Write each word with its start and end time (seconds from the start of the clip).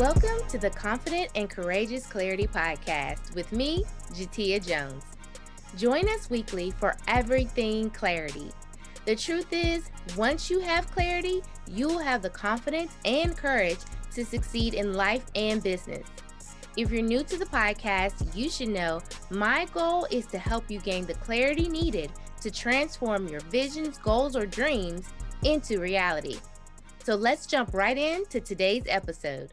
Welcome 0.00 0.48
to 0.48 0.56
the 0.56 0.70
Confident 0.70 1.28
and 1.34 1.50
Courageous 1.50 2.06
Clarity 2.06 2.46
Podcast 2.46 3.34
with 3.34 3.52
me, 3.52 3.84
Jatia 4.14 4.66
Jones. 4.66 5.04
Join 5.76 6.08
us 6.08 6.30
weekly 6.30 6.70
for 6.70 6.96
everything 7.06 7.90
clarity. 7.90 8.50
The 9.04 9.14
truth 9.14 9.52
is, 9.52 9.90
once 10.16 10.48
you 10.48 10.58
have 10.60 10.90
clarity, 10.90 11.42
you'll 11.68 11.98
have 11.98 12.22
the 12.22 12.30
confidence 12.30 12.94
and 13.04 13.36
courage 13.36 13.76
to 14.14 14.24
succeed 14.24 14.72
in 14.72 14.94
life 14.94 15.26
and 15.34 15.62
business. 15.62 16.06
If 16.78 16.90
you're 16.90 17.02
new 17.02 17.22
to 17.22 17.36
the 17.36 17.44
podcast, 17.44 18.34
you 18.34 18.48
should 18.48 18.70
know 18.70 19.02
my 19.28 19.66
goal 19.66 20.06
is 20.10 20.24
to 20.28 20.38
help 20.38 20.70
you 20.70 20.80
gain 20.80 21.04
the 21.04 21.12
clarity 21.12 21.68
needed 21.68 22.10
to 22.40 22.50
transform 22.50 23.28
your 23.28 23.42
visions, 23.50 23.98
goals, 23.98 24.34
or 24.34 24.46
dreams 24.46 25.10
into 25.44 25.78
reality. 25.78 26.38
So 27.04 27.16
let's 27.16 27.44
jump 27.44 27.74
right 27.74 27.98
into 27.98 28.40
today's 28.40 28.84
episode. 28.86 29.52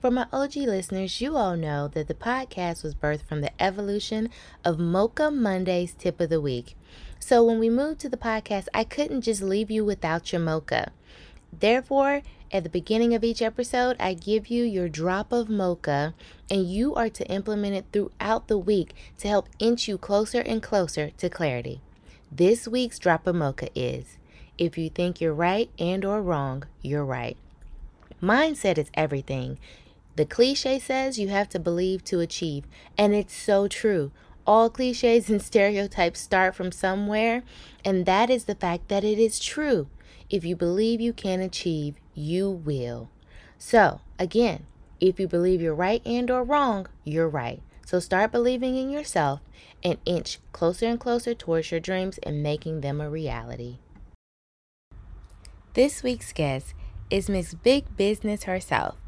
For 0.00 0.10
my 0.10 0.26
OG 0.32 0.56
listeners, 0.56 1.20
you 1.20 1.36
all 1.36 1.58
know 1.58 1.86
that 1.88 2.08
the 2.08 2.14
podcast 2.14 2.82
was 2.82 2.94
birthed 2.94 3.26
from 3.28 3.42
the 3.42 3.62
evolution 3.62 4.30
of 4.64 4.78
Mocha 4.78 5.30
Monday's 5.30 5.92
tip 5.92 6.22
of 6.22 6.30
the 6.30 6.40
week. 6.40 6.74
So 7.18 7.44
when 7.44 7.58
we 7.58 7.68
moved 7.68 8.00
to 8.00 8.08
the 8.08 8.16
podcast, 8.16 8.68
I 8.72 8.82
couldn't 8.82 9.20
just 9.20 9.42
leave 9.42 9.70
you 9.70 9.84
without 9.84 10.32
your 10.32 10.40
mocha. 10.40 10.92
Therefore, 11.52 12.22
at 12.50 12.62
the 12.62 12.70
beginning 12.70 13.12
of 13.12 13.22
each 13.22 13.42
episode, 13.42 13.96
I 14.00 14.14
give 14.14 14.46
you 14.46 14.64
your 14.64 14.88
drop 14.88 15.32
of 15.32 15.50
mocha, 15.50 16.14
and 16.50 16.64
you 16.64 16.94
are 16.94 17.10
to 17.10 17.26
implement 17.30 17.74
it 17.74 17.84
throughout 17.92 18.48
the 18.48 18.56
week 18.56 18.94
to 19.18 19.28
help 19.28 19.50
inch 19.58 19.86
you 19.86 19.98
closer 19.98 20.40
and 20.40 20.62
closer 20.62 21.10
to 21.10 21.28
clarity. 21.28 21.82
This 22.32 22.66
week's 22.66 22.98
drop 22.98 23.26
of 23.26 23.34
mocha 23.34 23.68
is 23.74 24.16
if 24.56 24.78
you 24.78 24.88
think 24.88 25.20
you're 25.20 25.34
right 25.34 25.68
and 25.78 26.06
or 26.06 26.22
wrong, 26.22 26.64
you're 26.80 27.04
right. 27.04 27.36
Mindset 28.22 28.78
is 28.78 28.90
everything. 28.94 29.58
The 30.16 30.26
cliche 30.26 30.78
says 30.78 31.18
you 31.18 31.28
have 31.28 31.48
to 31.50 31.58
believe 31.58 32.04
to 32.04 32.20
achieve, 32.20 32.64
and 32.98 33.14
it's 33.14 33.34
so 33.34 33.68
true. 33.68 34.12
All 34.46 34.68
cliches 34.70 35.30
and 35.30 35.40
stereotypes 35.50 36.20
start 36.20 36.54
from 36.54 36.72
somewhere, 36.72 37.42
and 37.84 38.06
that 38.06 38.30
is 38.30 38.44
the 38.44 38.54
fact 38.54 38.88
that 38.88 39.04
it 39.04 39.18
is 39.18 39.38
true. 39.38 39.88
If 40.28 40.44
you 40.44 40.56
believe 40.56 41.00
you 41.00 41.12
can 41.12 41.40
achieve, 41.40 41.96
you 42.14 42.50
will. 42.50 43.10
So, 43.58 44.00
again, 44.18 44.66
if 45.00 45.18
you 45.18 45.26
believe 45.26 45.60
you're 45.60 45.74
right 45.74 46.02
and 46.04 46.30
or 46.30 46.44
wrong, 46.44 46.86
you're 47.04 47.28
right. 47.28 47.62
So 47.86 47.98
start 47.98 48.30
believing 48.30 48.76
in 48.76 48.90
yourself 48.90 49.40
and 49.82 49.98
inch 50.04 50.38
closer 50.52 50.86
and 50.86 51.00
closer 51.00 51.34
towards 51.34 51.72
your 51.72 51.80
dreams 51.80 52.18
and 52.22 52.42
making 52.42 52.82
them 52.82 53.00
a 53.00 53.10
reality. 53.10 53.78
This 55.74 56.02
week's 56.02 56.32
guest 56.32 56.74
is 57.10 57.28
Miss 57.28 57.54
Big 57.54 57.96
Business 57.96 58.44
herself. 58.44 58.99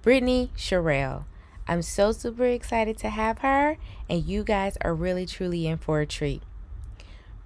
Brittany 0.00 0.52
Sherrill. 0.54 1.26
I'm 1.66 1.82
so 1.82 2.12
super 2.12 2.46
excited 2.46 2.96
to 2.98 3.10
have 3.10 3.40
her, 3.40 3.76
and 4.08 4.24
you 4.24 4.44
guys 4.44 4.78
are 4.80 4.94
really 4.94 5.26
truly 5.26 5.66
in 5.66 5.78
for 5.78 6.00
a 6.00 6.06
treat. 6.06 6.42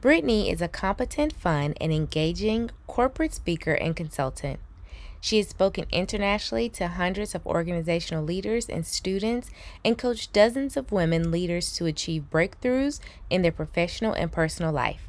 Brittany 0.01 0.51
is 0.51 0.61
a 0.61 0.69
competent, 0.69 1.33
fun, 1.33 1.75
and 1.81 1.93
engaging 1.93 2.71
corporate 2.87 3.33
speaker 3.33 3.73
and 3.73 3.97
consultant. 3.97 4.61
She 5.21 5.39
has 5.39 5.49
spoken 5.49 5.87
internationally 5.93 6.69
to 6.71 6.89
hundreds 6.89 7.35
of 7.35 7.47
organizational 7.47 8.25
leaders 8.25 8.69
and 8.69 8.85
students 8.85 9.51
and 9.85 9.97
coached 9.97 10.33
dozens 10.33 10.77
of 10.77 10.93
women 10.93 11.31
leaders 11.31 11.73
to 11.77 11.87
achieve 11.87 12.31
breakthroughs 12.31 13.01
in 13.31 13.43
their 13.43 13.53
professional 13.53 14.13
and 14.13 14.31
personal 14.31 14.73
life. 14.73 15.09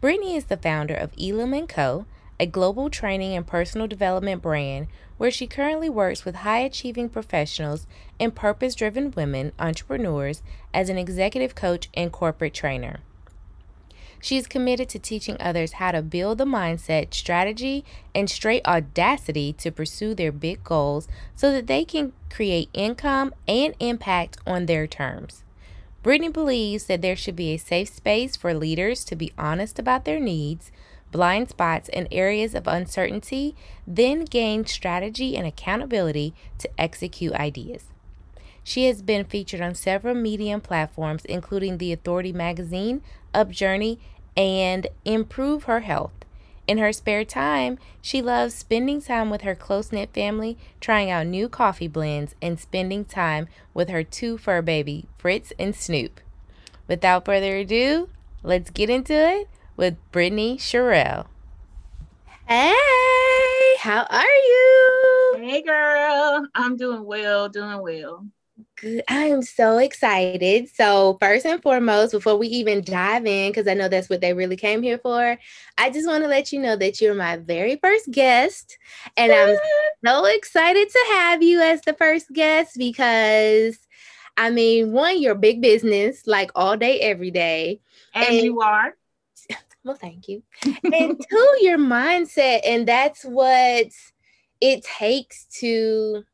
Brittany 0.00 0.34
is 0.34 0.46
the 0.46 0.56
founder 0.56 0.94
of 0.94 1.12
Elam 1.20 1.66
& 1.66 1.68
Co., 1.68 2.06
a 2.40 2.46
global 2.46 2.88
training 2.88 3.34
and 3.34 3.46
personal 3.46 3.86
development 3.86 4.42
brand 4.42 4.86
where 5.16 5.30
she 5.30 5.46
currently 5.46 5.88
works 5.88 6.24
with 6.24 6.36
high 6.36 6.60
achieving 6.60 7.08
professionals 7.08 7.86
and 8.20 8.34
purpose 8.34 8.74
driven 8.74 9.10
women 9.10 9.52
entrepreneurs 9.58 10.42
as 10.72 10.88
an 10.88 10.98
executive 10.98 11.54
coach 11.54 11.88
and 11.94 12.12
corporate 12.12 12.54
trainer. 12.54 13.00
She 14.20 14.36
is 14.36 14.46
committed 14.48 14.88
to 14.90 14.98
teaching 14.98 15.36
others 15.38 15.74
how 15.74 15.92
to 15.92 16.02
build 16.02 16.38
the 16.38 16.44
mindset, 16.44 17.14
strategy, 17.14 17.84
and 18.14 18.28
straight 18.28 18.66
audacity 18.66 19.52
to 19.54 19.70
pursue 19.70 20.14
their 20.14 20.32
big 20.32 20.64
goals 20.64 21.06
so 21.36 21.52
that 21.52 21.68
they 21.68 21.84
can 21.84 22.12
create 22.28 22.68
income 22.72 23.32
and 23.46 23.74
impact 23.78 24.38
on 24.46 24.66
their 24.66 24.86
terms. 24.86 25.44
Brittany 26.02 26.30
believes 26.30 26.86
that 26.86 27.02
there 27.02 27.16
should 27.16 27.36
be 27.36 27.52
a 27.52 27.58
safe 27.58 27.88
space 27.88 28.36
for 28.36 28.54
leaders 28.54 29.04
to 29.04 29.16
be 29.16 29.32
honest 29.38 29.78
about 29.78 30.04
their 30.04 30.20
needs, 30.20 30.72
blind 31.10 31.48
spots, 31.48 31.88
and 31.90 32.08
areas 32.10 32.54
of 32.54 32.66
uncertainty, 32.66 33.54
then 33.86 34.24
gain 34.24 34.66
strategy 34.66 35.36
and 35.36 35.46
accountability 35.46 36.34
to 36.58 36.68
execute 36.78 37.32
ideas. 37.34 37.84
She 38.62 38.84
has 38.86 39.00
been 39.00 39.24
featured 39.24 39.60
on 39.62 39.74
several 39.74 40.14
medium 40.14 40.60
platforms, 40.60 41.24
including 41.24 41.78
The 41.78 41.92
Authority 41.92 42.32
Magazine, 42.32 43.02
Upjourney, 43.32 43.98
and 44.36 44.86
Improve 45.04 45.64
Her 45.64 45.80
Health. 45.80 46.12
In 46.66 46.76
her 46.76 46.92
spare 46.92 47.24
time, 47.24 47.78
she 48.02 48.20
loves 48.20 48.54
spending 48.54 49.00
time 49.00 49.30
with 49.30 49.40
her 49.40 49.54
close 49.54 49.90
knit 49.90 50.12
family, 50.12 50.58
trying 50.82 51.10
out 51.10 51.26
new 51.26 51.48
coffee 51.48 51.88
blends, 51.88 52.34
and 52.42 52.60
spending 52.60 53.06
time 53.06 53.48
with 53.72 53.88
her 53.88 54.04
two 54.04 54.36
fur 54.36 54.60
baby, 54.60 55.06
Fritz 55.16 55.50
and 55.58 55.74
Snoop. 55.74 56.20
Without 56.86 57.24
further 57.24 57.56
ado, 57.56 58.10
let's 58.42 58.68
get 58.68 58.90
into 58.90 59.14
it 59.14 59.48
with 59.78 59.96
Brittany 60.12 60.58
Sherrill. 60.58 61.28
Hey, 62.46 62.74
how 63.78 64.06
are 64.10 64.24
you? 64.24 65.36
Hey, 65.38 65.62
girl. 65.62 66.46
I'm 66.54 66.76
doing 66.76 67.04
well, 67.04 67.48
doing 67.48 67.80
well. 67.80 68.26
Good. 68.80 69.04
I 69.08 69.26
am 69.26 69.40
so 69.42 69.78
excited. 69.78 70.68
So, 70.74 71.16
first 71.20 71.46
and 71.46 71.62
foremost, 71.62 72.10
before 72.12 72.36
we 72.36 72.48
even 72.48 72.82
dive 72.82 73.24
in, 73.24 73.50
because 73.50 73.68
I 73.68 73.74
know 73.74 73.88
that's 73.88 74.10
what 74.10 74.20
they 74.20 74.34
really 74.34 74.56
came 74.56 74.82
here 74.82 74.98
for, 74.98 75.38
I 75.78 75.90
just 75.90 76.08
want 76.08 76.24
to 76.24 76.28
let 76.28 76.52
you 76.52 76.60
know 76.60 76.74
that 76.74 77.00
you're 77.00 77.14
my 77.14 77.36
very 77.36 77.76
first 77.76 78.10
guest. 78.10 78.76
And 79.16 79.32
I'm 79.32 79.56
so 80.04 80.24
excited 80.24 80.88
to 80.88 81.06
have 81.12 81.40
you 81.40 81.60
as 81.60 81.82
the 81.82 81.94
first 81.94 82.32
guest 82.32 82.76
because, 82.76 83.78
I 84.36 84.50
mean, 84.50 84.90
one, 84.90 85.22
you're 85.22 85.36
big 85.36 85.60
business, 85.60 86.26
like 86.26 86.50
all 86.56 86.76
day, 86.76 86.98
every 86.98 87.30
day. 87.30 87.80
and 88.12 88.38
you 88.38 88.60
are. 88.60 88.94
Well, 89.88 89.96
thank 89.96 90.28
you. 90.28 90.42
and 90.64 91.18
two, 91.30 91.56
your 91.62 91.78
mindset. 91.78 92.60
And 92.62 92.86
that's 92.86 93.24
what 93.24 93.86
it 94.60 94.84
takes 94.84 95.46
to 95.60 96.24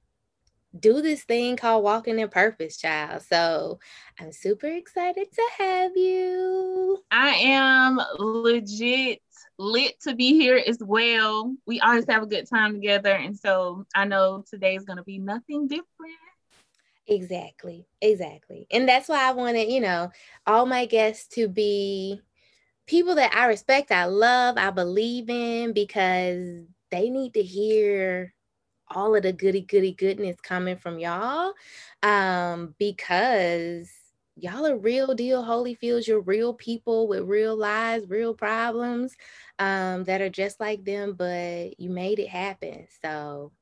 do 0.76 1.00
this 1.00 1.22
thing 1.22 1.56
called 1.56 1.84
walking 1.84 2.18
in 2.18 2.28
purpose, 2.30 2.78
child. 2.78 3.22
So 3.22 3.78
I'm 4.18 4.32
super 4.32 4.66
excited 4.66 5.28
to 5.32 5.42
have 5.56 5.92
you. 5.96 6.98
I 7.12 7.28
am 7.28 8.00
legit 8.18 9.22
lit 9.56 10.00
to 10.00 10.16
be 10.16 10.32
here 10.32 10.60
as 10.66 10.78
well. 10.80 11.54
We 11.64 11.78
always 11.78 12.06
have 12.08 12.24
a 12.24 12.26
good 12.26 12.50
time 12.50 12.72
together. 12.72 13.12
And 13.12 13.38
so 13.38 13.86
I 13.94 14.04
know 14.04 14.44
today 14.50 14.74
is 14.74 14.84
going 14.84 14.96
to 14.96 15.04
be 15.04 15.18
nothing 15.18 15.68
different. 15.68 15.86
Exactly. 17.06 17.86
Exactly. 18.00 18.66
And 18.72 18.88
that's 18.88 19.08
why 19.08 19.28
I 19.28 19.30
wanted, 19.30 19.70
you 19.70 19.80
know, 19.80 20.10
all 20.44 20.66
my 20.66 20.86
guests 20.86 21.28
to 21.36 21.46
be 21.46 22.20
people 22.86 23.14
that 23.16 23.34
I 23.34 23.46
respect, 23.46 23.90
I 23.90 24.04
love, 24.06 24.56
I 24.58 24.70
believe 24.70 25.30
in 25.30 25.72
because 25.72 26.64
they 26.90 27.10
need 27.10 27.34
to 27.34 27.42
hear 27.42 28.32
all 28.88 29.14
of 29.14 29.22
the 29.22 29.32
goody 29.32 29.62
goody 29.62 29.92
goodness 29.92 30.36
coming 30.40 30.76
from 30.76 30.98
y'all 30.98 31.54
um 32.02 32.74
because 32.78 33.90
y'all 34.36 34.66
are 34.66 34.76
real 34.76 35.14
deal 35.14 35.42
Holyfields. 35.42 36.06
You're 36.06 36.20
real 36.20 36.52
people 36.52 37.08
with 37.08 37.22
real 37.22 37.56
lives 37.56 38.08
real 38.08 38.34
problems 38.34 39.16
um 39.58 40.04
that 40.04 40.20
are 40.20 40.28
just 40.30 40.60
like 40.60 40.84
them 40.84 41.14
but 41.14 41.80
you 41.80 41.90
made 41.90 42.18
it 42.18 42.28
happen. 42.28 42.86
So 43.02 43.52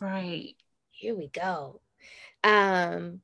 right. 0.00 0.54
here 0.90 1.14
we 1.14 1.28
go. 1.28 1.80
Um 2.44 3.20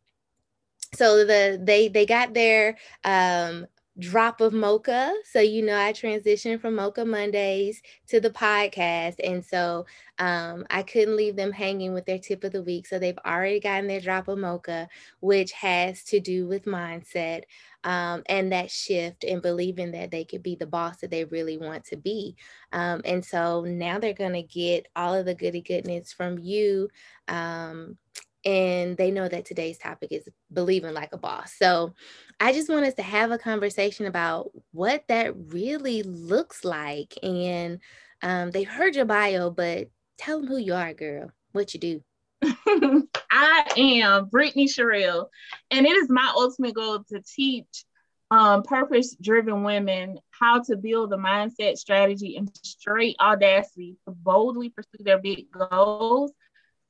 so 0.95 1.25
the 1.25 1.61
they 1.63 1.89
they 1.89 2.05
got 2.05 2.35
their 2.35 2.77
um 3.05 3.67
drop 4.01 4.41
of 4.41 4.53
mocha. 4.53 5.15
So, 5.25 5.41
you 5.41 5.65
know, 5.65 5.79
I 5.79 5.93
transitioned 5.93 6.61
from 6.61 6.75
Mocha 6.75 7.05
Mondays 7.05 7.83
to 8.09 8.21
the 8.21 8.31
podcast. 8.31 9.17
And 9.23 9.45
so 9.45 9.87
um, 10.19 10.67
I 10.71 10.83
couldn't 10.83 11.17
leave 11.17 11.37
them 11.37 11.53
hanging 11.53 11.93
with 11.93 12.07
their 12.07 12.19
tip 12.19 12.43
of 12.45 12.53
the 12.53 12.63
week. 12.63 12.87
So 12.87 12.99
they've 12.99 13.19
already 13.25 13.61
gotten 13.61 13.87
their 13.87 14.01
drop 14.01 14.29
of 14.29 14.39
mocha, 14.39 14.89
which 15.21 15.53
has 15.53 16.03
to 16.05 16.21
do 16.21 16.47
with 16.47 16.65
mindset 16.65 17.43
um, 17.85 18.23
and 18.27 18.53
that 18.53 18.71
shift 18.71 19.25
and 19.25 19.41
believing 19.41 19.93
that 19.93 20.11
they 20.11 20.25
could 20.25 20.43
be 20.43 20.55
the 20.55 20.67
boss 20.67 20.99
that 20.99 21.11
they 21.11 21.25
really 21.25 21.57
want 21.57 21.85
to 21.87 21.97
be. 21.97 22.37
Um, 22.73 23.01
and 23.05 23.25
so 23.25 23.63
now 23.63 23.99
they're 23.99 24.13
going 24.13 24.35
to 24.35 24.43
get 24.43 24.89
all 24.97 25.15
of 25.15 25.27
the 25.27 25.35
goody 25.35 25.63
goodness 25.63 26.13
from 26.13 26.39
you. 26.39 26.89
Um, 27.29 27.97
and 28.45 28.97
they 28.97 29.11
know 29.11 29.29
that 29.29 29.45
today's 29.45 29.79
topic 29.79 30.13
is 30.13 30.29
believing 30.53 30.95
like 30.95 31.13
a 31.13 31.19
boss. 31.19 31.55
So 31.59 31.95
I 32.41 32.53
just 32.53 32.69
want 32.69 32.87
us 32.87 32.95
to 32.95 33.03
have 33.03 33.31
a 33.31 33.39
conversation 33.39 34.07
about 34.07 34.51
what 34.73 35.05
that 35.09 35.35
really 35.37 36.03
looks 36.03 36.65
like 36.65 37.15
and 37.23 37.81
Um, 38.23 38.51
they've 38.51 38.69
heard 38.69 38.97
your 38.97 39.07
bio, 39.07 39.51
but 39.51 39.89
tell 40.19 40.41
them 40.41 40.49
who 40.49 40.59
you 40.59 40.75
are, 40.75 40.93
girl. 40.93 41.31
What 41.53 41.75
you 41.75 41.81
do. 41.81 42.03
I 43.31 43.65
am 43.77 44.27
Brittany 44.27 44.69
Sherrill, 44.69 45.31
and 45.71 45.87
it 45.87 45.97
is 45.97 46.09
my 46.11 46.31
ultimate 46.37 46.75
goal 46.75 47.05
to 47.11 47.23
teach 47.23 47.85
um, 48.31 48.63
purpose 48.63 49.17
driven 49.21 49.65
women 49.65 50.19
how 50.31 50.61
to 50.63 50.77
build 50.77 51.11
the 51.11 51.17
mindset, 51.17 51.77
strategy, 51.77 52.37
and 52.37 52.51
straight 52.63 53.17
audacity 53.21 53.97
to 54.07 54.13
boldly 54.13 54.71
pursue 54.71 55.03
their 55.05 55.19
big 55.19 55.51
goals 55.51 56.33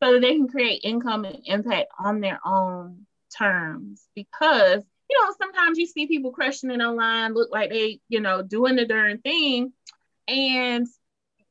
so 0.03 0.13
that 0.13 0.21
they 0.21 0.35
can 0.35 0.49
create 0.49 0.81
income 0.85 1.25
and 1.25 1.41
impact 1.45 1.89
on 1.99 2.21
their 2.21 2.41
own 2.45 3.07
terms. 3.37 4.07
Because, 4.15 4.83
you 5.09 5.19
know, 5.21 5.35
sometimes 5.41 5.79
you 5.79 5.87
see 5.87 6.07
people 6.07 6.33
crushing 6.33 6.71
it 6.71 6.81
online, 6.81 7.35
look 7.35 7.51
like 7.51 7.71
they, 7.71 8.01
you 8.09 8.21
know, 8.21 8.43
doing 8.43 8.77
the 8.77 8.87
darn 8.87 9.19
thing. 9.19 9.73
And 10.29 10.87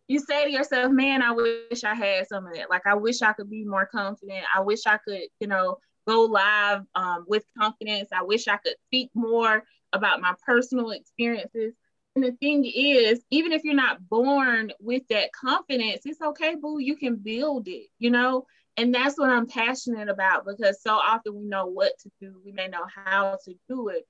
you 0.08 0.20
say 0.20 0.46
to 0.46 0.52
yourself, 0.52 0.92
man, 0.92 1.22
I 1.22 1.32
wish 1.32 1.84
I 1.84 1.94
had 1.94 2.28
some 2.28 2.48
of 2.48 2.56
that. 2.56 2.70
Like, 2.70 2.88
I 2.88 2.96
wish 2.96 3.22
I 3.22 3.34
could 3.34 3.50
be 3.50 3.64
more 3.64 3.86
confident. 3.86 4.46
I 4.54 4.62
wish 4.62 4.88
I 4.88 4.98
could, 4.98 5.22
you 5.40 5.48
know, 5.48 5.78
go 6.08 6.24
live 6.24 6.82
um, 6.96 7.26
with 7.28 7.44
confidence. 7.58 8.10
I 8.12 8.24
wish 8.24 8.48
I 8.48 8.58
could 8.58 8.74
speak 8.88 9.12
more 9.14 9.64
about 9.94 10.22
my 10.22 10.34
personal 10.46 10.90
experiences. 10.92 11.74
And 12.20 12.34
the 12.34 12.38
thing 12.38 12.66
is, 12.66 13.22
even 13.30 13.54
if 13.54 13.64
you're 13.64 13.74
not 13.74 14.10
born 14.10 14.74
with 14.82 15.04
that 15.08 15.32
confidence, 15.32 16.02
it's 16.04 16.22
okay, 16.22 16.56
boo. 16.56 16.78
You 16.80 16.98
can 16.98 17.16
build 17.16 17.70
it, 17.70 17.88
you 17.98 18.12
know? 18.12 18.46
And 18.76 18.94
that's 18.94 19.18
what 19.18 19.30
I'm 19.30 19.48
passionate 19.48 20.10
about 20.10 20.46
because 20.46 20.82
so 20.82 20.96
often 20.96 21.34
we 21.34 21.46
know 21.46 21.68
what 21.68 21.94
to 22.00 22.12
do, 22.20 22.42
we 22.44 22.52
may 22.52 22.68
know 22.68 22.84
how 22.94 23.38
to 23.46 23.54
do 23.70 23.88
it, 23.88 24.06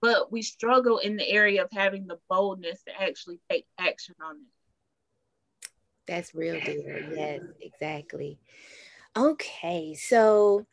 but 0.00 0.32
we 0.32 0.42
struggle 0.42 0.98
in 0.98 1.16
the 1.16 1.28
area 1.28 1.62
of 1.62 1.68
having 1.70 2.08
the 2.08 2.18
boldness 2.28 2.82
to 2.88 3.00
actually 3.00 3.38
take 3.48 3.64
action 3.78 4.16
on 4.20 4.38
it. 4.38 5.62
That's 6.08 6.34
real, 6.34 6.58
dear. 6.64 7.14
Yes, 7.14 7.42
exactly. 7.60 8.40
Okay, 9.16 9.94
so 9.94 10.66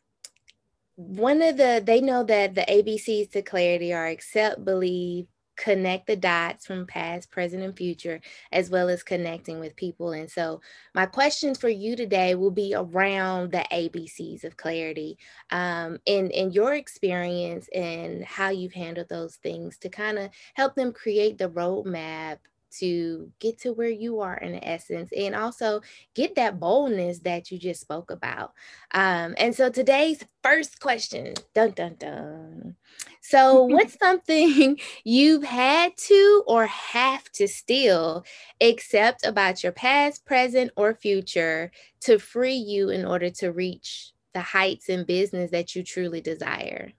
one 0.96 1.40
of 1.40 1.56
the 1.56 1.80
they 1.84 2.00
know 2.00 2.24
that 2.24 2.56
the 2.56 2.62
ABCs 2.62 3.30
to 3.30 3.42
clarity 3.42 3.92
are 3.94 4.08
accept, 4.08 4.64
believe, 4.64 5.28
connect 5.60 6.06
the 6.06 6.16
dots 6.16 6.66
from 6.66 6.86
past, 6.86 7.30
present, 7.30 7.62
and 7.62 7.76
future, 7.76 8.20
as 8.50 8.70
well 8.70 8.88
as 8.88 9.02
connecting 9.02 9.60
with 9.60 9.76
people. 9.76 10.12
And 10.12 10.30
so, 10.30 10.60
my 10.94 11.06
questions 11.06 11.58
for 11.58 11.68
you 11.68 11.94
today 11.96 12.34
will 12.34 12.50
be 12.50 12.74
around 12.74 13.52
the 13.52 13.64
ABCs 13.70 14.44
of 14.44 14.56
clarity, 14.56 15.18
um, 15.50 15.98
in 16.06 16.30
in 16.30 16.50
your 16.52 16.74
experience 16.74 17.68
and 17.74 18.24
how 18.24 18.48
you've 18.48 18.72
handled 18.72 19.08
those 19.10 19.36
things 19.36 19.76
to 19.78 19.88
kind 19.90 20.18
of 20.18 20.30
help 20.54 20.74
them 20.74 20.92
create 20.92 21.38
the 21.38 21.50
roadmap 21.50 22.38
to 22.78 23.30
get 23.38 23.60
to 23.60 23.72
where 23.72 23.88
you 23.88 24.20
are 24.20 24.36
in 24.36 24.62
essence 24.62 25.10
and 25.16 25.34
also 25.34 25.80
get 26.14 26.34
that 26.36 26.60
boldness 26.60 27.20
that 27.20 27.50
you 27.50 27.58
just 27.58 27.80
spoke 27.80 28.10
about. 28.10 28.52
Um, 28.92 29.34
and 29.38 29.54
so 29.54 29.70
today's 29.70 30.24
first 30.42 30.80
question 30.80 31.34
dun 31.54 31.72
dun 31.72 31.96
dun. 31.98 32.76
So, 33.20 33.62
what's 33.64 33.98
something 33.98 34.78
you've 35.04 35.44
had 35.44 35.96
to 35.96 36.44
or 36.46 36.66
have 36.66 37.30
to 37.32 37.48
still 37.48 38.24
accept 38.60 39.24
about 39.24 39.62
your 39.62 39.72
past, 39.72 40.24
present, 40.24 40.70
or 40.76 40.94
future 40.94 41.70
to 42.02 42.18
free 42.18 42.54
you 42.54 42.90
in 42.90 43.04
order 43.04 43.30
to 43.30 43.52
reach 43.52 44.12
the 44.32 44.40
heights 44.40 44.88
in 44.88 45.04
business 45.04 45.50
that 45.50 45.74
you 45.74 45.82
truly 45.82 46.20
desire? 46.20 46.92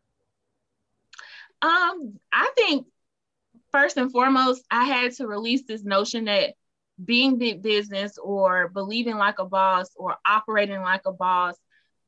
Um, 1.61 2.19
I 2.33 2.51
think 2.55 2.87
first 3.71 3.97
and 3.97 4.11
foremost, 4.11 4.63
I 4.69 4.85
had 4.85 5.13
to 5.13 5.27
release 5.27 5.63
this 5.67 5.83
notion 5.83 6.25
that 6.25 6.53
being 7.03 7.37
big 7.37 7.61
business 7.61 8.17
or 8.17 8.67
believing 8.69 9.17
like 9.17 9.39
a 9.39 9.45
boss 9.45 9.89
or 9.95 10.17
operating 10.25 10.81
like 10.81 11.01
a 11.05 11.11
boss 11.11 11.55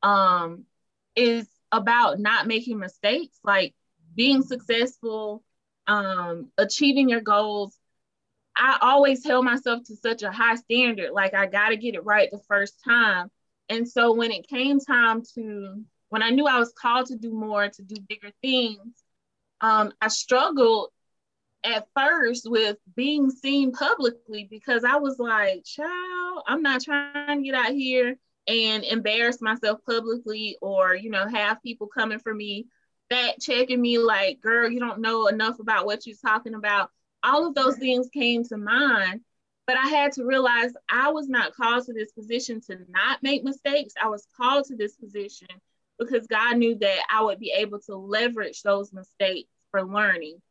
um, 0.02 0.64
is 1.16 1.48
about 1.72 2.20
not 2.20 2.46
making 2.46 2.78
mistakes, 2.78 3.38
like 3.42 3.74
being 4.14 4.42
successful, 4.42 5.42
um, 5.86 6.50
achieving 6.58 7.08
your 7.08 7.20
goals. 7.20 7.76
I 8.56 8.78
always 8.80 9.24
held 9.24 9.44
myself 9.44 9.82
to 9.84 9.96
such 9.96 10.22
a 10.22 10.30
high 10.30 10.54
standard, 10.54 11.10
like 11.10 11.34
I 11.34 11.46
got 11.46 11.70
to 11.70 11.76
get 11.76 11.96
it 11.96 12.04
right 12.04 12.30
the 12.30 12.40
first 12.46 12.74
time. 12.84 13.30
And 13.68 13.88
so 13.88 14.12
when 14.12 14.30
it 14.30 14.46
came 14.46 14.78
time 14.78 15.22
to, 15.34 15.82
when 16.10 16.22
I 16.22 16.30
knew 16.30 16.46
I 16.46 16.58
was 16.58 16.72
called 16.72 17.06
to 17.06 17.16
do 17.16 17.32
more, 17.32 17.68
to 17.68 17.82
do 17.82 17.96
bigger 18.08 18.30
things, 18.42 19.02
um, 19.60 19.92
I 20.00 20.08
struggled 20.08 20.90
at 21.64 21.88
first 21.96 22.48
with 22.48 22.76
being 22.94 23.30
seen 23.30 23.72
publicly 23.72 24.46
because 24.50 24.84
I 24.84 24.96
was 24.96 25.18
like, 25.18 25.64
child, 25.64 26.42
I'm 26.46 26.62
not 26.62 26.82
trying 26.82 27.38
to 27.38 27.44
get 27.44 27.54
out 27.54 27.72
here 27.72 28.16
and 28.46 28.84
embarrass 28.84 29.40
myself 29.40 29.80
publicly 29.86 30.58
or, 30.60 30.94
you 30.94 31.08
know, 31.10 31.26
have 31.26 31.62
people 31.62 31.86
coming 31.86 32.18
for 32.18 32.34
me, 32.34 32.66
fact 33.08 33.40
checking 33.40 33.80
me 33.80 33.98
like, 33.98 34.40
girl, 34.42 34.70
you 34.70 34.78
don't 34.78 35.00
know 35.00 35.26
enough 35.26 35.58
about 35.58 35.86
what 35.86 36.06
you're 36.06 36.16
talking 36.16 36.54
about. 36.54 36.90
All 37.22 37.46
of 37.46 37.54
those 37.54 37.78
things 37.78 38.10
came 38.12 38.44
to 38.44 38.58
mind. 38.58 39.22
But 39.66 39.78
I 39.78 39.88
had 39.88 40.12
to 40.12 40.26
realize 40.26 40.72
I 40.90 41.10
was 41.10 41.26
not 41.26 41.54
called 41.54 41.86
to 41.86 41.94
this 41.94 42.12
position 42.12 42.60
to 42.66 42.80
not 42.90 43.22
make 43.22 43.44
mistakes. 43.44 43.94
I 44.02 44.08
was 44.08 44.26
called 44.36 44.66
to 44.66 44.76
this 44.76 44.94
position 44.96 45.48
because 45.98 46.26
God 46.26 46.58
knew 46.58 46.74
that 46.74 46.98
I 47.10 47.22
would 47.22 47.38
be 47.38 47.50
able 47.56 47.80
to 47.86 47.96
leverage 47.96 48.60
those 48.60 48.92
mistakes 48.92 49.48
for 49.70 49.82
learning 49.82 50.42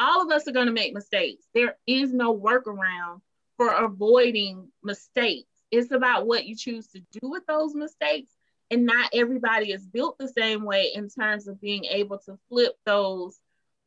all 0.00 0.22
of 0.22 0.30
us 0.30 0.48
are 0.48 0.52
going 0.52 0.66
to 0.66 0.72
make 0.72 0.94
mistakes. 0.94 1.44
There 1.54 1.76
is 1.86 2.12
no 2.12 2.36
workaround 2.36 3.20
for 3.56 3.68
avoiding 3.68 4.68
mistakes. 4.82 5.50
It's 5.70 5.92
about 5.92 6.26
what 6.26 6.46
you 6.46 6.56
choose 6.56 6.88
to 6.88 7.00
do 7.12 7.30
with 7.30 7.46
those 7.46 7.74
mistakes. 7.74 8.32
And 8.70 8.86
not 8.86 9.10
everybody 9.12 9.72
is 9.72 9.86
built 9.86 10.16
the 10.18 10.28
same 10.28 10.64
way 10.64 10.92
in 10.94 11.08
terms 11.08 11.46
of 11.48 11.60
being 11.60 11.84
able 11.84 12.18
to 12.20 12.38
flip 12.48 12.72
those 12.86 13.38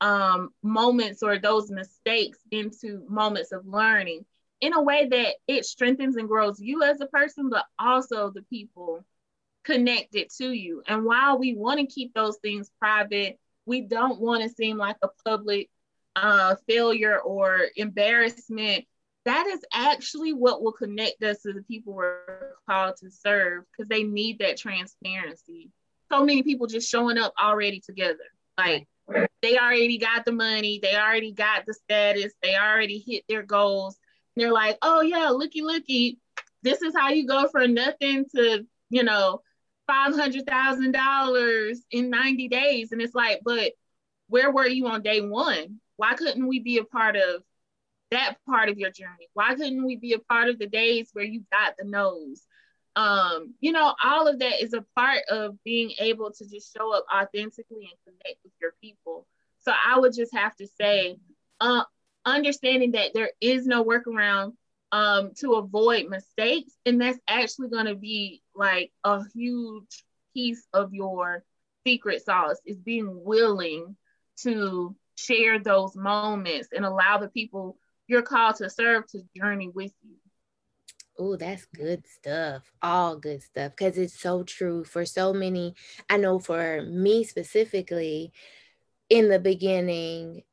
um, 0.02 0.50
moments 0.62 1.24
or 1.24 1.40
those 1.40 1.72
mistakes 1.72 2.38
into 2.52 3.04
moments 3.10 3.52
of 3.52 3.66
learning 3.66 4.26
in 4.62 4.74
a 4.74 4.82
way 4.82 5.08
that 5.10 5.36
it 5.48 5.66
strengthens 5.66 6.16
and 6.18 6.28
grows 6.28 6.60
you 6.60 6.84
as 6.84 7.02
a 7.02 7.06
person, 7.08 7.50
but 7.50 7.66
also 7.80 8.30
the 8.30 8.44
people 8.44 9.04
connected 9.64 10.30
to 10.38 10.52
you. 10.52 10.84
And 10.88 11.06
while 11.06 11.40
we 11.40 11.56
want 11.56 11.80
to 11.80 11.86
keep 11.86 12.14
those 12.14 12.38
things 12.38 12.70
private, 12.80 13.40
we 13.66 13.82
don't 13.82 14.20
want 14.20 14.44
to 14.44 14.50
seem 14.50 14.78
like 14.78 14.98
a 15.02 15.08
public 15.26 15.70
uh, 16.16 16.56
failure 16.68 17.20
or 17.20 17.68
embarrassment, 17.76 18.86
that 19.26 19.48
is 19.48 19.62
actually 19.74 20.34
what 20.34 20.62
will 20.62 20.74
connect 20.74 21.24
us 21.24 21.42
to 21.42 21.54
the 21.54 21.64
people 21.64 21.94
we're 21.94 22.54
called 22.70 22.96
to 22.98 23.10
serve 23.10 23.64
because 23.72 23.88
they 23.88 24.04
need 24.04 24.40
that 24.40 24.58
transparency. 24.58 25.72
So 26.12 26.26
many 26.26 26.44
people 26.44 26.68
just 26.68 26.90
showing 26.90 27.18
up 27.18 27.34
already 27.42 27.80
together. 27.80 28.20
Like 28.58 28.88
they 29.42 29.58
already 29.58 29.98
got 29.98 30.26
the 30.26 30.32
money, 30.32 30.80
they 30.82 30.96
already 30.96 31.32
got 31.32 31.66
the 31.66 31.74
status, 31.74 32.34
they 32.42 32.56
already 32.56 33.00
hit 33.00 33.24
their 33.28 33.44
goals. 33.44 33.98
They're 34.36 34.52
like, 34.52 34.78
oh 34.82 35.02
yeah, 35.02 35.30
looky, 35.30 35.62
looky, 35.62 36.20
this 36.64 36.82
is 36.82 36.96
how 36.96 37.10
you 37.10 37.28
go 37.28 37.48
from 37.50 37.74
nothing 37.74 38.26
to, 38.36 38.66
you 38.90 39.04
know, 39.04 39.42
$500,000 39.90 41.78
in 41.92 42.10
90 42.10 42.48
days. 42.48 42.92
And 42.92 43.02
it's 43.02 43.14
like, 43.14 43.42
but 43.44 43.74
where 44.28 44.52
were 44.52 44.68
you 44.68 44.88
on 44.88 45.02
day 45.02 45.22
one? 45.22 45.80
Why 46.04 46.16
couldn't 46.16 46.48
we 46.48 46.60
be 46.60 46.80
a 46.80 46.84
part 46.84 47.16
of 47.16 47.44
that 48.12 48.36
part 48.46 48.68
of 48.68 48.78
your 48.78 48.92
journey? 48.92 49.30
Why 49.36 49.56
couldn't 49.56 49.86
we 49.86 49.96
be 49.96 50.12
a 50.12 50.20
part 50.20 50.50
of 50.50 50.60
the 50.60 50.68
days 50.68 51.12
where 51.14 51.24
you 51.24 51.46
got 51.50 51.76
the 51.78 51.86
nose? 51.86 52.42
Um, 52.98 53.54
you 53.62 53.72
know, 53.72 53.96
all 54.04 54.28
of 54.28 54.40
that 54.40 54.62
is 54.62 54.74
a 54.74 54.84
part 54.98 55.20
of 55.30 55.56
being 55.64 55.94
able 56.00 56.30
to 56.30 56.50
just 56.50 56.76
show 56.76 56.94
up 56.94 57.06
authentically 57.10 57.90
and 57.90 57.98
connect 58.04 58.38
with 58.44 58.52
your 58.60 58.74
people. 58.82 59.26
So 59.60 59.72
I 59.72 59.98
would 59.98 60.14
just 60.14 60.36
have 60.36 60.54
to 60.58 60.68
say, 60.78 61.16
uh, 61.62 61.86
understanding 62.26 62.92
that 62.92 63.14
there 63.14 63.32
is 63.40 63.66
no 63.66 63.86
workaround 63.86 64.56
um, 64.92 65.32
to 65.38 65.54
avoid 65.54 66.10
mistakes, 66.10 66.74
and 66.86 67.00
that's 67.00 67.20
actually 67.30 67.70
going 67.70 67.86
to 67.86 67.96
be 67.96 68.42
like 68.54 68.92
a 69.06 69.24
huge 69.34 70.04
piece 70.34 70.68
of 70.74 70.94
your 70.94 71.46
secret 71.88 72.26
sauce 72.26 72.58
is 72.66 72.78
being 72.78 73.24
willing 73.24 73.96
to 74.40 74.98
share 75.16 75.60
those 75.60 75.96
moments 75.96 76.70
and 76.76 76.86
allow 76.86 77.18
the 77.18 77.30
people 77.30 77.78
you're 78.08 78.22
called 78.22 78.56
to 78.58 78.70
serve 78.70 79.08
to 79.08 79.22
journey 79.36 79.70
with 79.70 79.92
you. 80.04 80.16
Oh, 81.18 81.36
that's 81.36 81.66
good 81.66 82.06
stuff. 82.08 82.64
All 82.82 83.18
good 83.18 83.44
stuff. 83.44 83.74
Because 83.78 83.98
it's 83.98 84.20
so 84.20 84.44
true 84.44 84.84
for 84.84 85.06
so 85.06 85.32
many. 85.32 85.76
I 86.10 86.18
know 86.18 86.40
for 86.40 86.82
me 86.82 87.24
specifically, 87.24 88.32
in 89.10 89.30
the 89.30 89.40
beginning, 89.40 90.44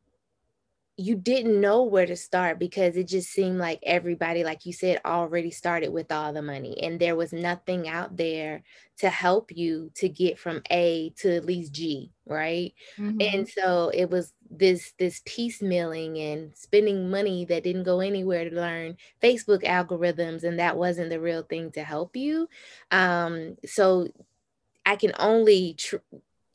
you 1.00 1.17
didn't 1.17 1.59
know 1.59 1.85
where 1.85 2.05
to 2.05 2.14
start 2.14 2.59
because 2.59 2.95
it 2.95 3.09
just 3.09 3.31
seemed 3.31 3.57
like 3.57 3.79
everybody, 3.85 4.45
like 4.45 4.67
you 4.67 4.73
said, 4.75 5.00
already 5.07 5.50
started 5.50 5.88
with 5.90 6.12
all 6.12 6.35
the 6.35 6.43
money 6.43 6.83
and 6.83 7.00
there 7.00 7.17
was 7.17 7.33
nothing 7.33 7.88
out 7.88 8.19
there 8.19 8.62
to 8.99 9.09
help 9.09 9.50
you 9.57 9.90
to 9.95 10.11
get 10.11 10.38
from 10.38 10.61
A 10.71 11.14
to 11.21 11.35
at 11.37 11.47
least 11.47 11.73
G, 11.73 12.12
right? 12.26 12.75
Mm-hmm. 12.99 13.17
And 13.19 13.49
so 13.49 13.90
it 13.95 14.11
was 14.11 14.35
this 14.50 14.92
this 14.99 15.21
piecemealing 15.21 16.33
and 16.33 16.57
spending 16.57 17.09
money 17.09 17.45
that 17.45 17.62
didn't 17.62 17.85
go 17.85 18.00
anywhere 18.00 18.49
to 18.49 18.57
learn 18.57 18.97
Facebook 19.23 19.62
algorithms 19.62 20.42
and 20.42 20.59
that 20.59 20.76
wasn't 20.76 21.11
the 21.11 21.21
real 21.21 21.42
thing 21.42 21.71
to 21.71 21.85
help 21.85 22.16
you. 22.16 22.49
Um, 22.90 23.57
so 23.64 24.09
I 24.85 24.97
can 24.97 25.12
only 25.19 25.75
tr- 25.75 25.97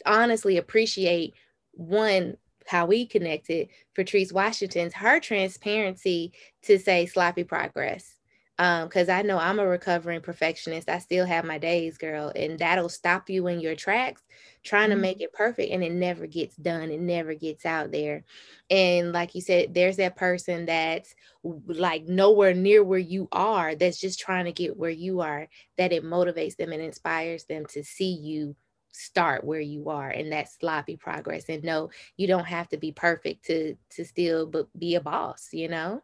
honestly 0.06 0.58
appreciate 0.58 1.34
one 1.72 2.38
how 2.68 2.86
we 2.86 3.06
connected 3.06 3.70
Patrice 3.94 4.34
Washington's 4.34 4.94
her 4.94 5.20
transparency 5.20 6.34
to 6.64 6.80
say 6.80 7.06
sloppy 7.06 7.44
progress 7.44 8.16
because 8.58 9.10
um, 9.10 9.16
I 9.16 9.22
know 9.22 9.38
I'm 9.38 9.60
a 9.60 9.68
recovering 9.68 10.22
perfectionist. 10.22 10.90
I 10.90 11.00
still 11.00 11.26
have 11.26 11.44
my 11.44 11.58
days, 11.58 11.98
girl, 11.98 12.32
and 12.36 12.58
that'll 12.58 12.90
stop 12.90 13.30
you 13.30 13.48
in 13.48 13.60
your 13.60 13.76
tracks 13.76 14.22
trying 14.66 14.90
mm-hmm. 14.90 14.98
to 14.98 15.02
make 15.02 15.22
it 15.22 15.34
perfect, 15.34 15.72
and 15.72 15.84
it 15.84 15.92
never 15.92 16.28
gets 16.28 16.56
done. 16.56 16.92
It 16.92 17.00
never 17.00 17.34
gets 17.34 17.66
out 17.66 17.92
there. 17.92 18.24
And 18.70 19.14
like 19.14 19.36
you 19.36 19.42
said, 19.42 19.74
there's 19.74 19.98
that 19.98 20.16
person 20.16 20.66
that's 20.66 21.16
like 21.44 22.06
nowhere 22.06 22.54
near 22.54 22.84
where 22.84 23.00
you 23.00 23.28
are, 23.32 23.76
that's 23.76 24.00
just 24.00 24.20
trying 24.20 24.46
to 24.46 24.52
get 24.52 24.78
where 24.78 24.90
you 24.90 25.22
are. 25.22 25.48
That 25.78 25.94
it 25.94 26.04
motivates 26.04 26.58
them 26.58 26.72
and 26.74 26.82
inspires 26.82 27.46
them 27.46 27.66
to 27.68 27.84
see 27.84 28.12
you 28.12 28.56
start 28.92 29.44
where 29.44 29.60
you 29.60 29.90
are 29.90 30.10
and 30.10 30.32
that 30.32 30.50
sloppy 30.50 30.96
progress 30.96 31.50
and 31.50 31.62
no 31.66 31.90
you 32.16 32.28
don't 32.28 32.46
have 32.46 32.70
to 32.70 32.78
be 32.78 32.94
perfect 32.94 33.44
to 33.44 33.76
to 33.90 34.06
still 34.06 34.48
but 34.48 34.70
be 34.80 34.96
a 34.96 35.02
boss 35.02 35.50
you 35.52 35.68
know 35.68 36.02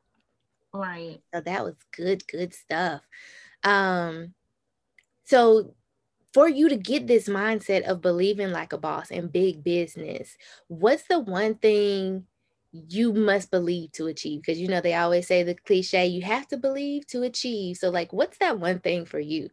Right. 0.73 1.19
So 1.33 1.41
that 1.41 1.63
was 1.63 1.75
good, 1.95 2.25
good 2.27 2.53
stuff. 2.53 3.01
Um, 3.63 4.33
so 5.25 5.75
for 6.33 6.47
you 6.47 6.69
to 6.69 6.75
get 6.75 7.07
this 7.07 7.27
mindset 7.27 7.83
of 7.83 8.01
believing 8.01 8.51
like 8.51 8.73
a 8.73 8.77
boss 8.77 9.11
and 9.11 9.31
big 9.31 9.63
business, 9.63 10.37
what's 10.67 11.03
the 11.03 11.19
one 11.19 11.55
thing 11.55 12.25
you 12.71 13.13
must 13.13 13.51
believe 13.51 13.91
to 13.93 14.07
achieve? 14.07 14.41
Because 14.41 14.59
you 14.59 14.67
know 14.67 14.81
they 14.81 14.93
always 14.93 15.27
say 15.27 15.43
the 15.43 15.55
cliche, 15.55 16.07
you 16.07 16.21
have 16.21 16.47
to 16.49 16.57
believe 16.57 17.05
to 17.07 17.23
achieve. 17.23 17.77
So, 17.77 17.89
like, 17.89 18.13
what's 18.13 18.37
that 18.37 18.59
one 18.59 18.79
thing 18.79 19.05
for 19.05 19.19
you? 19.19 19.49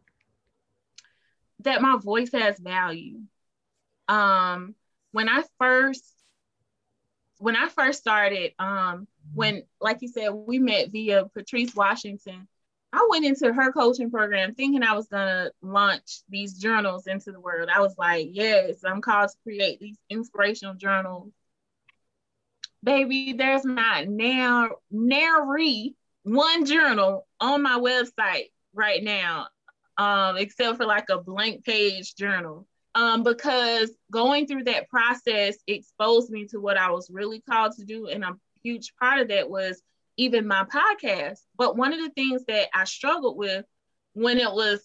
That 1.61 1.81
my 1.81 1.97
voice 1.97 2.31
has 2.31 2.57
value. 2.59 3.19
Um, 4.07 4.75
when 5.11 5.27
I 5.27 5.43
first 5.59 6.05
when 7.39 7.55
I 7.55 7.69
first 7.69 7.99
started, 7.99 8.53
um, 8.59 9.07
when 9.33 9.63
like 9.81 9.97
you 10.01 10.07
said, 10.07 10.29
we 10.29 10.59
met 10.59 10.91
via 10.91 11.25
Patrice 11.33 11.75
Washington. 11.75 12.47
I 12.91 13.07
went 13.09 13.25
into 13.25 13.53
her 13.53 13.71
coaching 13.71 14.09
program 14.09 14.55
thinking 14.55 14.83
I 14.83 14.93
was 14.93 15.07
gonna 15.07 15.51
launch 15.61 16.21
these 16.29 16.55
journals 16.55 17.07
into 17.07 17.31
the 17.31 17.39
world. 17.39 17.69
I 17.73 17.81
was 17.81 17.95
like, 17.97 18.29
yes, 18.31 18.83
I'm 18.83 19.01
called 19.01 19.29
to 19.29 19.35
create 19.43 19.79
these 19.79 19.97
inspirational 20.09 20.73
journals. 20.73 21.31
Baby, 22.83 23.33
there's 23.33 23.65
not 23.65 24.07
now 24.07 24.69
nary 24.89 25.95
one 26.23 26.65
journal 26.65 27.27
on 27.39 27.61
my 27.61 27.77
website 27.77 28.51
right 28.73 29.03
now, 29.03 29.47
um, 29.97 30.37
except 30.37 30.77
for 30.77 30.85
like 30.85 31.09
a 31.09 31.21
blank 31.21 31.65
page 31.65 32.15
journal 32.15 32.67
um, 32.95 33.23
because 33.23 33.91
going 34.11 34.47
through 34.47 34.63
that 34.65 34.89
process 34.89 35.57
exposed 35.67 36.29
me 36.29 36.45
to 36.47 36.59
what 36.59 36.77
I 36.77 36.91
was 36.91 37.09
really 37.11 37.41
called 37.41 37.73
to 37.77 37.85
do. 37.85 38.07
And 38.07 38.23
a 38.23 38.35
huge 38.63 38.93
part 38.99 39.19
of 39.21 39.27
that 39.29 39.49
was 39.49 39.81
even 40.19 40.47
my 40.47 40.65
podcast. 40.65 41.39
But 41.57 41.77
one 41.77 41.93
of 41.93 41.99
the 41.99 42.09
things 42.09 42.43
that 42.47 42.67
I 42.73 42.83
struggled 42.83 43.37
with 43.37 43.65
when 44.13 44.37
it 44.37 44.51
was 44.51 44.81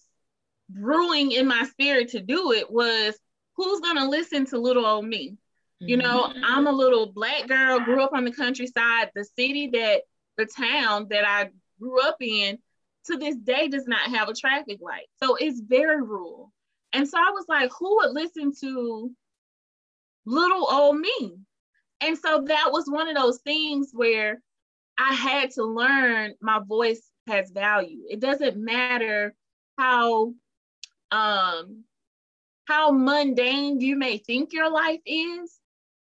brewing 0.69 1.33
in 1.33 1.47
my 1.47 1.65
spirit 1.65 2.11
to 2.11 2.21
do 2.21 2.53
it 2.53 2.71
was 2.71 3.19
who's 3.57 3.81
going 3.81 3.97
to 3.97 4.09
listen 4.09 4.47
to 4.47 4.59
little 4.59 4.87
old 4.87 5.07
me? 5.07 5.37
You 5.81 5.99
know, 5.99 6.29
mm-hmm. 6.29 6.41
I'm 6.43 6.67
a 6.67 6.73
little 6.73 7.13
black 7.13 7.47
girl, 7.47 7.81
grew 7.81 8.03
up 8.03 8.13
on 8.15 8.25
the 8.25 8.33
countryside. 8.33 9.11
The 9.15 9.25
city 9.25 9.69
that, 9.75 10.03
the 10.39 10.47
town 10.47 11.09
that 11.11 11.27
I 11.27 11.51
grew 11.79 12.01
up 12.01 12.17
in 12.21 12.59
to 13.07 13.19
this 13.19 13.37
day 13.37 13.69
does 13.69 13.87
not 13.87 14.09
have 14.11 14.29
a 14.29 14.35
traffic 14.35 14.79
light. 14.81 15.07
So 15.23 15.37
it's 15.37 15.61
very 15.61 16.01
rural. 16.01 16.53
And 16.93 17.07
so 17.07 17.19
I 17.19 17.33
was 17.33 17.45
like, 17.49 17.71
who 17.79 17.97
would 17.97 18.13
listen 18.13 18.53
to 18.63 19.11
little 20.25 20.67
old 20.71 20.99
me? 20.99 21.35
And 22.01 22.17
so 22.17 22.45
that 22.47 22.71
was 22.73 22.87
one 22.87 23.09
of 23.09 23.17
those 23.17 23.41
things 23.41 23.91
where 23.93 24.41
I 24.99 25.15
had 25.15 25.51
to 25.53 25.65
learn 25.65 26.35
my 26.41 26.61
voice 26.61 27.03
has 27.27 27.51
value. 27.51 28.03
It 28.09 28.21
doesn't 28.21 28.57
matter 28.57 29.35
how 29.79 30.35
um 31.11 31.85
how 32.67 32.91
mundane 32.91 33.81
you 33.81 33.97
may 33.97 34.19
think 34.19 34.53
your 34.53 34.71
life 34.71 35.01
is, 35.05 35.59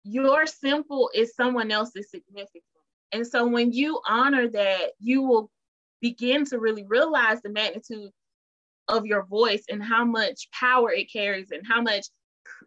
your 0.05 0.47
simple 0.47 1.11
is 1.15 1.35
someone 1.35 1.71
else's 1.71 2.11
significant. 2.11 2.65
And 3.13 3.27
so 3.27 3.47
when 3.47 3.73
you 3.73 4.01
honor 4.07 4.49
that, 4.49 4.91
you 4.99 5.23
will 5.23 5.51
begin 6.01 6.45
to 6.47 6.59
really 6.59 6.85
realize 6.85 7.41
the 7.43 7.51
magnitude 7.51 8.11
of 8.89 9.07
your 9.07 9.25
voice 9.25 9.65
and 9.69 9.83
how 9.83 10.05
much 10.05 10.49
power 10.53 10.91
it 10.91 11.13
carries 11.13 11.51
and 11.51 11.67
how 11.67 11.81
much 11.81 12.07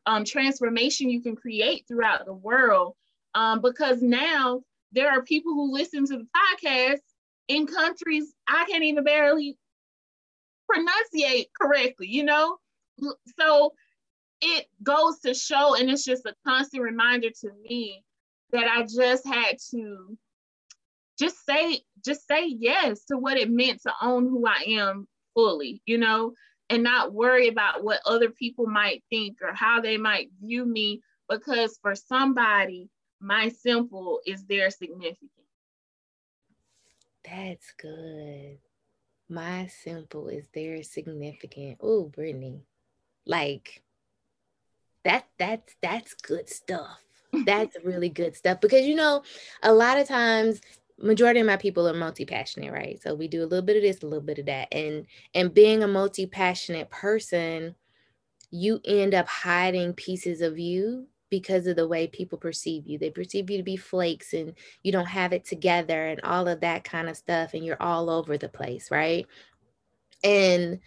um, 0.05 0.23
transformation 0.23 1.09
you 1.09 1.21
can 1.21 1.35
create 1.35 1.85
throughout 1.87 2.25
the 2.25 2.33
world. 2.33 2.95
Um, 3.33 3.61
because 3.61 4.01
now 4.01 4.61
there 4.91 5.09
are 5.09 5.23
people 5.23 5.53
who 5.53 5.73
listen 5.73 6.05
to 6.05 6.17
the 6.17 6.27
podcast 6.35 6.99
in 7.47 7.67
countries 7.67 8.33
I 8.47 8.65
can't 8.69 8.83
even 8.83 9.03
barely 9.03 9.57
pronunciate 10.71 11.47
correctly, 11.59 12.07
you 12.07 12.23
know? 12.23 12.57
So 13.39 13.73
it 14.41 14.67
goes 14.83 15.19
to 15.19 15.33
show, 15.33 15.75
and 15.75 15.89
it's 15.89 16.05
just 16.05 16.25
a 16.25 16.35
constant 16.45 16.83
reminder 16.83 17.29
to 17.41 17.49
me 17.67 18.03
that 18.51 18.67
I 18.67 18.83
just 18.83 19.25
had 19.25 19.57
to 19.71 20.17
just 21.19 21.45
say, 21.45 21.81
just 22.03 22.27
say 22.27 22.47
yes 22.47 23.05
to 23.05 23.17
what 23.17 23.37
it 23.37 23.49
meant 23.49 23.81
to 23.83 23.93
own 24.01 24.27
who 24.27 24.45
I 24.45 24.63
am 24.79 25.07
fully, 25.35 25.81
you 25.85 25.97
know, 25.97 26.33
and 26.69 26.83
not 26.83 27.13
worry 27.13 27.47
about 27.47 27.83
what 27.83 28.01
other 28.05 28.29
people 28.29 28.65
might 28.65 29.03
think 29.09 29.37
or 29.41 29.53
how 29.53 29.81
they 29.81 29.97
might 29.97 30.29
view 30.41 30.65
me 30.65 31.01
because 31.29 31.77
for 31.81 31.95
somebody, 31.95 32.89
my 33.21 33.49
simple 33.49 34.19
is 34.25 34.43
their 34.45 34.69
significant. 34.71 35.29
That's 37.23 37.71
good. 37.79 38.57
My 39.29 39.67
simple 39.67 40.27
is 40.27 40.47
their 40.53 40.83
significant. 40.83 41.77
Oh, 41.79 42.05
Brittany. 42.05 42.63
Like 43.25 43.83
that 45.05 45.27
that's 45.37 45.75
that's 45.81 46.13
good 46.15 46.49
stuff. 46.49 46.99
That's 47.45 47.77
really 47.85 48.09
good 48.09 48.35
stuff 48.35 48.59
because 48.59 48.85
you 48.85 48.93
know, 48.93 49.23
a 49.63 49.71
lot 49.71 49.97
of 49.97 50.05
times 50.05 50.59
majority 50.99 51.39
of 51.39 51.45
my 51.45 51.55
people 51.55 51.87
are 51.87 51.93
multi-passionate 51.93 52.71
right 52.71 53.01
so 53.01 53.15
we 53.15 53.27
do 53.27 53.41
a 53.41 53.47
little 53.47 53.65
bit 53.65 53.77
of 53.77 53.81
this 53.81 54.03
a 54.03 54.05
little 54.05 54.23
bit 54.23 54.37
of 54.37 54.45
that 54.45 54.67
and 54.71 55.05
and 55.33 55.53
being 55.53 55.81
a 55.81 55.87
multi-passionate 55.87 56.89
person 56.91 57.73
you 58.51 58.79
end 58.85 59.15
up 59.15 59.27
hiding 59.27 59.93
pieces 59.93 60.41
of 60.41 60.59
you 60.59 61.07
because 61.31 61.65
of 61.65 61.75
the 61.75 61.87
way 61.87 62.05
people 62.05 62.37
perceive 62.37 62.85
you 62.85 62.99
they 62.99 63.09
perceive 63.09 63.49
you 63.49 63.57
to 63.57 63.63
be 63.63 63.75
flakes 63.77 64.33
and 64.33 64.53
you 64.83 64.91
don't 64.91 65.07
have 65.07 65.33
it 65.33 65.43
together 65.43 66.05
and 66.05 66.21
all 66.21 66.47
of 66.47 66.61
that 66.61 66.83
kind 66.83 67.09
of 67.09 67.17
stuff 67.17 67.55
and 67.55 67.65
you're 67.65 67.81
all 67.81 68.11
over 68.11 68.37
the 68.37 68.49
place 68.49 68.91
right 68.91 69.25
and 70.23 70.79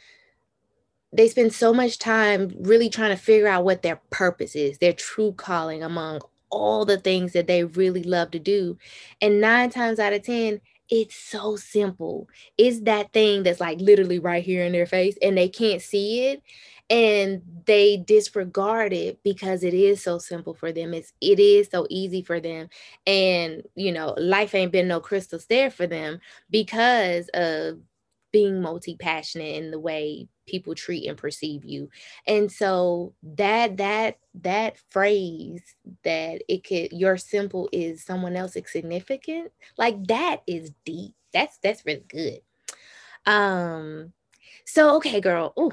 they 1.15 1.29
spend 1.29 1.53
so 1.53 1.73
much 1.73 1.99
time 1.99 2.53
really 2.59 2.91
trying 2.91 3.11
to 3.11 3.23
figure 3.23 3.47
out 3.47 3.65
what 3.65 3.83
their 3.83 4.01
purpose 4.11 4.57
is, 4.57 4.79
their 4.79 4.93
true 4.93 5.33
calling 5.33 5.83
among 5.83 6.21
all 6.51 6.85
the 6.85 6.99
things 6.99 7.33
that 7.33 7.47
they 7.47 7.65
really 7.65 8.03
love 8.03 8.33
to 8.33 8.39
do. 8.41 8.77
And 9.21 9.41
nine 9.41 9.71
times 9.71 10.01
out 10.01 10.13
of 10.13 10.23
10, 10.23 10.61
it's 10.91 11.17
so 11.17 11.57
simple. 11.57 12.29
It's 12.59 12.81
that 12.81 13.13
thing 13.13 13.43
that's 13.43 13.61
like 13.61 13.81
literally 13.81 14.19
right 14.19 14.45
here 14.45 14.65
in 14.65 14.73
their 14.73 14.87
face 14.87 15.17
and 15.23 15.37
they 15.37 15.49
can't 15.49 15.83
see 15.83 16.27
it 16.27 16.43
and 16.91 17.43
they 17.67 17.97
disregard 17.97 18.93
it 18.93 19.19
because 19.25 19.65
it 19.65 19.73
is 19.73 20.03
so 20.03 20.19
simple 20.19 20.53
for 20.53 20.71
them 20.71 20.93
it's 20.93 21.15
it 21.23 21.41
is 21.41 21.67
so 21.71 21.87
easy 21.89 22.21
for 22.21 22.41
them 22.41 22.69
and 23.07 23.63
you 23.75 23.91
know 23.91 24.15
life 24.19 24.55
ain't 24.55 24.73
been 24.73 24.87
no 24.89 25.01
crystal 25.01 25.39
stair 25.39 25.71
for 25.71 25.87
them 25.87 26.21
because 26.51 27.31
of 27.33 27.79
being 28.33 28.61
multi-passionate 28.61 29.57
in 29.57 29.71
the 29.71 29.79
way 29.79 30.29
people 30.47 30.75
treat 30.75 31.09
and 31.09 31.19
perceive 31.19 31.65
you. 31.65 31.91
And 32.27 32.51
so 32.51 33.15
that 33.23 33.77
that 33.79 34.19
that 34.43 34.79
phrase 34.91 35.63
that 36.03 36.43
it 36.49 36.65
could 36.65 36.93
your 36.93 37.17
simple 37.17 37.69
is 37.73 38.05
someone 38.05 38.37
else's 38.37 38.71
significant 38.71 39.53
like 39.77 40.07
that 40.07 40.43
is 40.47 40.73
deep. 40.85 41.15
That's 41.33 41.59
that's 41.59 41.85
really 41.87 42.05
good. 42.09 42.41
Um 43.27 44.13
so 44.65 44.97
okay 44.97 45.21
girl. 45.21 45.53
Oh 45.57 45.73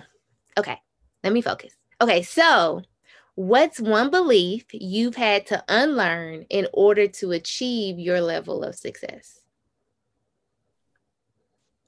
okay. 0.58 0.80
Let 1.24 1.34
me 1.34 1.42
focus. 1.42 1.74
Okay 2.00 2.24
so 2.24 2.82
what's 3.36 3.80
one 3.80 4.12
belief 4.12 4.66
you've 4.72 5.16
had 5.16 5.48
to 5.48 5.64
unlearn 5.68 6.46
in 6.50 6.68
order 6.74 7.08
to 7.08 7.32
achieve 7.32 7.98
your 7.98 8.22
level 8.22 8.64
of 8.64 8.76
success? 8.76 9.42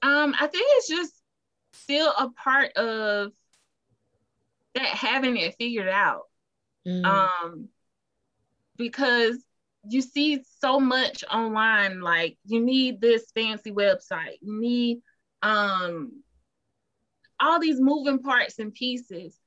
Um, 0.04 0.34
I 0.38 0.46
think 0.48 0.66
it's 0.72 0.88
just 0.88 1.13
still 1.84 2.12
a 2.18 2.30
part 2.30 2.72
of 2.72 3.32
that 4.74 4.86
having 4.86 5.36
it 5.36 5.54
figured 5.56 5.88
out. 5.88 6.22
Mm. 6.86 7.04
Um, 7.04 7.68
because 8.76 9.36
you 9.88 10.00
see 10.02 10.42
so 10.60 10.80
much 10.80 11.24
online 11.30 12.00
like 12.00 12.38
you 12.46 12.60
need 12.60 13.00
this 13.00 13.30
fancy 13.34 13.70
website 13.70 14.38
you 14.40 14.58
need 14.60 15.00
um 15.42 16.22
all 17.40 17.60
these 17.60 17.80
moving 17.80 18.18
parts 18.20 18.58
and 18.58 18.72
pieces 18.72 19.38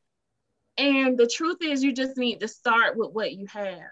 and 0.78 1.18
the 1.18 1.28
truth 1.28 1.58
is 1.62 1.84
you 1.84 1.92
just 1.92 2.18
need 2.18 2.40
to 2.40 2.48
start 2.48 2.96
with 2.98 3.12
what 3.12 3.34
you 3.34 3.48
have 3.48 3.90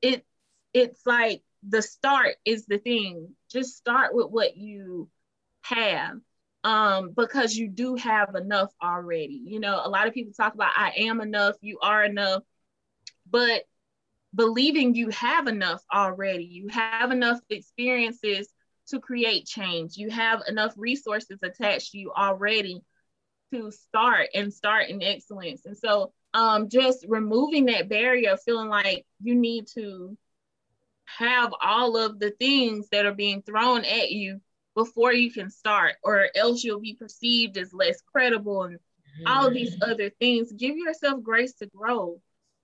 it 0.00 0.24
it's 0.72 1.04
like 1.04 1.42
the 1.68 1.82
start 1.82 2.36
is 2.44 2.66
the 2.66 2.78
thing 2.78 3.28
just 3.50 3.76
start 3.76 4.14
with 4.14 4.28
what 4.28 4.56
you 4.56 5.08
have 5.62 6.18
um 6.64 7.12
because 7.16 7.56
you 7.56 7.68
do 7.68 7.96
have 7.96 8.34
enough 8.34 8.72
already 8.82 9.40
you 9.44 9.58
know 9.60 9.80
a 9.84 9.88
lot 9.88 10.06
of 10.06 10.14
people 10.14 10.32
talk 10.32 10.54
about 10.54 10.70
i 10.76 10.92
am 10.98 11.20
enough 11.20 11.56
you 11.60 11.78
are 11.82 12.04
enough 12.04 12.42
but 13.30 13.62
believing 14.34 14.94
you 14.94 15.10
have 15.10 15.46
enough 15.46 15.82
already. 15.92 16.44
You 16.44 16.68
have 16.68 17.10
enough 17.10 17.40
experiences 17.50 18.48
to 18.88 19.00
create 19.00 19.46
change. 19.46 19.96
You 19.96 20.10
have 20.10 20.42
enough 20.48 20.74
resources 20.76 21.38
attached 21.42 21.92
to 21.92 21.98
you 21.98 22.12
already 22.12 22.82
to 23.52 23.70
start 23.70 24.28
and 24.34 24.52
start 24.52 24.88
in 24.88 25.02
excellence. 25.02 25.66
And 25.66 25.76
so 25.76 26.12
um, 26.34 26.68
just 26.68 27.04
removing 27.08 27.66
that 27.66 27.88
barrier, 27.88 28.36
feeling 28.36 28.68
like 28.68 29.04
you 29.22 29.34
need 29.34 29.66
to 29.74 30.16
have 31.04 31.52
all 31.60 31.96
of 31.96 32.18
the 32.18 32.30
things 32.30 32.88
that 32.90 33.04
are 33.04 33.14
being 33.14 33.42
thrown 33.42 33.84
at 33.84 34.10
you 34.10 34.40
before 34.74 35.12
you 35.12 35.30
can 35.30 35.50
start, 35.50 35.94
or 36.02 36.28
else 36.34 36.64
you'll 36.64 36.80
be 36.80 36.94
perceived 36.94 37.56
as 37.56 37.72
less 37.72 38.00
credible 38.00 38.64
and 38.64 38.76
mm-hmm. 38.76 39.26
all 39.26 39.50
these 39.50 39.76
other 39.82 40.10
things. 40.10 40.52
Give 40.52 40.76
yourself 40.76 41.22
grace 41.22 41.54
to 41.54 41.66
grow 41.66 42.20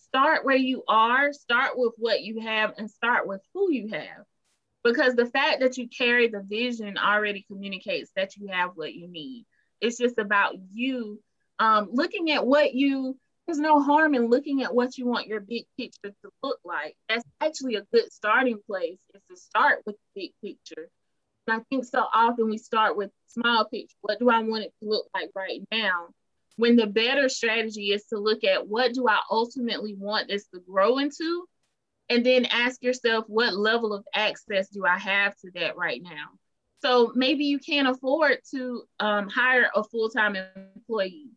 start 0.08 0.44
where 0.44 0.56
you 0.56 0.82
are, 0.88 1.32
start 1.32 1.72
with 1.76 1.92
what 1.96 2.22
you 2.22 2.40
have, 2.40 2.74
and 2.78 2.90
start 2.90 3.26
with 3.26 3.40
who 3.54 3.70
you 3.70 3.88
have. 3.88 4.24
Because 4.82 5.14
the 5.14 5.26
fact 5.26 5.60
that 5.60 5.76
you 5.76 5.88
carry 5.88 6.28
the 6.28 6.42
vision 6.42 6.96
already 6.96 7.44
communicates 7.50 8.10
that 8.16 8.36
you 8.36 8.48
have 8.48 8.70
what 8.74 8.94
you 8.94 9.08
need. 9.08 9.44
It's 9.80 9.98
just 9.98 10.18
about 10.18 10.54
you 10.72 11.20
um, 11.58 11.88
looking 11.92 12.30
at 12.30 12.46
what 12.46 12.74
you, 12.74 13.18
there's 13.46 13.58
no 13.58 13.82
harm 13.82 14.14
in 14.14 14.28
looking 14.28 14.62
at 14.62 14.74
what 14.74 14.96
you 14.96 15.06
want 15.06 15.26
your 15.26 15.40
big 15.40 15.64
picture 15.76 16.10
to 16.10 16.30
look 16.42 16.58
like. 16.64 16.96
That's 17.08 17.24
actually 17.40 17.74
a 17.74 17.86
good 17.92 18.10
starting 18.12 18.58
place, 18.66 18.98
is 19.14 19.22
to 19.30 19.36
start 19.36 19.80
with 19.84 19.96
the 20.14 20.22
big 20.22 20.30
picture. 20.42 20.88
And 21.49 21.61
I 21.61 21.64
think 21.71 21.85
so 21.85 22.05
often 22.14 22.49
we 22.49 22.59
start 22.59 22.97
with 22.97 23.11
small 23.26 23.64
picture. 23.64 23.97
What 24.02 24.19
do 24.19 24.31
I 24.31 24.43
want 24.43 24.64
it 24.64 24.73
to 24.83 24.88
look 24.88 25.07
like 25.14 25.31
right 25.35 25.62
now? 25.73 26.09
when 26.59 26.75
the 26.75 26.88
better 26.88 27.28
strategy 27.28 27.93
is 27.93 28.05
to 28.07 28.19
look 28.19 28.43
at 28.43 28.67
what 28.67 28.93
do 28.93 29.07
I 29.09 29.21
ultimately 29.31 29.95
want 29.95 30.26
this 30.26 30.45
to 30.49 30.59
grow 30.59 30.99
into, 30.99 31.47
and 32.09 32.26
then 32.26 32.47
ask 32.47 32.83
yourself 32.83 33.25
what 33.28 33.57
level 33.57 33.95
of 33.95 34.05
access 34.12 34.69
do 34.69 34.85
I 34.85 34.99
have 34.99 35.37
to 35.37 35.52
that 35.55 35.76
right 35.76 36.02
now. 36.02 36.26
So 36.83 37.12
maybe 37.14 37.45
you 37.45 37.61
can't 37.61 37.87
afford 37.87 38.38
to 38.50 38.83
um, 38.99 39.28
hire 39.28 39.71
a 39.73 39.85
full 39.85 40.11
time 40.11 40.37
employee, 40.76 41.31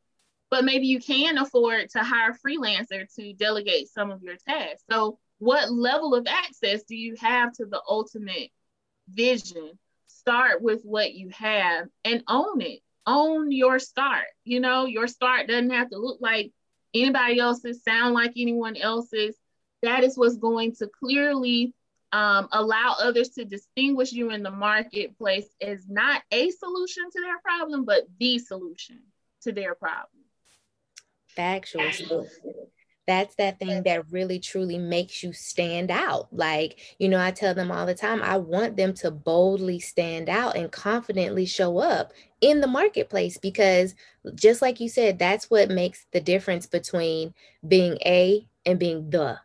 but 0.49 0.65
maybe 0.65 0.87
you 0.87 0.99
can 0.99 1.37
afford 1.37 1.91
to 1.91 1.99
hire 1.99 2.31
a 2.31 2.47
freelancer 2.47 3.05
to 3.19 3.33
delegate 3.33 3.89
some 3.89 4.09
of 4.09 4.23
your 4.23 4.37
tasks. 4.49 4.83
So, 4.89 5.19
what 5.37 5.71
level 5.71 6.15
of 6.15 6.25
access 6.27 6.81
do 6.83 6.95
you 6.95 7.15
have 7.19 7.53
to 7.53 7.65
the 7.65 7.81
ultimate 7.87 8.49
vision? 9.07 9.77
Start 10.21 10.61
with 10.61 10.81
what 10.83 11.13
you 11.13 11.29
have 11.29 11.87
and 12.05 12.23
own 12.27 12.61
it 12.61 12.79
own 13.05 13.51
your 13.51 13.79
start. 13.79 14.27
You 14.43 14.59
know, 14.59 14.85
your 14.85 15.07
start 15.07 15.47
doesn't 15.47 15.71
have 15.71 15.89
to 15.89 15.97
look 15.97 16.19
like 16.21 16.51
anybody 16.93 17.39
else's, 17.39 17.83
sound 17.83 18.13
like 18.13 18.33
anyone 18.37 18.77
else's. 18.77 19.35
That 19.81 20.03
is 20.03 20.17
what's 20.17 20.37
going 20.37 20.75
to 20.75 20.87
clearly 20.87 21.73
um, 22.11 22.47
allow 22.51 22.95
others 22.99 23.29
to 23.29 23.45
distinguish 23.45 24.11
you 24.11 24.31
in 24.31 24.43
the 24.43 24.51
marketplace 24.51 25.47
as 25.61 25.87
not 25.87 26.21
a 26.31 26.51
solution 26.51 27.09
to 27.11 27.21
their 27.21 27.39
problem, 27.39 27.85
but 27.85 28.03
the 28.19 28.37
solution 28.37 28.99
to 29.43 29.51
their 29.51 29.75
problem. 29.75 30.23
Factual. 31.27 31.83
Factual 31.83 32.27
that's 33.07 33.35
that 33.35 33.59
thing 33.59 33.83
that 33.83 34.09
really 34.11 34.39
truly 34.39 34.77
makes 34.77 35.23
you 35.23 35.33
stand 35.33 35.89
out. 35.91 36.27
Like, 36.31 36.79
you 36.99 37.09
know, 37.09 37.19
I 37.19 37.31
tell 37.31 37.53
them 37.53 37.71
all 37.71 37.85
the 37.85 37.95
time, 37.95 38.21
I 38.21 38.37
want 38.37 38.77
them 38.77 38.93
to 38.95 39.11
boldly 39.11 39.79
stand 39.79 40.29
out 40.29 40.55
and 40.55 40.71
confidently 40.71 41.45
show 41.45 41.79
up 41.79 42.13
in 42.41 42.61
the 42.61 42.67
marketplace 42.67 43.37
because, 43.37 43.95
just 44.35 44.61
like 44.61 44.79
you 44.79 44.89
said, 44.89 45.17
that's 45.17 45.49
what 45.49 45.69
makes 45.69 46.05
the 46.11 46.21
difference 46.21 46.67
between 46.67 47.33
being 47.67 47.97
a 48.05 48.47
and 48.65 48.79
being 48.79 49.09
the. 49.09 49.39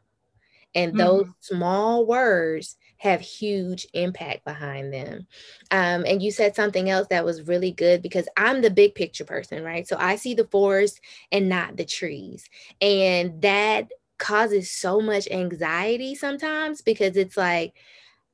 And 0.75 0.99
those 0.99 1.23
mm-hmm. 1.23 1.33
small 1.41 2.07
words 2.07 2.77
have 2.99 3.21
huge 3.21 3.87
impact 3.93 4.45
behind 4.45 4.93
them. 4.93 5.27
Um, 5.71 6.05
and 6.07 6.23
you 6.23 6.31
said 6.31 6.55
something 6.55 6.89
else 6.89 7.07
that 7.09 7.25
was 7.25 7.47
really 7.47 7.73
good 7.73 8.03
because 8.03 8.29
I'm 8.37 8.63
the 8.63 8.71
big 8.71 8.95
picture 8.95 9.25
person, 9.25 9.63
right? 9.63 9.87
So 9.87 9.97
I 9.99 10.17
see 10.17 10.35
the 10.35 10.47
forest 10.47 11.01
and 11.31 11.49
not 11.49 11.77
the 11.77 11.85
trees. 11.85 12.49
And 12.81 13.41
that 13.43 13.91
causes 14.19 14.71
so 14.71 15.01
much 15.01 15.29
anxiety 15.31 16.15
sometimes 16.15 16.81
because 16.83 17.17
it's 17.17 17.37
like, 17.37 17.75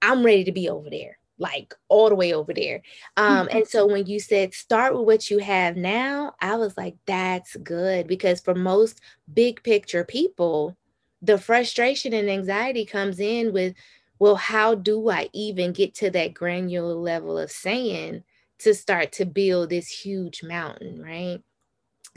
I'm 0.00 0.24
ready 0.24 0.44
to 0.44 0.52
be 0.52 0.68
over 0.68 0.90
there 0.90 1.18
like 1.38 1.74
all 1.88 2.08
the 2.08 2.14
way 2.14 2.32
over 2.32 2.54
there. 2.54 2.82
Um, 3.16 3.48
and 3.50 3.66
so 3.66 3.86
when 3.86 4.06
you 4.06 4.20
said 4.20 4.54
start 4.54 4.94
with 4.94 5.06
what 5.06 5.30
you 5.30 5.38
have 5.38 5.76
now, 5.76 6.34
I 6.40 6.56
was 6.56 6.76
like, 6.76 6.94
that's 7.06 7.56
good 7.56 8.06
because 8.06 8.40
for 8.40 8.54
most 8.54 9.00
big 9.32 9.62
picture 9.62 10.04
people, 10.04 10.76
the 11.20 11.38
frustration 11.38 12.12
and 12.12 12.30
anxiety 12.30 12.84
comes 12.84 13.20
in 13.20 13.52
with 13.52 13.74
well, 14.22 14.36
how 14.36 14.76
do 14.76 15.10
I 15.10 15.28
even 15.32 15.72
get 15.72 15.94
to 15.94 16.10
that 16.12 16.32
granular 16.32 16.94
level 16.94 17.36
of 17.36 17.50
saying 17.50 18.22
to 18.60 18.72
start 18.72 19.10
to 19.14 19.24
build 19.24 19.70
this 19.70 19.88
huge 19.88 20.44
mountain, 20.44 21.02
right? 21.02 21.40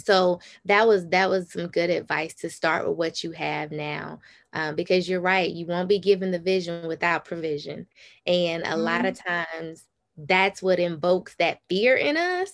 So 0.01 0.39
that 0.65 0.87
was 0.87 1.07
that 1.07 1.31
was 1.31 1.51
some 1.51 1.65
good 1.65 1.89
advice 1.89 2.35
to 2.35 2.49
start 2.51 2.87
with 2.87 2.95
what 2.95 3.23
you 3.23 3.31
have 3.31 3.71
now, 3.71 4.19
um, 4.53 4.75
because 4.75 5.09
you're 5.09 5.19
right. 5.19 5.49
You 5.49 5.65
won't 5.65 5.89
be 5.89 5.97
given 5.97 6.29
the 6.29 6.37
vision 6.37 6.87
without 6.87 7.25
provision, 7.25 7.87
and 8.27 8.61
a 8.61 8.67
mm-hmm. 8.67 8.81
lot 8.81 9.07
of 9.07 9.17
times 9.17 9.85
that's 10.15 10.61
what 10.61 10.77
invokes 10.77 11.33
that 11.39 11.61
fear 11.69 11.95
in 11.95 12.17
us 12.17 12.51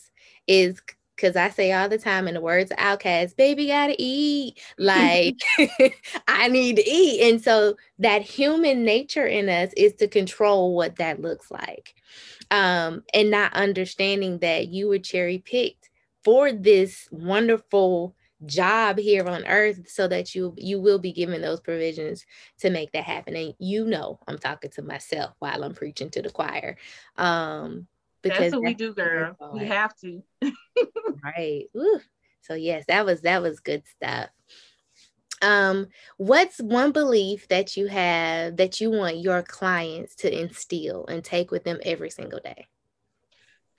is 0.48 0.82
because 1.22 1.36
I 1.36 1.50
say 1.50 1.72
all 1.72 1.88
the 1.88 1.98
time 1.98 2.28
in 2.28 2.34
the 2.34 2.42
words 2.42 2.72
of 2.72 2.78
Outkast, 2.78 3.36
baby 3.36 3.68
gotta 3.68 3.96
eat. 3.98 4.60
Like 4.78 5.36
I 6.28 6.48
need 6.48 6.78
to 6.78 6.90
eat. 6.90 7.22
And 7.32 7.42
so 7.42 7.78
that 8.00 8.24
human 8.24 8.84
nature 8.84 9.26
in 9.26 9.48
us 9.48 9.72
is 9.78 9.94
to 9.96 10.08
control 10.08 10.76
what 10.76 10.96
that 10.98 11.22
looks 11.22 11.52
like. 11.52 11.94
Um, 12.50 13.04
and 13.14 13.32
not 13.32 13.54
understanding 13.54 14.40
that 14.40 14.68
you 14.68 14.88
were 14.88 15.00
cherry 15.00 15.38
picked 15.38 15.90
for 16.24 16.52
this 16.52 17.08
wonderful 17.12 18.16
job 18.46 18.98
here 18.98 19.28
on 19.28 19.46
earth 19.46 19.88
so 19.88 20.08
that 20.08 20.34
you 20.34 20.54
you 20.58 20.82
will 20.82 20.98
be 20.98 21.14
given 21.14 21.42
those 21.42 21.60
provisions 21.60 22.26
to 22.58 22.72
make 22.72 22.92
that 22.92 23.04
happen 23.04 23.36
and 23.36 23.54
you 23.60 23.86
know 23.86 24.18
i'm 24.28 24.40
talking 24.40 24.72
to 24.72 24.82
myself 24.82 25.36
while 25.38 25.64
i'm 25.64 25.76
preaching 25.76 26.10
to 26.10 26.24
the 26.24 26.30
choir 26.32 26.76
um 27.18 27.86
because 28.22 28.40
that's 28.40 28.54
what 28.54 28.64
we 28.64 28.74
do, 28.74 28.94
girl. 28.94 29.36
We 29.54 29.66
have 29.66 29.96
to. 29.98 30.24
right. 31.24 31.66
Ooh. 31.76 32.00
So 32.42 32.54
yes, 32.56 32.86
that 32.88 33.06
was 33.06 33.22
that 33.22 33.42
was 33.42 33.60
good 33.60 33.84
stuff. 33.88 34.30
Um, 35.42 35.88
what's 36.18 36.60
one 36.60 36.92
belief 36.92 37.48
that 37.48 37.76
you 37.76 37.88
have 37.88 38.58
that 38.58 38.80
you 38.80 38.92
want 38.92 39.20
your 39.20 39.42
clients 39.42 40.16
to 40.18 40.42
instill 40.42 41.06
and 41.08 41.24
take 41.24 41.52
with 41.52 41.64
them 41.64 41.80
every 41.84 42.12
single 42.12 42.40
day? 42.40 42.68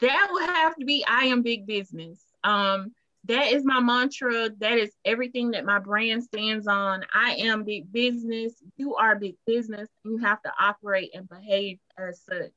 That 0.00 0.28
would 0.33 0.46
have 0.46 0.74
to 0.76 0.85
be 0.85 1.05
I 1.07 1.26
am 1.26 1.42
big 1.42 1.66
business. 1.66 2.20
Um, 2.42 2.92
that 3.26 3.52
is 3.52 3.64
my 3.64 3.78
mantra. 3.78 4.50
That 4.59 4.78
is 4.78 4.90
everything 5.05 5.52
that 5.52 5.64
my 5.64 5.78
brand 5.78 6.24
stands 6.24 6.66
on. 6.66 7.05
I 7.14 7.35
am 7.35 7.62
big 7.62 7.92
business. 7.92 8.55
You 8.76 8.96
are 8.96 9.14
big 9.14 9.37
business. 9.46 9.88
You 10.05 10.16
have 10.18 10.42
to 10.42 10.52
operate 10.59 11.11
and 11.14 11.28
behave 11.28 11.78
as 11.96 12.20
such 12.28 12.50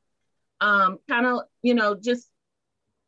um, 0.62 1.00
kind 1.10 1.26
of, 1.26 1.42
you 1.62 1.74
know, 1.74 1.96
just 1.96 2.28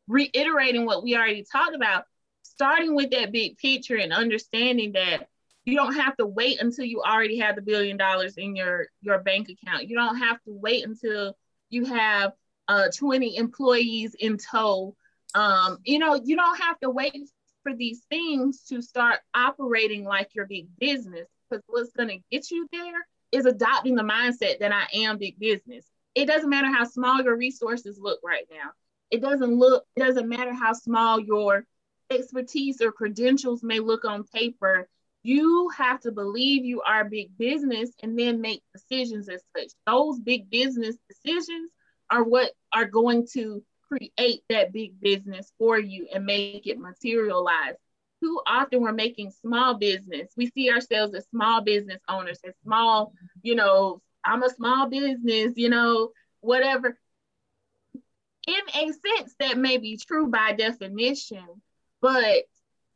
reiterating 0.06 0.86
what 0.86 1.02
we 1.02 1.16
already 1.16 1.44
talked 1.50 1.74
about, 1.74 2.04
starting 2.42 2.94
with 2.94 3.10
that 3.10 3.32
big 3.32 3.56
picture 3.58 3.96
and 3.96 4.12
understanding 4.12 4.92
that 4.92 5.28
you 5.64 5.76
don't 5.76 5.94
have 5.94 6.16
to 6.16 6.26
wait 6.26 6.60
until 6.60 6.84
you 6.84 7.02
already 7.02 7.38
have 7.38 7.54
the 7.54 7.62
billion 7.62 7.96
dollars 7.96 8.38
in 8.38 8.56
your 8.56 8.88
your 9.02 9.18
bank 9.18 9.50
account. 9.50 9.88
You 9.88 9.96
don't 9.96 10.16
have 10.16 10.36
to 10.44 10.52
wait 10.52 10.84
until 10.84 11.36
you 11.68 11.84
have 11.84 12.32
uh, 12.68 12.88
20 12.96 13.36
employees 13.36 14.14
in 14.18 14.38
tow. 14.38 14.96
Um, 15.34 15.78
you 15.84 15.98
know, 15.98 16.14
you 16.14 16.36
don't 16.36 16.60
have 16.60 16.80
to 16.80 16.90
wait 16.90 17.28
for 17.62 17.74
these 17.74 18.00
things 18.08 18.62
to 18.68 18.80
start 18.80 19.20
operating 19.34 20.04
like 20.04 20.34
your 20.34 20.46
big 20.46 20.68
business 20.78 21.28
because 21.50 21.62
what's 21.66 21.92
going 21.92 22.08
to 22.08 22.18
get 22.30 22.50
you 22.50 22.66
there 22.72 23.06
is 23.30 23.44
adopting 23.44 23.94
the 23.94 24.02
mindset 24.02 24.60
that 24.60 24.72
I 24.72 24.86
am 24.94 25.18
big 25.18 25.38
business 25.38 25.84
it 26.14 26.26
doesn't 26.26 26.50
matter 26.50 26.68
how 26.68 26.84
small 26.84 27.22
your 27.22 27.36
resources 27.36 27.98
look 28.00 28.20
right 28.24 28.46
now. 28.50 28.70
It 29.10 29.20
doesn't 29.20 29.58
look, 29.58 29.84
it 29.96 30.00
doesn't 30.00 30.28
matter 30.28 30.52
how 30.52 30.72
small 30.72 31.20
your 31.20 31.64
expertise 32.10 32.80
or 32.80 32.92
credentials 32.92 33.62
may 33.62 33.80
look 33.80 34.04
on 34.04 34.24
paper. 34.24 34.88
You 35.22 35.68
have 35.76 36.00
to 36.00 36.12
believe 36.12 36.64
you 36.64 36.80
are 36.82 37.04
big 37.04 37.36
business 37.38 37.90
and 38.02 38.18
then 38.18 38.40
make 38.40 38.62
decisions 38.74 39.28
as 39.28 39.42
such. 39.56 39.72
Those 39.86 40.18
big 40.18 40.50
business 40.50 40.96
decisions 41.08 41.70
are 42.10 42.22
what 42.22 42.52
are 42.72 42.86
going 42.86 43.26
to 43.34 43.62
create 43.88 44.42
that 44.48 44.72
big 44.72 45.00
business 45.00 45.52
for 45.58 45.78
you 45.78 46.06
and 46.14 46.24
make 46.24 46.66
it 46.66 46.78
materialize. 46.78 47.74
Too 48.22 48.40
often 48.46 48.80
we're 48.80 48.92
making 48.92 49.30
small 49.30 49.74
business. 49.74 50.32
We 50.36 50.50
see 50.50 50.70
ourselves 50.70 51.14
as 51.14 51.26
small 51.30 51.62
business 51.62 52.00
owners, 52.08 52.40
as 52.44 52.54
small, 52.64 53.12
you 53.42 53.54
know, 53.54 54.02
I'm 54.24 54.42
a 54.42 54.50
small 54.50 54.88
business, 54.88 55.54
you 55.56 55.68
know, 55.68 56.10
whatever. 56.40 56.98
In 58.46 58.54
a 58.74 58.92
sense, 58.92 59.34
that 59.40 59.58
may 59.58 59.76
be 59.76 59.98
true 59.98 60.28
by 60.28 60.52
definition, 60.52 61.44
but 62.00 62.44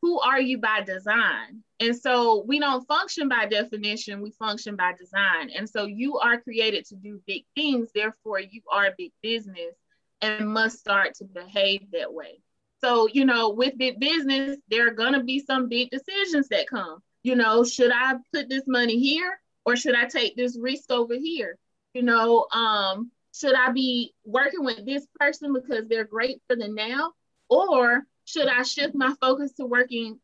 who 0.01 0.19
are 0.19 0.41
you 0.41 0.57
by 0.57 0.81
design? 0.81 1.63
And 1.79 1.95
so 1.95 2.43
we 2.47 2.59
don't 2.59 2.87
function 2.87 3.29
by 3.29 3.45
definition, 3.45 4.21
we 4.21 4.31
function 4.31 4.75
by 4.75 4.93
design. 4.99 5.49
And 5.55 5.69
so 5.69 5.85
you 5.85 6.17
are 6.17 6.41
created 6.41 6.85
to 6.87 6.95
do 6.95 7.21
big 7.27 7.45
things, 7.55 7.89
therefore, 7.93 8.39
you 8.39 8.61
are 8.71 8.87
a 8.87 8.95
big 8.97 9.11
business 9.21 9.75
and 10.21 10.49
must 10.49 10.79
start 10.79 11.15
to 11.15 11.25
behave 11.25 11.91
that 11.91 12.13
way. 12.13 12.39
So, 12.81 13.07
you 13.07 13.25
know, 13.25 13.49
with 13.49 13.77
big 13.77 13.99
business, 13.99 14.57
there 14.69 14.87
are 14.87 14.91
going 14.91 15.13
to 15.13 15.23
be 15.23 15.39
some 15.39 15.69
big 15.69 15.89
decisions 15.89 16.49
that 16.49 16.67
come. 16.67 16.99
You 17.23 17.35
know, 17.35 17.63
should 17.63 17.91
I 17.93 18.15
put 18.33 18.49
this 18.49 18.63
money 18.67 18.99
here 18.99 19.39
or 19.65 19.75
should 19.75 19.95
I 19.95 20.05
take 20.05 20.35
this 20.35 20.57
risk 20.59 20.91
over 20.91 21.15
here? 21.15 21.57
You 21.93 22.03
know, 22.03 22.47
um, 22.51 23.11
should 23.33 23.55
I 23.55 23.71
be 23.71 24.13
working 24.25 24.63
with 24.63 24.85
this 24.85 25.05
person 25.19 25.53
because 25.53 25.87
they're 25.87 26.05
great 26.05 26.41
for 26.47 26.55
the 26.55 26.67
now? 26.67 27.13
Or 27.49 28.03
should 28.25 28.47
I 28.47 28.63
shift 28.63 28.95
my 28.95 29.13
focus 29.21 29.53
to 29.53 29.65
working 29.65 30.19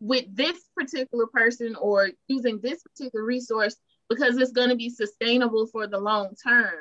with 0.00 0.24
this 0.34 0.58
particular 0.76 1.26
person 1.26 1.76
or 1.76 2.10
using 2.28 2.60
this 2.60 2.82
particular 2.82 3.24
resource 3.24 3.76
because 4.08 4.36
it's 4.36 4.52
going 4.52 4.70
to 4.70 4.76
be 4.76 4.90
sustainable 4.90 5.66
for 5.66 5.86
the 5.86 5.98
long 5.98 6.34
term? 6.42 6.74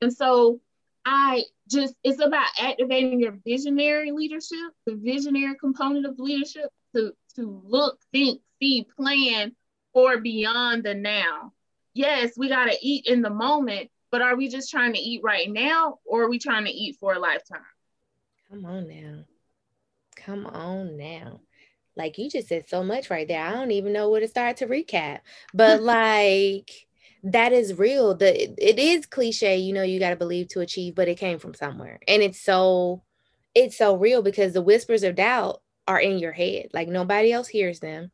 And 0.00 0.12
so 0.12 0.60
I 1.04 1.44
just, 1.70 1.94
it's 2.04 2.20
about 2.22 2.48
activating 2.58 3.20
your 3.20 3.36
visionary 3.44 4.12
leadership, 4.12 4.72
the 4.86 4.94
visionary 4.94 5.56
component 5.58 6.06
of 6.06 6.18
leadership 6.18 6.70
to, 6.94 7.12
to 7.36 7.62
look, 7.64 7.98
think, 8.12 8.40
see, 8.60 8.86
plan 8.96 9.54
for 9.92 10.20
beyond 10.20 10.84
the 10.84 10.94
now. 10.94 11.52
Yes, 11.94 12.32
we 12.36 12.48
got 12.48 12.66
to 12.66 12.76
eat 12.80 13.06
in 13.06 13.22
the 13.22 13.30
moment, 13.30 13.90
but 14.10 14.22
are 14.22 14.36
we 14.36 14.48
just 14.48 14.70
trying 14.70 14.92
to 14.92 14.98
eat 14.98 15.22
right 15.22 15.50
now 15.50 15.98
or 16.04 16.22
are 16.24 16.30
we 16.30 16.38
trying 16.38 16.64
to 16.64 16.70
eat 16.70 16.96
for 17.00 17.14
a 17.14 17.18
lifetime? 17.18 17.60
Come 18.50 18.64
on 18.64 18.88
now. 18.88 19.24
Come 20.16 20.46
on 20.46 20.96
now. 20.96 21.40
Like 21.96 22.16
you 22.18 22.30
just 22.30 22.48
said 22.48 22.68
so 22.68 22.84
much 22.84 23.10
right 23.10 23.26
there. 23.26 23.44
I 23.44 23.52
don't 23.52 23.72
even 23.72 23.92
know 23.92 24.08
where 24.08 24.20
to 24.20 24.28
start 24.28 24.58
to 24.58 24.66
recap. 24.66 25.20
But 25.52 25.82
like 25.82 26.70
that 27.24 27.52
is 27.52 27.78
real. 27.78 28.14
The 28.14 28.50
it 28.64 28.78
is 28.78 29.06
cliche, 29.06 29.56
you 29.56 29.72
know, 29.72 29.82
you 29.82 29.98
got 29.98 30.10
to 30.10 30.16
believe 30.16 30.48
to 30.48 30.60
achieve, 30.60 30.94
but 30.94 31.08
it 31.08 31.18
came 31.18 31.38
from 31.38 31.54
somewhere. 31.54 31.98
And 32.06 32.22
it's 32.22 32.40
so 32.40 33.02
it's 33.54 33.76
so 33.76 33.96
real 33.96 34.22
because 34.22 34.52
the 34.52 34.62
whispers 34.62 35.02
of 35.02 35.16
doubt 35.16 35.60
are 35.86 35.98
in 35.98 36.18
your 36.18 36.32
head. 36.32 36.68
Like 36.72 36.88
nobody 36.88 37.32
else 37.32 37.48
hears 37.48 37.80
them 37.80 38.12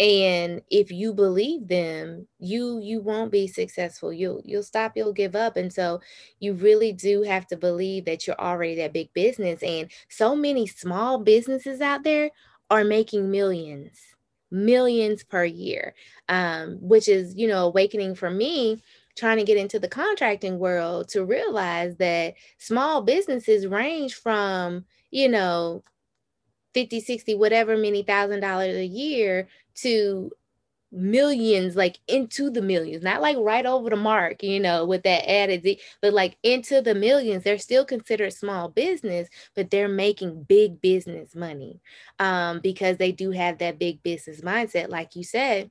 and 0.00 0.62
if 0.70 0.90
you 0.90 1.12
believe 1.12 1.68
them 1.68 2.26
you 2.38 2.80
you 2.80 3.00
won't 3.00 3.30
be 3.30 3.46
successful. 3.46 4.12
You'll 4.12 4.40
you'll 4.44 4.62
stop 4.62 4.92
you'll 4.96 5.12
give 5.12 5.36
up. 5.36 5.56
And 5.56 5.72
so 5.72 6.00
you 6.40 6.54
really 6.54 6.92
do 6.92 7.22
have 7.22 7.46
to 7.48 7.56
believe 7.56 8.04
that 8.06 8.26
you're 8.26 8.40
already 8.40 8.76
that 8.76 8.92
big 8.92 9.12
business. 9.12 9.62
And 9.62 9.90
so 10.08 10.34
many 10.34 10.66
small 10.66 11.18
businesses 11.18 11.80
out 11.80 12.04
there 12.04 12.30
are 12.70 12.84
making 12.84 13.30
millions 13.30 13.98
millions 14.50 15.24
per 15.24 15.44
year 15.44 15.94
um, 16.28 16.76
which 16.80 17.08
is 17.08 17.34
you 17.36 17.48
know 17.48 17.66
awakening 17.66 18.14
for 18.14 18.30
me 18.30 18.82
trying 19.16 19.38
to 19.38 19.44
get 19.44 19.56
into 19.56 19.78
the 19.78 19.88
contracting 19.88 20.58
world 20.58 21.08
to 21.08 21.24
realize 21.24 21.96
that 21.96 22.34
small 22.58 23.02
businesses 23.02 23.66
range 23.66 24.14
from 24.14 24.84
you 25.10 25.28
know 25.28 25.82
50 26.74 27.00
60 27.00 27.34
whatever 27.34 27.76
many 27.76 28.02
thousand 28.02 28.40
dollars 28.40 28.76
a 28.76 28.84
year 28.84 29.48
to 29.74 30.30
millions 30.92 31.74
like 31.74 31.98
into 32.06 32.50
the 32.50 32.60
millions 32.60 33.02
not 33.02 33.22
like 33.22 33.36
right 33.38 33.64
over 33.64 33.88
the 33.88 33.96
mark 33.96 34.42
you 34.42 34.60
know 34.60 34.84
with 34.84 35.02
that 35.04 35.28
added 35.28 35.66
but 36.02 36.12
like 36.12 36.36
into 36.42 36.82
the 36.82 36.94
millions 36.94 37.42
they're 37.42 37.56
still 37.56 37.84
considered 37.84 38.30
small 38.30 38.68
business 38.68 39.28
but 39.56 39.70
they're 39.70 39.88
making 39.88 40.42
big 40.42 40.82
business 40.82 41.34
money 41.34 41.80
um, 42.18 42.60
because 42.60 42.98
they 42.98 43.10
do 43.10 43.30
have 43.30 43.56
that 43.56 43.78
big 43.78 44.02
business 44.02 44.42
mindset 44.42 44.90
like 44.90 45.16
you 45.16 45.24
said 45.24 45.70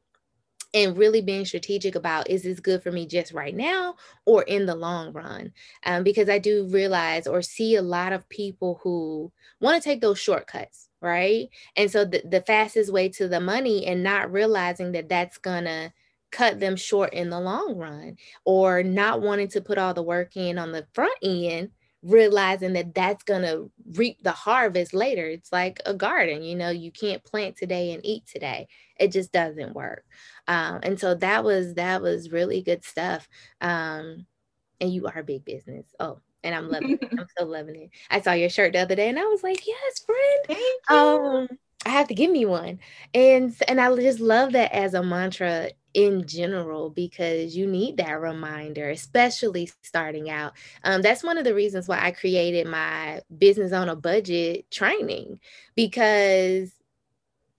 and 0.74 0.98
really 0.98 1.22
being 1.22 1.46
strategic 1.46 1.96
about 1.96 2.30
is 2.30 2.44
this 2.44 2.60
good 2.60 2.82
for 2.82 2.92
me 2.92 3.06
just 3.06 3.34
right 3.34 3.56
now 3.56 3.96
or 4.26 4.44
in 4.44 4.66
the 4.66 4.76
long 4.76 5.12
run 5.12 5.52
um, 5.86 6.04
because 6.04 6.30
i 6.30 6.38
do 6.38 6.68
realize 6.68 7.28
or 7.28 7.42
see 7.42 7.76
a 7.76 7.82
lot 7.82 8.14
of 8.14 8.28
people 8.30 8.80
who 8.84 9.32
want 9.60 9.82
to 9.82 9.88
take 9.88 10.02
those 10.02 10.20
shortcuts 10.20 10.88
right? 11.02 11.50
And 11.76 11.92
so 11.92 12.06
the, 12.06 12.22
the 12.24 12.42
fastest 12.42 12.94
way 12.94 13.10
to 13.10 13.28
the 13.28 13.40
money 13.40 13.86
and 13.88 14.04
not 14.04 14.32
realizing 14.32 14.92
that 14.94 15.10
that's 15.10 15.38
gonna 15.38 15.92
cut 16.32 16.60
them 16.60 16.78
short 16.78 17.14
in 17.14 17.30
the 17.30 17.40
long 17.40 17.76
run 17.76 18.16
or 18.46 18.84
not 18.84 19.22
wanting 19.22 19.50
to 19.50 19.62
put 19.62 19.78
all 19.78 19.94
the 19.94 20.04
work 20.04 20.38
in 20.38 20.58
on 20.58 20.72
the 20.72 20.88
front 20.94 21.18
end 21.22 21.72
realizing 22.04 22.74
that 22.74 22.96
that's 22.96 23.24
going 23.24 23.44
to 23.44 23.70
reap 23.94 24.22
the 24.24 24.32
harvest 24.32 24.94
later 24.94 25.28
it's 25.28 25.52
like 25.52 25.80
a 25.86 25.94
garden 25.94 26.42
you 26.42 26.56
know 26.56 26.70
you 26.70 26.92
can't 26.92 27.24
plant 27.24 27.56
today 27.56 27.94
and 27.94 28.04
eat 28.06 28.26
today 28.26 28.68
it 29.00 29.12
just 29.12 29.32
doesn't 29.32 29.76
work 29.76 30.04
um, 30.48 30.80
and 30.84 31.00
so 31.00 31.14
that 31.14 31.44
was 31.44 31.76
that 31.76 32.02
was 32.02 32.32
really 32.32 32.62
good 32.62 32.84
stuff 32.84 33.30
um, 33.62 34.26
and 34.80 34.92
you 34.94 35.08
are 35.08 35.22
big 35.22 35.46
business 35.46 35.86
oh 36.00 36.20
and 36.44 36.56
I'm 36.56 36.70
loving 36.70 36.98
it. 37.00 37.08
I'm 37.12 37.28
so 37.38 37.46
loving 37.46 37.76
it. 37.76 37.90
I 38.10 38.22
saw 38.22 38.32
your 38.32 38.50
shirt 38.50 38.74
the 38.74 38.80
other 38.80 38.96
day 38.96 39.10
and 39.10 39.20
I 39.20 39.26
was 39.26 39.44
like, 39.44 39.66
yes, 39.68 40.00
friend. 40.00 40.60
Um, 40.90 41.48
I 41.86 41.90
have 41.90 42.08
to 42.10 42.16
give 42.16 42.32
me 42.32 42.46
one. 42.46 42.80
And 43.14 43.56
and 43.68 43.80
I 43.80 43.96
just 43.96 44.20
love 44.20 44.54
that 44.54 44.72
as 44.74 44.94
a 44.94 45.04
mantra 45.04 45.70
in 45.94 46.26
general 46.28 46.90
because 46.90 47.56
you 47.56 47.68
need 47.68 47.98
that 47.98 48.20
reminder, 48.20 48.90
especially 48.90 49.70
starting 49.82 50.30
out. 50.30 50.54
Um, 50.84 51.02
that's 51.02 51.24
one 51.24 51.38
of 51.38 51.44
the 51.44 51.56
reasons 51.56 51.88
why 51.88 52.00
I 52.02 52.12
created 52.12 52.68
my 52.68 53.22
business 53.38 53.74
on 53.74 53.90
a 53.90 53.96
budget 53.96 54.70
training 54.72 55.40
because 55.76 56.72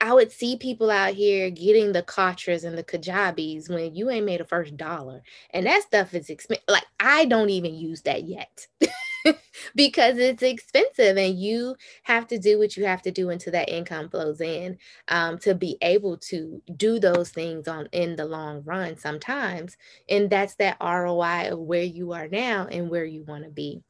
I 0.00 0.12
would 0.12 0.32
see 0.32 0.56
people 0.56 0.90
out 0.90 1.14
here 1.14 1.48
getting 1.50 1.92
the 1.92 2.02
Kartras 2.02 2.64
and 2.64 2.76
the 2.76 2.82
Kajabis 2.82 3.70
when 3.70 3.94
you 3.94 4.10
ain't 4.10 4.26
made 4.26 4.40
a 4.40 4.44
first 4.44 4.76
dollar. 4.76 5.22
And 5.50 5.66
that 5.66 5.82
stuff 5.82 6.12
is 6.12 6.28
expensive. 6.28 6.64
Like, 6.68 6.86
I 6.98 7.24
don't 7.26 7.50
even 7.50 7.74
use 7.74 8.02
that 8.02 8.24
yet 8.24 8.66
because 9.74 10.18
it's 10.18 10.42
expensive 10.42 11.16
and 11.16 11.38
you 11.38 11.76
have 12.02 12.26
to 12.28 12.38
do 12.38 12.58
what 12.58 12.76
you 12.76 12.84
have 12.84 13.02
to 13.02 13.10
do 13.10 13.30
until 13.30 13.52
that 13.52 13.68
income 13.68 14.08
flows 14.08 14.40
in 14.40 14.78
um, 15.08 15.38
to 15.38 15.54
be 15.54 15.76
able 15.82 16.16
to 16.16 16.62
do 16.76 16.98
those 16.98 17.30
things 17.30 17.68
on 17.68 17.88
in 17.92 18.16
the 18.16 18.24
long 18.24 18.62
run 18.64 18.96
sometimes. 18.96 19.76
And 20.08 20.30
that's 20.30 20.54
that 20.56 20.78
ROI 20.80 21.52
of 21.52 21.58
where 21.58 21.82
you 21.82 22.12
are 22.12 22.28
now 22.28 22.66
and 22.70 22.90
where 22.90 23.04
you 23.04 23.24
want 23.24 23.44
to 23.44 23.50
be. 23.50 23.82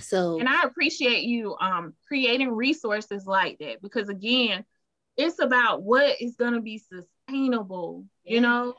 So, 0.00 0.38
and 0.38 0.48
I 0.48 0.62
appreciate 0.62 1.24
you 1.24 1.56
um, 1.60 1.94
creating 2.08 2.50
resources 2.50 3.24
like 3.26 3.58
that 3.60 3.80
because, 3.80 4.08
again, 4.08 4.64
it's 5.16 5.38
about 5.38 5.82
what 5.82 6.20
is 6.20 6.36
going 6.36 6.54
to 6.54 6.60
be 6.60 6.78
sustainable 6.78 8.04
yeah. 8.24 8.34
you 8.34 8.40
know 8.40 8.74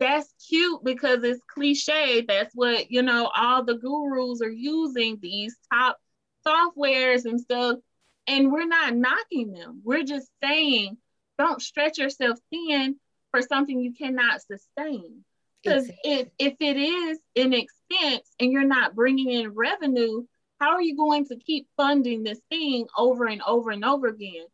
that's 0.00 0.32
cute 0.48 0.82
because 0.82 1.22
it's 1.22 1.40
cliche. 1.52 2.24
That's 2.26 2.54
what 2.54 2.90
you 2.90 3.02
know 3.02 3.30
all 3.34 3.64
the 3.64 3.76
gurus 3.76 4.42
are 4.42 4.50
using 4.50 5.18
these 5.20 5.56
top 5.72 5.98
softwares 6.46 7.24
and 7.24 7.40
stuff. 7.40 7.78
And 8.26 8.52
we're 8.52 8.66
not 8.66 8.94
knocking 8.94 9.52
them. 9.52 9.82
We're 9.84 10.04
just 10.04 10.28
saying 10.42 10.96
don't 11.38 11.62
stretch 11.62 11.98
yourself 11.98 12.38
thin 12.50 12.96
for 13.30 13.42
something 13.42 13.80
you 13.80 13.94
cannot 13.94 14.42
sustain. 14.42 15.24
Because 15.62 15.88
exactly. 15.88 16.12
if, 16.12 16.28
if 16.38 16.54
it 16.60 16.76
is 16.76 17.18
an 17.36 17.52
expense 17.52 18.28
and 18.40 18.50
you're 18.50 18.64
not 18.64 18.94
bringing 18.94 19.30
in 19.30 19.50
revenue 19.54 20.24
how 20.60 20.72
are 20.72 20.82
you 20.82 20.96
going 20.96 21.24
to 21.26 21.36
keep 21.36 21.66
funding 21.76 22.22
this 22.22 22.40
thing 22.50 22.86
over 22.96 23.26
and 23.26 23.42
over 23.46 23.70
and 23.70 23.84
over 23.84 24.06
again 24.06 24.44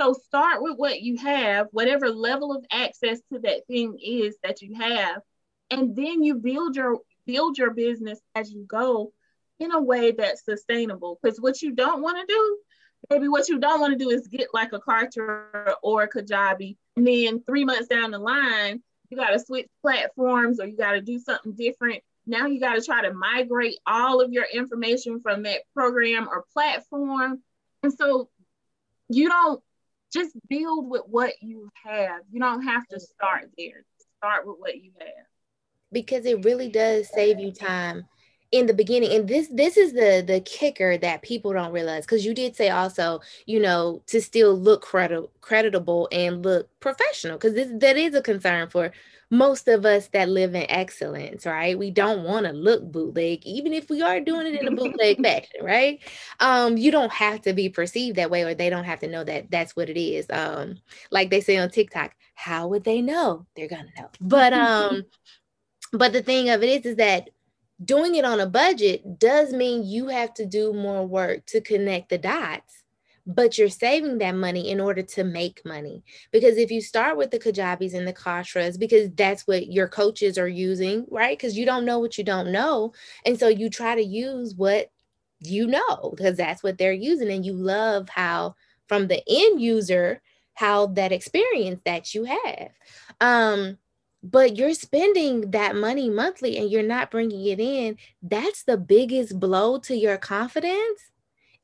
so 0.00 0.12
start 0.12 0.62
with 0.62 0.76
what 0.76 1.00
you 1.00 1.16
have, 1.18 1.68
whatever 1.70 2.10
level 2.10 2.54
of 2.54 2.64
access 2.70 3.20
to 3.32 3.38
that 3.40 3.66
thing 3.66 3.98
is 4.02 4.36
that 4.42 4.62
you 4.62 4.74
have, 4.74 5.22
and 5.70 5.96
then 5.96 6.22
you 6.22 6.34
build 6.34 6.76
your 6.76 6.98
build 7.26 7.58
your 7.58 7.72
business 7.72 8.20
as 8.34 8.52
you 8.52 8.64
go 8.64 9.12
in 9.58 9.72
a 9.72 9.80
way 9.80 10.12
that's 10.12 10.44
sustainable. 10.44 11.18
Because 11.20 11.40
what 11.40 11.60
you 11.62 11.72
don't 11.72 12.02
want 12.02 12.18
to 12.18 12.32
do, 12.32 12.58
maybe 13.10 13.28
what 13.28 13.48
you 13.48 13.58
don't 13.58 13.80
want 13.80 13.98
to 13.98 14.04
do 14.04 14.10
is 14.10 14.28
get 14.28 14.48
like 14.54 14.72
a 14.72 14.78
Kartra 14.78 15.74
or 15.82 16.02
a 16.02 16.08
Kajabi, 16.08 16.76
and 16.96 17.06
then 17.06 17.42
three 17.42 17.64
months 17.64 17.88
down 17.88 18.10
the 18.10 18.18
line, 18.18 18.82
you 19.10 19.16
got 19.16 19.30
to 19.30 19.40
switch 19.40 19.68
platforms 19.82 20.60
or 20.60 20.66
you 20.66 20.76
got 20.76 20.92
to 20.92 21.00
do 21.00 21.18
something 21.18 21.54
different. 21.54 22.02
Now 22.26 22.46
you 22.46 22.58
got 22.60 22.74
to 22.74 22.82
try 22.82 23.02
to 23.02 23.14
migrate 23.14 23.78
all 23.86 24.20
of 24.20 24.32
your 24.32 24.46
information 24.52 25.20
from 25.20 25.44
that 25.44 25.62
program 25.74 26.28
or 26.28 26.44
platform. 26.52 27.42
And 27.82 27.92
so 27.92 28.28
you 29.08 29.28
don't 29.28 29.62
just 30.16 30.36
build 30.48 30.90
with 30.90 31.02
what 31.06 31.32
you 31.40 31.70
have. 31.84 32.20
You 32.30 32.40
don't 32.40 32.62
have 32.62 32.86
to 32.88 33.00
start 33.00 33.50
there. 33.56 33.84
Start 34.18 34.46
with 34.46 34.56
what 34.58 34.76
you 34.76 34.92
have. 34.98 35.26
Because 35.92 36.26
it 36.26 36.44
really 36.44 36.68
does 36.68 37.08
save 37.12 37.38
you 37.38 37.52
time 37.52 38.06
in 38.52 38.66
the 38.66 38.74
beginning 38.74 39.12
and 39.12 39.26
this 39.28 39.48
this 39.52 39.76
is 39.76 39.92
the 39.92 40.22
the 40.24 40.40
kicker 40.40 40.96
that 40.96 41.22
people 41.22 41.52
don't 41.52 41.72
realize 41.72 42.06
because 42.06 42.24
you 42.24 42.32
did 42.32 42.54
say 42.54 42.70
also 42.70 43.20
you 43.44 43.58
know 43.60 44.00
to 44.06 44.20
still 44.20 44.56
look 44.56 44.82
credi- 44.82 45.26
creditable 45.40 46.08
and 46.12 46.44
look 46.44 46.68
professional 46.78 47.36
because 47.36 47.54
that 47.54 47.96
is 47.96 48.14
a 48.14 48.22
concern 48.22 48.68
for 48.68 48.92
most 49.30 49.66
of 49.68 49.84
us 49.84 50.08
that 50.08 50.28
live 50.28 50.54
in 50.54 50.70
excellence 50.70 51.46
right? 51.46 51.78
We 51.78 51.90
don't 51.90 52.24
want 52.24 52.46
to 52.46 52.52
look 52.52 52.90
bootleg 52.90 53.44
even 53.44 53.72
if 53.72 53.90
we 53.90 54.02
are 54.02 54.20
doing 54.20 54.46
it 54.46 54.60
in 54.60 54.68
a 54.68 54.70
bootleg 54.70 55.18
fashion 55.22 55.64
right? 55.64 56.00
Um 56.40 56.76
you 56.76 56.90
don't 56.90 57.12
have 57.12 57.42
to 57.42 57.52
be 57.52 57.68
perceived 57.68 58.16
that 58.16 58.30
way 58.30 58.42
or 58.42 58.54
they 58.54 58.70
don't 58.70 58.84
have 58.84 59.00
to 59.00 59.08
know 59.08 59.24
that 59.24 59.50
that's 59.50 59.74
what 59.74 59.90
it 59.90 60.00
is. 60.00 60.26
Um 60.30 60.76
like 61.10 61.30
they 61.30 61.40
say 61.40 61.56
on 61.56 61.70
tiktok 61.70 62.12
how 62.34 62.68
would 62.68 62.84
they 62.84 63.02
know? 63.02 63.46
They're 63.56 63.68
gonna 63.68 63.84
know. 63.98 64.08
But 64.20 64.52
um 64.52 65.04
but 65.92 66.12
the 66.12 66.22
thing 66.22 66.50
of 66.50 66.62
it 66.62 66.68
is 66.68 66.86
is 66.86 66.96
that 66.96 67.30
doing 67.84 68.14
it 68.14 68.24
on 68.24 68.40
a 68.40 68.46
budget 68.46 69.18
does 69.18 69.52
mean 69.52 69.84
you 69.84 70.08
have 70.08 70.32
to 70.34 70.46
do 70.46 70.72
more 70.72 71.06
work 71.06 71.44
to 71.46 71.60
connect 71.60 72.08
the 72.08 72.18
dots 72.18 72.82
but 73.26 73.58
you're 73.58 73.68
saving 73.68 74.18
that 74.18 74.36
money 74.36 74.70
in 74.70 74.80
order 74.80 75.02
to 75.02 75.24
make 75.24 75.64
money. 75.64 76.04
Because 76.30 76.56
if 76.56 76.70
you 76.70 76.80
start 76.80 77.16
with 77.16 77.32
the 77.32 77.40
kajabis 77.40 77.92
and 77.92 78.06
the 78.06 78.12
Kartras 78.12 78.78
because 78.78 79.10
that's 79.14 79.46
what 79.46 79.66
your 79.66 79.88
coaches 79.88 80.38
are 80.38 80.48
using 80.48 81.06
right? 81.10 81.36
Because 81.36 81.58
you 81.58 81.66
don't 81.66 81.84
know 81.84 81.98
what 81.98 82.16
you 82.16 82.24
don't 82.24 82.52
know. 82.52 82.92
And 83.24 83.38
so 83.38 83.48
you 83.48 83.68
try 83.68 83.96
to 83.96 84.02
use 84.02 84.54
what 84.54 84.90
you 85.40 85.66
know 85.66 86.14
because 86.16 86.36
that's 86.36 86.62
what 86.62 86.78
they're 86.78 86.92
using. 86.92 87.30
And 87.30 87.44
you 87.44 87.52
love 87.52 88.08
how 88.08 88.54
from 88.86 89.08
the 89.08 89.22
end 89.28 89.60
user 89.60 90.22
how 90.54 90.86
that 90.86 91.12
experience 91.12 91.80
that 91.84 92.14
you 92.14 92.24
have. 92.24 92.70
Um 93.20 93.78
but 94.22 94.56
you're 94.56 94.74
spending 94.74 95.50
that 95.52 95.76
money 95.76 96.10
monthly 96.10 96.56
and 96.56 96.70
you're 96.70 96.82
not 96.82 97.10
bringing 97.10 97.46
it 97.46 97.60
in. 97.60 97.96
That's 98.22 98.64
the 98.64 98.76
biggest 98.76 99.38
blow 99.38 99.78
to 99.80 99.96
your 99.96 100.16
confidence 100.16 101.00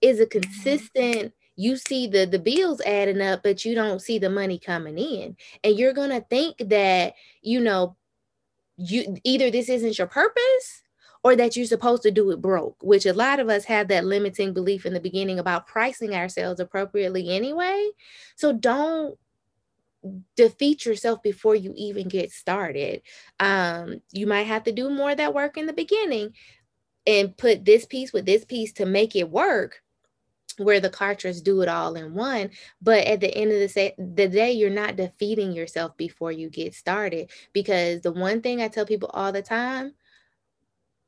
is 0.01 0.21
a 0.21 0.27
mm-hmm. 0.27 0.41
consistent 0.41 1.33
you 1.63 1.77
see 1.77 2.07
the 2.07 2.27
the 2.27 2.39
bills 2.39 2.81
adding 2.83 3.21
up 3.21 3.43
but 3.43 3.65
you 3.65 3.75
don't 3.75 4.03
see 4.03 4.19
the 4.19 4.31
money 4.31 4.59
coming 4.59 4.99
in 4.99 5.37
and 5.63 5.79
you're 5.79 5.93
going 5.93 6.11
to 6.11 6.21
think 6.29 6.57
that 6.59 7.15
you 7.43 7.61
know 7.61 7.97
you 8.77 9.17
either 9.25 9.51
this 9.51 9.69
isn't 9.69 9.99
your 9.99 10.07
purpose 10.07 10.83
or 11.25 11.37
that 11.37 11.57
you're 11.57 11.67
supposed 11.67 12.03
to 12.03 12.11
do 12.11 12.31
it 12.31 12.41
broke 12.41 12.77
which 12.83 13.07
a 13.07 13.13
lot 13.13 13.39
of 13.39 13.49
us 13.49 13.65
have 13.65 13.89
that 13.89 14.05
limiting 14.05 14.53
belief 14.53 14.85
in 14.87 14.93
the 14.93 15.01
beginning 15.01 15.39
about 15.39 15.67
pricing 15.67 16.15
ourselves 16.15 16.59
appropriately 16.59 17.29
anyway 17.29 17.89
so 18.35 18.53
don't 18.53 19.17
defeat 20.37 20.85
yourself 20.85 21.23
before 21.23 21.55
you 21.55 21.73
even 21.77 22.09
get 22.09 22.33
started. 22.33 23.03
Um, 23.39 24.01
you 24.11 24.27
might 24.27 24.49
have 24.49 24.65
to 24.65 24.73
do 24.73 24.91
more 24.91 25.13
of 25.13 25.19
that 25.19 25.35
work 25.35 25.57
in 25.57 25.67
the 25.67 25.73
beginning 25.73 26.33
and 27.07 27.37
put 27.37 27.65
this 27.65 27.87
piece 27.87 28.13
with 28.13 28.27
this 28.27 28.45
piece 28.45 28.73
to 28.75 28.87
make 28.87 29.15
it 29.17 29.31
work 29.31 29.83
where 30.59 30.81
the 30.81 30.91
Kartras 30.91 31.43
do 31.43 31.63
it 31.63 31.69
all 31.69 31.95
in 31.95 32.15
one 32.15 32.51
but 32.81 33.07
at 33.07 33.21
the 33.21 33.35
end 33.35 33.53
of 33.53 33.59
the, 33.59 33.69
say, 33.69 33.95
the 33.99 34.29
day 34.29 34.53
you're 34.53 34.71
not 34.71 34.97
defeating 34.97 35.53
yourself 35.53 35.97
before 35.97 36.33
you 36.33 36.49
get 36.49 36.75
started 36.75 37.31
because 37.53 38.01
the 38.03 38.13
one 38.13 38.41
thing 38.41 38.61
i 38.61 38.69
tell 38.69 38.87
people 38.87 39.11
all 39.13 39.33
the 39.33 39.43
time 39.43 39.93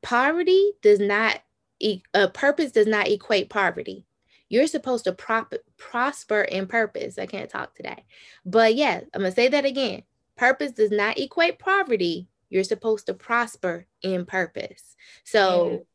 poverty 0.01 0.71
does 0.81 0.99
not 0.99 1.39
a 1.83 2.01
uh, 2.13 2.27
purpose 2.27 2.71
does 2.71 2.87
not 2.87 3.07
equate 3.07 3.49
poverty 3.49 4.05
you're 4.49 4.67
supposed 4.67 5.05
to 5.05 5.13
prop, 5.13 5.53
prosper 5.77 6.41
in 6.41 6.67
purpose. 6.67 7.17
I 7.17 7.25
can't 7.25 7.49
talk 7.49 7.73
today. 7.75 8.05
But 8.45 8.75
yeah, 8.75 9.01
I'm 9.13 9.21
to 9.23 9.31
say 9.31 9.47
that 9.49 9.65
again. 9.65 10.03
Purpose 10.37 10.71
does 10.71 10.91
not 10.91 11.17
equate 11.17 11.59
poverty. 11.59 12.27
You're 12.49 12.63
supposed 12.63 13.07
to 13.07 13.13
prosper 13.13 13.87
in 14.01 14.25
purpose. 14.25 14.95
So 15.23 15.85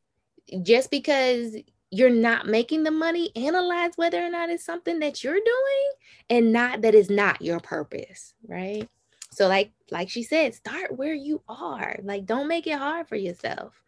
mm. 0.52 0.64
just 0.64 0.90
because 0.90 1.56
you're 1.90 2.10
not 2.10 2.46
making 2.46 2.84
the 2.84 2.90
money, 2.90 3.32
analyze 3.34 3.92
whether 3.96 4.24
or 4.24 4.30
not 4.30 4.50
it's 4.50 4.64
something 4.64 5.00
that 5.00 5.24
you're 5.24 5.34
doing 5.34 5.90
and 6.28 6.52
not 6.52 6.82
that 6.82 6.94
is 6.94 7.10
not 7.10 7.42
your 7.42 7.60
purpose, 7.60 8.34
right? 8.46 8.88
So 9.32 9.48
like 9.48 9.72
like 9.90 10.08
she 10.08 10.22
said, 10.22 10.54
start 10.54 10.96
where 10.96 11.14
you 11.14 11.42
are. 11.48 11.96
Like 12.02 12.26
don't 12.26 12.48
make 12.48 12.66
it 12.66 12.78
hard 12.78 13.08
for 13.08 13.16
yourself. 13.16 13.80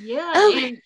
Yeah. 0.00 0.32
Okay. 0.36 0.68
And 0.68 0.78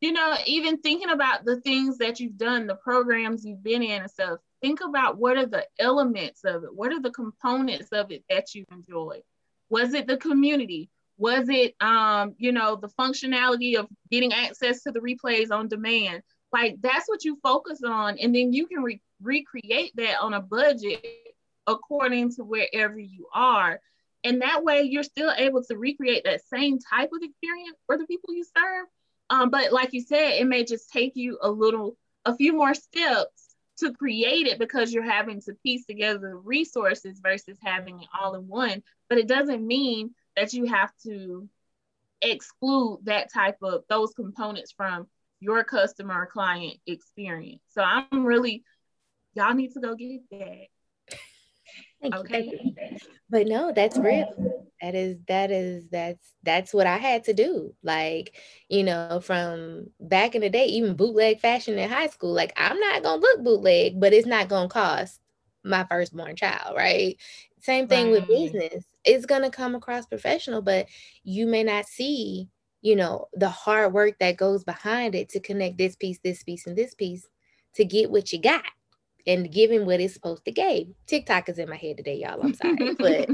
you 0.00 0.12
know, 0.12 0.34
even 0.46 0.78
thinking 0.78 1.10
about 1.10 1.44
the 1.44 1.60
things 1.60 1.98
that 1.98 2.20
you've 2.20 2.38
done, 2.38 2.66
the 2.66 2.76
programs 2.76 3.44
you've 3.44 3.62
been 3.62 3.82
in 3.82 4.02
and 4.02 4.10
stuff, 4.10 4.38
think 4.62 4.80
about 4.80 5.18
what 5.18 5.36
are 5.36 5.46
the 5.46 5.66
elements 5.78 6.44
of 6.44 6.64
it? 6.64 6.74
What 6.74 6.92
are 6.92 7.00
the 7.00 7.10
components 7.10 7.88
of 7.92 8.10
it 8.10 8.24
that 8.30 8.54
you 8.54 8.64
enjoy? 8.72 9.20
Was 9.68 9.92
it 9.92 10.06
the 10.06 10.16
community? 10.16 10.88
Was 11.20 11.50
it, 11.50 11.74
um, 11.80 12.34
you 12.38 12.50
know, 12.50 12.76
the 12.76 12.88
functionality 12.88 13.76
of 13.76 13.86
getting 14.10 14.32
access 14.32 14.82
to 14.84 14.90
the 14.90 15.00
replays 15.00 15.50
on 15.50 15.68
demand? 15.68 16.22
Like 16.50 16.78
that's 16.80 17.08
what 17.08 17.24
you 17.24 17.38
focus 17.42 17.80
on, 17.84 18.18
and 18.18 18.34
then 18.34 18.52
you 18.52 18.66
can 18.66 18.82
re- 18.82 19.02
recreate 19.22 19.92
that 19.96 20.20
on 20.20 20.32
a 20.32 20.40
budget 20.40 21.04
according 21.66 22.32
to 22.36 22.44
wherever 22.44 22.98
you 22.98 23.28
are. 23.34 23.80
And 24.24 24.40
that 24.40 24.64
way, 24.64 24.82
you're 24.82 25.02
still 25.02 25.32
able 25.36 25.62
to 25.64 25.76
recreate 25.76 26.24
that 26.24 26.42
same 26.52 26.78
type 26.78 27.10
of 27.12 27.22
experience 27.22 27.78
for 27.86 27.98
the 27.98 28.06
people 28.06 28.34
you 28.34 28.44
serve, 28.44 28.86
um, 29.30 29.50
but 29.50 29.72
like 29.72 29.92
you 29.92 30.00
said, 30.00 30.40
it 30.40 30.46
may 30.46 30.64
just 30.64 30.90
take 30.90 31.12
you 31.14 31.38
a 31.40 31.50
little, 31.50 31.96
a 32.24 32.34
few 32.34 32.52
more 32.52 32.74
steps 32.74 33.54
to 33.78 33.92
create 33.92 34.46
it 34.46 34.58
because 34.58 34.92
you're 34.92 35.02
having 35.02 35.40
to 35.42 35.54
piece 35.62 35.86
together 35.86 36.18
the 36.18 36.34
resources 36.34 37.20
versus 37.20 37.56
having 37.62 38.00
it 38.02 38.08
all 38.18 38.34
in 38.34 38.48
one. 38.48 38.82
But 39.08 39.18
it 39.18 39.28
doesn't 39.28 39.66
mean 39.66 40.14
that 40.40 40.54
you 40.54 40.64
have 40.64 40.90
to 41.02 41.46
exclude 42.22 43.00
that 43.04 43.32
type 43.32 43.58
of 43.62 43.82
those 43.88 44.12
components 44.14 44.72
from 44.74 45.06
your 45.38 45.64
customer 45.64 46.22
or 46.22 46.26
client 46.26 46.78
experience. 46.86 47.60
So 47.68 47.82
I'm 47.82 48.24
really, 48.24 48.64
y'all 49.34 49.54
need 49.54 49.72
to 49.72 49.80
go 49.80 49.94
get 49.94 50.22
that. 50.30 50.66
Thank 52.00 52.16
okay. 52.16 52.44
You. 52.44 52.96
But 53.28 53.46
no, 53.46 53.72
that's 53.72 53.98
real. 53.98 54.64
That 54.80 54.94
is 54.94 55.18
that 55.28 55.50
is 55.50 55.84
that's 55.90 56.32
that's 56.42 56.72
what 56.72 56.86
I 56.86 56.96
had 56.96 57.24
to 57.24 57.34
do. 57.34 57.74
Like, 57.82 58.34
you 58.70 58.82
know, 58.82 59.20
from 59.22 59.88
back 60.00 60.34
in 60.34 60.40
the 60.40 60.48
day, 60.48 60.64
even 60.66 60.96
bootleg 60.96 61.40
fashion 61.40 61.78
in 61.78 61.90
high 61.90 62.08
school, 62.08 62.32
like 62.32 62.54
I'm 62.56 62.80
not 62.80 63.02
gonna 63.02 63.20
look 63.20 63.44
bootleg, 63.44 64.00
but 64.00 64.14
it's 64.14 64.26
not 64.26 64.48
gonna 64.48 64.70
cost 64.70 65.20
my 65.62 65.84
firstborn 65.84 66.36
child, 66.36 66.74
right? 66.74 67.18
Same 67.60 67.86
thing 67.86 68.06
right. 68.06 68.26
with 68.26 68.28
business. 68.28 68.84
It's 69.04 69.26
gonna 69.26 69.50
come 69.50 69.74
across 69.74 70.06
professional, 70.06 70.62
but 70.62 70.86
you 71.24 71.46
may 71.46 71.64
not 71.64 71.86
see, 71.86 72.48
you 72.82 72.96
know, 72.96 73.28
the 73.32 73.48
hard 73.48 73.92
work 73.92 74.18
that 74.20 74.36
goes 74.36 74.64
behind 74.64 75.14
it 75.14 75.28
to 75.30 75.40
connect 75.40 75.78
this 75.78 75.96
piece, 75.96 76.18
this 76.22 76.42
piece, 76.42 76.66
and 76.66 76.76
this 76.76 76.94
piece 76.94 77.26
to 77.74 77.84
get 77.84 78.10
what 78.10 78.32
you 78.32 78.40
got 78.40 78.64
and 79.26 79.52
giving 79.52 79.86
what 79.86 80.00
it's 80.00 80.14
supposed 80.14 80.44
to 80.44 80.50
give. 80.50 80.88
TikTok 81.06 81.48
is 81.48 81.58
in 81.58 81.68
my 81.68 81.76
head 81.76 81.96
today, 81.96 82.16
y'all. 82.16 82.42
I'm 82.42 82.54
sorry. 82.54 82.94
but 82.98 83.30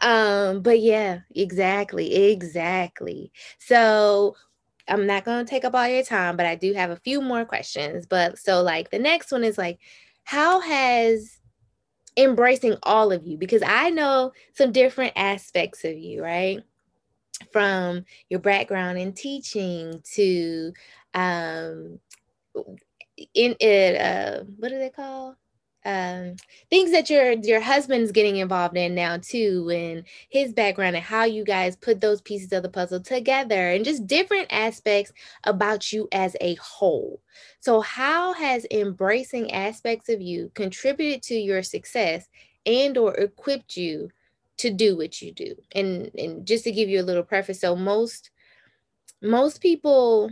um, 0.00 0.62
but 0.62 0.80
yeah, 0.80 1.20
exactly, 1.34 2.32
exactly. 2.32 3.32
So 3.58 4.36
I'm 4.88 5.06
not 5.06 5.24
gonna 5.24 5.44
take 5.44 5.64
up 5.64 5.74
all 5.74 5.86
your 5.86 6.02
time, 6.02 6.36
but 6.36 6.46
I 6.46 6.54
do 6.56 6.72
have 6.72 6.90
a 6.90 6.96
few 6.96 7.20
more 7.20 7.44
questions. 7.44 8.06
But 8.06 8.38
so 8.38 8.62
like 8.62 8.90
the 8.90 8.98
next 8.98 9.30
one 9.30 9.44
is 9.44 9.58
like, 9.58 9.78
how 10.24 10.60
has 10.60 11.39
embracing 12.16 12.76
all 12.82 13.12
of 13.12 13.26
you 13.26 13.38
because 13.38 13.62
I 13.66 13.90
know 13.90 14.32
some 14.54 14.72
different 14.72 15.12
aspects 15.16 15.84
of 15.84 15.96
you, 15.96 16.22
right? 16.22 16.62
From 17.52 18.04
your 18.28 18.40
background 18.40 18.98
in 18.98 19.12
teaching 19.14 20.02
to 20.14 20.72
um 21.14 21.98
in 23.34 23.56
it 23.60 24.00
uh 24.00 24.44
what 24.58 24.68
do 24.70 24.78
they 24.78 24.90
call 24.90 25.36
um 25.84 26.36
things 26.68 26.90
that 26.90 27.08
your 27.08 27.32
your 27.32 27.60
husband's 27.60 28.12
getting 28.12 28.36
involved 28.36 28.76
in 28.76 28.94
now 28.94 29.16
too 29.16 29.70
and 29.72 30.04
his 30.28 30.52
background 30.52 30.94
and 30.94 31.04
how 31.04 31.24
you 31.24 31.42
guys 31.44 31.74
put 31.76 32.00
those 32.00 32.20
pieces 32.20 32.52
of 32.52 32.62
the 32.62 32.68
puzzle 32.68 33.00
together 33.00 33.70
and 33.70 33.84
just 33.84 34.06
different 34.06 34.46
aspects 34.50 35.12
about 35.44 35.92
you 35.92 36.06
as 36.12 36.36
a 36.40 36.54
whole 36.56 37.22
so 37.60 37.80
how 37.80 38.34
has 38.34 38.66
embracing 38.70 39.50
aspects 39.52 40.08
of 40.10 40.20
you 40.20 40.50
contributed 40.54 41.22
to 41.22 41.34
your 41.34 41.62
success 41.62 42.28
and 42.66 42.98
or 42.98 43.14
equipped 43.14 43.76
you 43.76 44.10
to 44.58 44.70
do 44.70 44.96
what 44.96 45.22
you 45.22 45.32
do 45.32 45.54
and 45.72 46.10
and 46.18 46.46
just 46.46 46.64
to 46.64 46.72
give 46.72 46.90
you 46.90 47.00
a 47.00 47.02
little 47.02 47.22
preface 47.22 47.60
so 47.60 47.74
most 47.74 48.30
most 49.22 49.60
people 49.60 50.30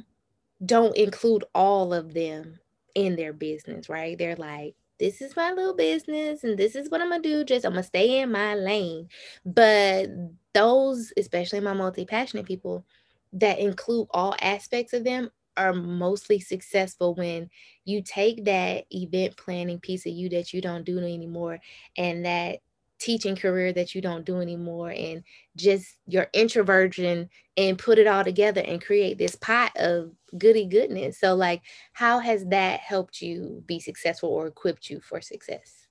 don't 0.64 0.96
include 0.96 1.44
all 1.54 1.94
of 1.94 2.14
them 2.14 2.58
in 2.94 3.16
their 3.16 3.32
business, 3.32 3.88
right? 3.88 4.18
They're 4.18 4.36
like, 4.36 4.74
this 4.98 5.20
is 5.20 5.36
my 5.36 5.52
little 5.52 5.74
business 5.74 6.44
and 6.44 6.58
this 6.58 6.74
is 6.74 6.90
what 6.90 7.00
I'm 7.00 7.10
gonna 7.10 7.22
do. 7.22 7.44
Just 7.44 7.64
I'm 7.64 7.72
gonna 7.72 7.82
stay 7.82 8.20
in 8.20 8.32
my 8.32 8.54
lane. 8.54 9.08
But 9.44 10.08
those, 10.54 11.12
especially 11.16 11.60
my 11.60 11.72
multi 11.72 12.04
passionate 12.04 12.46
people 12.46 12.84
that 13.32 13.58
include 13.58 14.08
all 14.10 14.34
aspects 14.40 14.92
of 14.92 15.04
them, 15.04 15.30
are 15.56 15.72
mostly 15.72 16.38
successful 16.38 17.14
when 17.16 17.50
you 17.84 18.00
take 18.00 18.44
that 18.44 18.84
event 18.90 19.36
planning 19.36 19.80
piece 19.80 20.06
of 20.06 20.12
you 20.12 20.28
that 20.28 20.52
you 20.52 20.60
don't 20.60 20.84
do 20.84 20.98
anymore 20.98 21.58
and 21.96 22.24
that 22.24 22.60
teaching 22.98 23.36
career 23.36 23.72
that 23.72 23.94
you 23.94 24.00
don't 24.00 24.24
do 24.24 24.40
anymore 24.40 24.90
and 24.90 25.22
just 25.56 25.86
your 26.06 26.26
introversion 26.32 27.28
and 27.56 27.78
put 27.78 27.98
it 27.98 28.06
all 28.06 28.24
together 28.24 28.60
and 28.60 28.84
create 28.84 29.18
this 29.18 29.36
pot 29.36 29.72
of 29.76 30.12
goody 30.36 30.66
goodness. 30.66 31.18
So 31.18 31.34
like 31.34 31.62
how 31.92 32.18
has 32.18 32.44
that 32.46 32.80
helped 32.80 33.22
you 33.22 33.62
be 33.66 33.80
successful 33.80 34.30
or 34.30 34.46
equipped 34.46 34.90
you 34.90 35.00
for 35.00 35.20
success? 35.20 35.86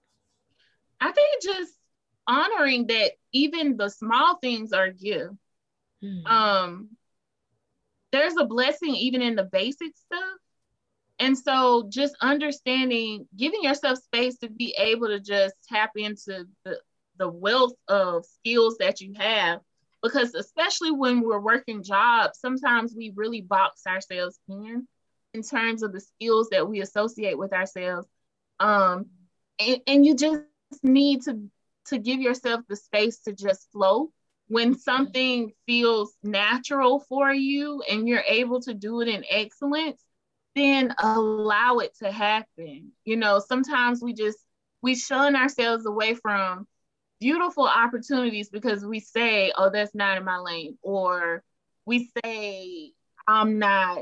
I 1.00 1.12
think 1.12 1.43
just 1.43 1.74
honoring 2.28 2.88
that 2.88 3.12
even 3.32 3.78
the 3.78 3.89
small 3.89 4.38
things 4.38 4.74
are 4.74 4.89
gift. 4.89 5.34
Mm-hmm. 6.04 6.28
Um 6.28 6.89
there's 8.12 8.38
a 8.38 8.46
blessing 8.46 8.96
even 8.96 9.22
in 9.22 9.36
the 9.36 9.43
basic 9.43 9.96
stuff. 9.96 10.39
And 11.20 11.38
so 11.38 11.88
just 11.89 12.15
understanding, 12.22 13.28
giving 13.36 13.63
yourself 13.63 14.00
space 14.00 14.38
to 14.39 14.50
be 14.50 14.76
able 14.78 15.08
to 15.08 15.20
just 15.20 15.56
tap 15.67 15.91
into 15.96 16.46
the, 16.63 16.80
the 17.17 17.30
wealth 17.30 17.73
of 17.88 18.25
skills 18.25 18.77
that 18.80 19.01
you 19.01 19.13
have. 19.17 19.62
Because 20.01 20.36
especially 20.36 20.91
when 20.91 21.21
we're 21.21 21.39
working 21.39 21.84
jobs 21.84 22.39
sometimes 22.39 22.93
we 22.95 23.12
really 23.15 23.41
box 23.41 23.82
ourselves 23.88 24.39
in 24.47 24.88
in 25.34 25.41
terms 25.43 25.84
of 25.84 25.91
the 25.91 25.99
skills 25.99 26.49
that 26.51 26.67
we 26.69 26.82
associate 26.82 27.38
with 27.38 27.53
ourselves. 27.53 28.08
Um 28.60 29.08
and, 29.60 29.82
and 29.88 30.06
you 30.06 30.15
just 30.15 30.43
need 30.84 31.23
to 31.23 31.41
to 31.88 31.97
give 31.97 32.19
yourself 32.19 32.62
the 32.67 32.75
space 32.75 33.19
to 33.21 33.34
just 33.34 33.71
flow. 33.71 34.12
When 34.49 34.77
something 34.77 35.51
feels 35.65 36.13
natural 36.23 36.99
for 37.10 37.34
you 37.34 37.82
and 37.89 38.08
you're 38.08 38.23
able 38.27 38.62
to 38.62 38.73
do 38.73 39.01
it 39.01 39.08
in 39.08 39.25
excellence 39.30 40.01
then 40.56 40.93
allow 40.99 41.77
it 41.77 41.95
to 41.99 42.12
happen. 42.12 42.91
You 43.06 43.15
know 43.15 43.39
sometimes 43.39 44.01
we 44.01 44.13
just 44.13 44.39
we 44.82 44.95
shun 44.95 45.36
ourselves 45.36 45.86
away 45.86 46.15
from 46.15 46.67
beautiful 47.19 47.67
opportunities 47.67 48.49
because 48.49 48.86
we 48.86 48.99
say, 48.99 49.51
oh, 49.58 49.69
that's 49.69 49.95
not 49.95 50.17
in 50.17 50.25
my 50.25 50.38
lane, 50.38 50.77
or 50.82 51.43
we 51.86 52.10
say, 52.23 52.91
I'm 53.27 53.60
not 53.60 53.99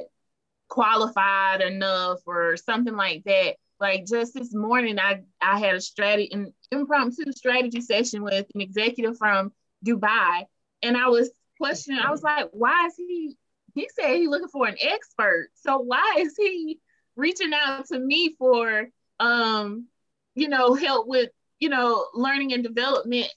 qualified 0.67 1.61
enough, 1.61 2.19
or 2.25 2.57
something 2.57 2.95
like 2.95 3.23
that. 3.25 3.55
Like 3.79 4.05
just 4.05 4.33
this 4.33 4.53
morning, 4.53 4.99
I, 4.99 5.23
I 5.41 5.59
had 5.59 5.75
a 5.75 5.81
strategy, 5.81 6.29
an 6.31 6.53
impromptu 6.71 7.31
strategy 7.31 7.81
session 7.81 8.23
with 8.23 8.47
an 8.55 8.61
executive 8.61 9.17
from 9.17 9.51
Dubai. 9.85 10.45
And 10.81 10.95
I 10.95 11.09
was 11.09 11.29
questioning, 11.57 11.99
I 11.99 12.11
was 12.11 12.23
like, 12.23 12.49
why 12.51 12.85
is 12.87 12.93
he, 12.95 13.35
he 13.73 13.89
said 13.93 14.15
he's 14.15 14.29
looking 14.29 14.47
for 14.47 14.67
an 14.67 14.77
expert. 14.79 15.49
So 15.55 15.79
why 15.79 16.15
is 16.19 16.35
he 16.37 16.79
reaching 17.15 17.51
out 17.53 17.87
to 17.87 17.99
me 17.99 18.35
for, 18.37 18.87
um, 19.19 19.87
you 20.35 20.47
know, 20.47 20.73
help 20.73 21.07
with 21.07 21.29
you 21.59 21.69
know, 21.69 22.07
learning 22.13 22.53
and 22.53 22.63
development. 22.63 23.27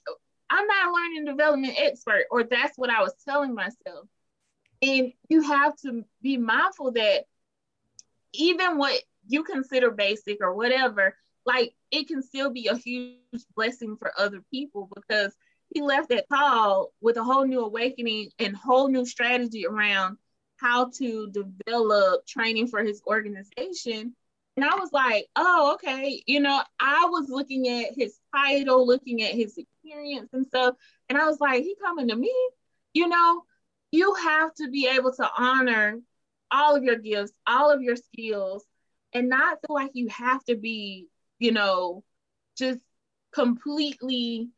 I'm 0.49 0.65
not 0.65 0.87
a 0.87 0.91
learning 0.91 1.25
development 1.25 1.75
expert, 1.77 2.25
or 2.31 2.43
that's 2.43 2.77
what 2.77 2.89
I 2.89 3.01
was 3.01 3.13
telling 3.27 3.53
myself. 3.53 4.07
And 4.81 5.13
you 5.27 5.41
have 5.43 5.75
to 5.83 6.03
be 6.21 6.37
mindful 6.37 6.93
that 6.93 7.25
even 8.33 8.77
what 8.77 8.99
you 9.27 9.43
consider 9.43 9.91
basic 9.91 10.39
or 10.41 10.53
whatever, 10.53 11.15
like 11.45 11.73
it 11.91 12.07
can 12.07 12.21
still 12.23 12.51
be 12.51 12.67
a 12.67 12.77
huge 12.77 13.17
blessing 13.55 13.95
for 13.97 14.11
other 14.17 14.41
people 14.51 14.89
because 14.95 15.33
he 15.73 15.81
left 15.81 16.09
that 16.09 16.27
call 16.29 16.91
with 17.01 17.17
a 17.17 17.23
whole 17.23 17.45
new 17.45 17.61
awakening 17.61 18.29
and 18.39 18.55
whole 18.55 18.87
new 18.87 19.05
strategy 19.05 19.67
around 19.67 20.17
how 20.57 20.89
to 20.97 21.31
develop 21.31 22.25
training 22.25 22.67
for 22.67 22.83
his 22.83 23.01
organization 23.07 24.15
and 24.59 24.69
I 24.69 24.75
was 24.75 24.91
like, 24.91 25.25
oh, 25.37 25.75
okay. 25.75 26.21
You 26.27 26.41
know, 26.41 26.61
I 26.81 27.05
was 27.05 27.29
looking 27.29 27.69
at 27.69 27.93
his 27.95 28.19
title, 28.35 28.85
looking 28.85 29.21
at 29.21 29.33
his 29.33 29.57
experience 29.57 30.31
and 30.33 30.45
stuff. 30.47 30.75
And 31.07 31.17
I 31.17 31.27
was 31.27 31.39
like, 31.39 31.63
he 31.63 31.77
coming 31.81 32.09
to 32.09 32.15
me, 32.17 32.33
you 32.93 33.07
know, 33.07 33.43
you 33.93 34.13
have 34.15 34.53
to 34.55 34.69
be 34.69 34.85
able 34.87 35.13
to 35.13 35.29
honor 35.37 36.01
all 36.51 36.75
of 36.75 36.83
your 36.83 36.97
gifts, 36.97 37.31
all 37.47 37.71
of 37.71 37.81
your 37.81 37.95
skills, 37.95 38.65
and 39.13 39.29
not 39.29 39.59
feel 39.65 39.73
like 39.73 39.91
you 39.93 40.09
have 40.09 40.43
to 40.43 40.57
be, 40.57 41.07
you 41.39 41.53
know, 41.53 42.03
just 42.57 42.81
completely 43.31 44.49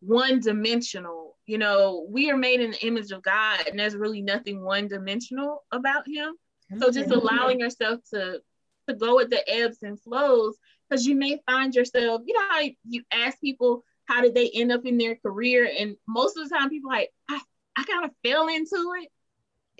one 0.00 0.40
dimensional. 0.40 1.38
You 1.46 1.56
know, 1.56 2.06
we 2.06 2.30
are 2.30 2.36
made 2.36 2.60
in 2.60 2.72
the 2.72 2.86
image 2.86 3.12
of 3.12 3.22
God, 3.22 3.66
and 3.66 3.78
there's 3.78 3.96
really 3.96 4.20
nothing 4.20 4.62
one 4.62 4.88
dimensional 4.88 5.64
about 5.72 6.06
Him. 6.06 6.34
So 6.78 6.92
just 6.92 7.10
allowing 7.10 7.60
yourself 7.60 8.00
to 8.12 8.42
to 8.88 8.94
go 8.94 9.16
with 9.16 9.30
the 9.30 9.48
ebbs 9.48 9.78
and 9.82 10.00
flows 10.00 10.56
because 10.88 11.06
you 11.06 11.14
may 11.14 11.40
find 11.46 11.74
yourself, 11.74 12.22
you 12.26 12.34
know, 12.34 12.46
how 12.48 12.60
you 12.88 13.02
ask 13.12 13.40
people 13.40 13.84
how 14.06 14.22
did 14.22 14.34
they 14.34 14.48
end 14.50 14.72
up 14.72 14.86
in 14.86 14.96
their 14.96 15.16
career, 15.16 15.70
and 15.78 15.96
most 16.06 16.36
of 16.36 16.48
the 16.48 16.54
time 16.54 16.70
people 16.70 16.90
like, 16.90 17.10
I, 17.28 17.40
I 17.76 17.84
kind 17.84 18.04
of 18.04 18.10
fell 18.24 18.48
into 18.48 18.94
it. 19.00 19.08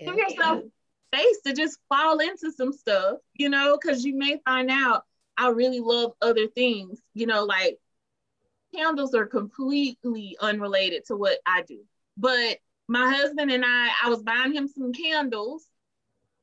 Give 0.05 0.15
yourself 0.15 0.63
space 1.13 1.41
to 1.45 1.53
just 1.53 1.79
fall 1.89 2.19
into 2.19 2.51
some 2.51 2.71
stuff, 2.71 3.17
you 3.33 3.49
know, 3.49 3.77
because 3.79 4.05
you 4.05 4.15
may 4.15 4.39
find 4.45 4.69
out 4.69 5.03
I 5.37 5.49
really 5.49 5.79
love 5.79 6.11
other 6.21 6.47
things, 6.47 6.99
you 7.13 7.25
know, 7.25 7.45
like 7.45 7.79
candles 8.75 9.15
are 9.15 9.25
completely 9.25 10.37
unrelated 10.39 11.05
to 11.05 11.15
what 11.15 11.39
I 11.45 11.63
do. 11.63 11.79
But 12.17 12.59
my 12.87 13.11
husband 13.11 13.49
and 13.49 13.63
I, 13.65 13.89
I 14.03 14.09
was 14.09 14.21
buying 14.21 14.53
him 14.53 14.67
some 14.67 14.93
candles 14.93 15.65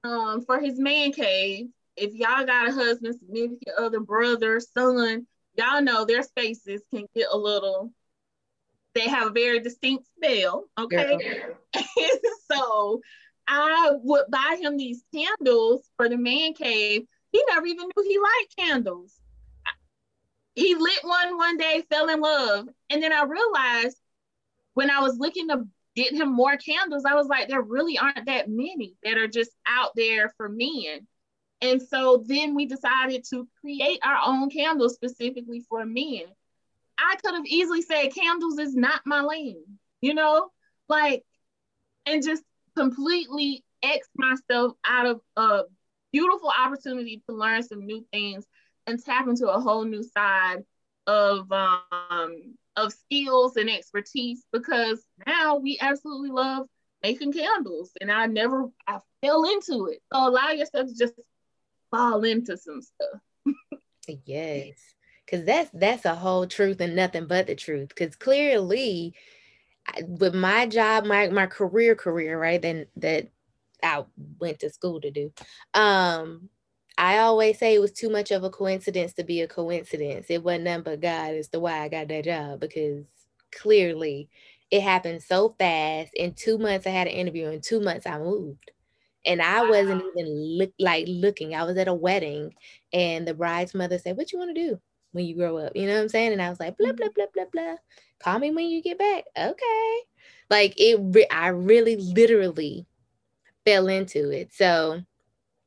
um, 0.03 0.45
for 0.45 0.59
his 0.59 0.79
man 0.79 1.13
cave 1.13 1.69
if 1.97 2.13
y'all 2.15 2.45
got 2.45 2.69
a 2.69 2.73
husband, 2.73 3.17
significant 3.19 3.77
other, 3.79 4.01
brother, 4.01 4.61
son, 4.61 5.27
y'all 5.57 5.83
know 5.83 6.05
their 6.05 6.23
spaces 6.23 6.83
can 6.93 7.07
get 7.15 7.29
a 7.33 7.37
little, 7.37 7.93
they 8.95 9.09
have 9.09 9.29
a 9.29 9.33
very 9.33 9.61
distinct 9.61 10.07
smell. 10.17 10.65
Okay. 10.79 11.19
Yeah. 11.75 11.83
so 12.51 13.01
I 13.49 13.93
would 14.03 14.25
buy 14.31 14.59
him 14.61 14.77
these 14.77 15.05
candles 15.15 15.89
for 15.97 16.09
the 16.09 16.17
man 16.17 16.55
cave. 16.55 17.03
He 17.33 17.45
never 17.49 17.67
even 17.67 17.87
knew 17.87 18.05
he 18.05 18.19
liked 18.19 18.57
candles. 18.57 19.15
He 20.55 20.75
lit 20.75 21.01
one 21.03 21.37
one 21.37 21.59
day, 21.59 21.83
fell 21.91 22.09
in 22.09 22.21
love. 22.21 22.67
And 22.89 23.03
then 23.03 23.13
I 23.13 23.25
realized 23.25 23.99
when 24.75 24.91
I 24.91 25.01
was 25.01 25.19
looking 25.19 25.49
to 25.49 25.67
get 25.95 26.13
him 26.13 26.33
more 26.33 26.57
candles, 26.57 27.05
I 27.05 27.15
was 27.15 27.27
like, 27.27 27.49
there 27.49 27.63
really 27.63 27.99
aren't 27.99 28.27
that 28.27 28.49
many 28.49 28.95
that 29.03 29.19
are 29.19 29.29
just 29.29 29.51
out 29.67 29.91
there 29.97 30.33
for 30.37 30.49
men. 30.49 31.07
And 31.61 31.81
so 31.81 32.23
then 32.27 32.55
we 32.55 32.67
decided 32.67 33.25
to 33.31 33.49
create 33.61 34.01
our 34.05 34.19
own 34.25 34.51
candles 34.51 34.95
specifically 34.95 35.65
for 35.69 35.85
men. 35.85 36.25
I 36.99 37.17
could 37.23 37.35
have 37.35 37.47
easily 37.47 37.83
said 37.83 38.15
candles 38.15 38.59
is 38.59 38.75
not 38.75 39.01
my 39.05 39.23
lane, 39.23 39.79
you 40.01 40.15
know, 40.15 40.51
like, 40.89 41.25
and 42.05 42.23
just 42.23 42.43
completely 42.77 43.65
X 43.83 44.09
myself 44.17 44.73
out 44.87 45.07
of 45.07 45.21
a 45.37 45.63
beautiful 46.13 46.51
opportunity 46.51 47.23
to 47.29 47.35
learn 47.35 47.63
some 47.63 47.85
new 47.85 48.05
things 48.13 48.45
and 48.87 49.03
tap 49.03 49.29
into 49.29 49.49
a 49.49 49.61
whole 49.61 49.85
new 49.85 50.03
side 50.03 50.65
of 51.07 51.51
um 51.53 52.57
of 52.77 52.93
skills 52.93 53.57
and 53.57 53.71
expertise 53.71 54.45
because 54.53 55.03
now 55.27 55.57
we 55.57 55.79
absolutely 55.81 56.31
love 56.31 56.67
making 57.03 57.33
candles 57.33 57.91
and 58.01 58.11
I 58.11 58.27
never 58.27 58.67
I 58.87 58.99
fell 59.23 59.45
into 59.45 59.87
it. 59.87 60.03
So 60.13 60.29
allow 60.29 60.51
yourself 60.51 60.89
to 60.89 60.95
just 60.95 61.15
fall 61.97 62.25
into 62.25 62.57
some 62.57 62.83
stuff. 62.83 63.21
yes. 64.25 64.77
Cause 65.29 65.45
that's 65.45 65.71
that's 65.75 66.05
a 66.05 66.15
whole 66.15 66.47
truth 66.47 66.81
and 66.81 66.95
nothing 66.95 67.27
but 67.27 67.49
the 67.49 67.57
truth. 67.57 67.93
Cause 67.97 68.15
clearly 68.15 69.15
with 70.07 70.35
my 70.35 70.67
job, 70.67 71.05
my 71.05 71.29
my 71.29 71.47
career 71.47 71.97
career, 71.97 72.39
right? 72.41 72.63
Then 72.63 72.87
that 72.97 73.29
I 73.83 74.05
went 74.39 74.61
to 74.61 74.71
school 74.71 75.01
to 75.01 75.11
do. 75.11 75.33
Um, 75.75 76.49
I 76.99 77.19
always 77.19 77.59
say 77.59 77.75
it 77.75 77.81
was 77.81 77.93
too 77.93 78.09
much 78.09 78.31
of 78.31 78.45
a 78.45 78.51
coincidence 78.51 79.15
to 79.15 79.25
be 79.25 79.43
a 79.43 79.49
coincidence. 79.49 80.27
It 80.31 80.43
wasn't 80.43 80.65
nothing 80.65 80.83
but 80.85 81.01
God 81.01 81.35
as 81.35 81.49
to 81.49 81.61
why 81.61 81.81
I 81.81 81.89
got 81.89 82.09
that 82.09 82.25
job 82.25 82.61
because 82.61 83.05
clearly 83.53 84.29
it 84.71 84.83
happened 84.83 85.23
so 85.23 85.55
fast. 85.59 86.13
In 86.15 86.35
two 86.35 86.59
months, 86.59 86.87
I 86.87 86.91
had 86.91 87.07
an 87.07 87.13
interview. 87.13 87.49
In 87.49 87.61
two 87.61 87.81
months, 87.81 88.07
I 88.07 88.19
moved 88.19 88.71
and 89.27 89.43
I 89.43 89.69
wasn't 89.69 90.03
even 90.17 90.29
look, 90.29 90.73
like 90.79 91.07
looking. 91.09 91.55
I 91.55 91.65
was 91.65 91.77
at 91.77 91.89
a 91.89 91.95
wedding, 91.95 92.55
and 92.93 93.27
the 93.27 93.35
bride's 93.35 93.75
mother 93.75 93.99
said, 93.99 94.17
"What 94.17 94.33
you 94.33 94.39
want 94.39 94.55
to 94.55 94.69
do 94.69 94.81
when 95.13 95.27
you 95.27 95.35
grow 95.35 95.59
up?" 95.59 95.75
You 95.75 95.87
know 95.87 95.95
what 95.95 96.03
I'm 96.03 96.09
saying? 96.09 96.33
And 96.33 96.41
I 96.41 96.49
was 96.49 96.61
like, 96.61 96.79
"Blah 96.79 96.93
blah 96.93 97.09
mm-hmm. 97.09 97.15
blah 97.35 97.45
blah 97.53 97.65
blah." 97.65 97.77
Call 98.21 98.39
me 98.39 98.51
when 98.51 98.67
you 98.67 98.83
get 98.83 98.99
back. 98.99 99.25
Okay. 99.37 99.99
Like 100.49 100.75
it, 100.81 100.99
re- 101.03 101.29
I 101.31 101.49
really, 101.49 101.97
literally 101.97 102.87
fell 103.67 103.89
into 103.89 104.31
it. 104.31 104.55
So, 104.55 105.03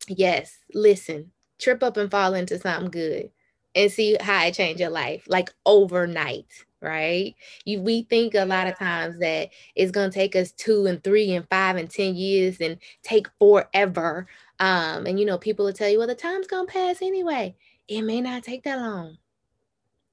yes, 0.08 0.58
listen, 0.74 1.32
trip 1.60 1.84
up 1.84 1.98
and 1.98 2.10
fall 2.10 2.34
into 2.34 2.58
something 2.58 2.90
good, 2.90 3.30
and 3.76 3.92
see 3.92 4.18
how 4.20 4.46
it 4.46 4.54
changed 4.56 4.80
your 4.80 4.90
life, 4.90 5.26
like 5.28 5.52
overnight 5.66 6.48
right? 6.82 7.36
You 7.66 7.82
we 7.82 8.04
think 8.04 8.36
a 8.36 8.46
lot 8.46 8.68
of 8.68 8.78
times 8.78 9.18
that 9.20 9.50
it's 9.76 9.92
gonna 9.92 10.12
take 10.12 10.36
us 10.36 10.52
two 10.52 10.86
and 10.86 11.04
three 11.04 11.32
and 11.34 11.48
five 11.50 11.76
and 11.78 11.90
ten 11.90 12.16
years 12.16 12.60
and 12.62 12.78
take 13.04 13.28
forever 13.40 14.28
Um, 14.60 15.06
and 15.06 15.20
you 15.20 15.26
know, 15.26 15.38
people 15.38 15.66
will 15.66 15.74
tell 15.74 15.90
you, 15.90 15.98
well, 16.00 16.08
the 16.08 16.16
time's 16.16 16.48
gonna 16.48 16.68
pass 16.68 17.02
anyway. 17.02 17.56
It 17.88 18.02
may 18.04 18.22
not 18.22 18.44
take 18.44 18.64
that 18.64 18.80
long. 18.80 19.18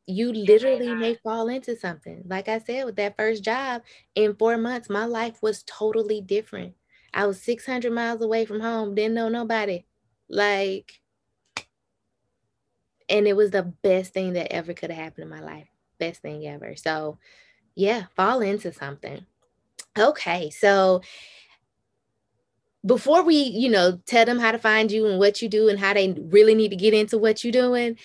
You 0.08 0.32
literally 0.32 0.94
may 0.96 1.14
fall 1.14 1.48
into 1.48 1.76
something. 1.76 2.22
Like 2.26 2.48
I 2.48 2.58
said, 2.58 2.84
with 2.86 2.96
that 2.96 3.16
first 3.16 3.42
job, 3.44 3.82
in 4.14 4.34
four 4.36 4.56
months, 4.56 4.88
my 4.90 5.04
life 5.04 5.40
was 5.42 5.62
totally 5.64 6.20
different. 6.20 6.74
I 7.14 7.26
was 7.26 7.40
600 7.42 7.92
miles 7.92 8.20
away 8.22 8.44
from 8.46 8.60
home, 8.60 8.94
didn't 8.94 9.14
know 9.14 9.28
nobody. 9.28 9.84
Like, 10.28 11.00
and 13.08 13.26
it 13.28 13.36
was 13.36 13.50
the 13.50 13.62
best 13.62 14.12
thing 14.12 14.32
that 14.34 14.52
ever 14.52 14.72
could 14.74 14.90
have 14.90 15.02
happened 15.02 15.24
in 15.24 15.30
my 15.30 15.40
life. 15.40 15.68
Best 15.98 16.22
thing 16.22 16.46
ever. 16.46 16.76
So, 16.76 17.18
yeah, 17.74 18.04
fall 18.14 18.40
into 18.40 18.72
something. 18.72 19.26
Okay, 19.98 20.50
so 20.50 21.00
before 22.84 23.22
we, 23.22 23.36
you 23.36 23.68
know, 23.68 23.98
tell 24.06 24.24
them 24.24 24.38
how 24.38 24.52
to 24.52 24.58
find 24.58 24.92
you 24.92 25.06
and 25.06 25.18
what 25.18 25.42
you 25.42 25.48
do 25.48 25.68
and 25.68 25.78
how 25.78 25.94
they 25.94 26.12
really 26.30 26.54
need 26.54 26.70
to 26.70 26.76
get 26.76 26.94
into 26.94 27.18
what 27.18 27.42
you're 27.42 27.52
doing, 27.52 27.96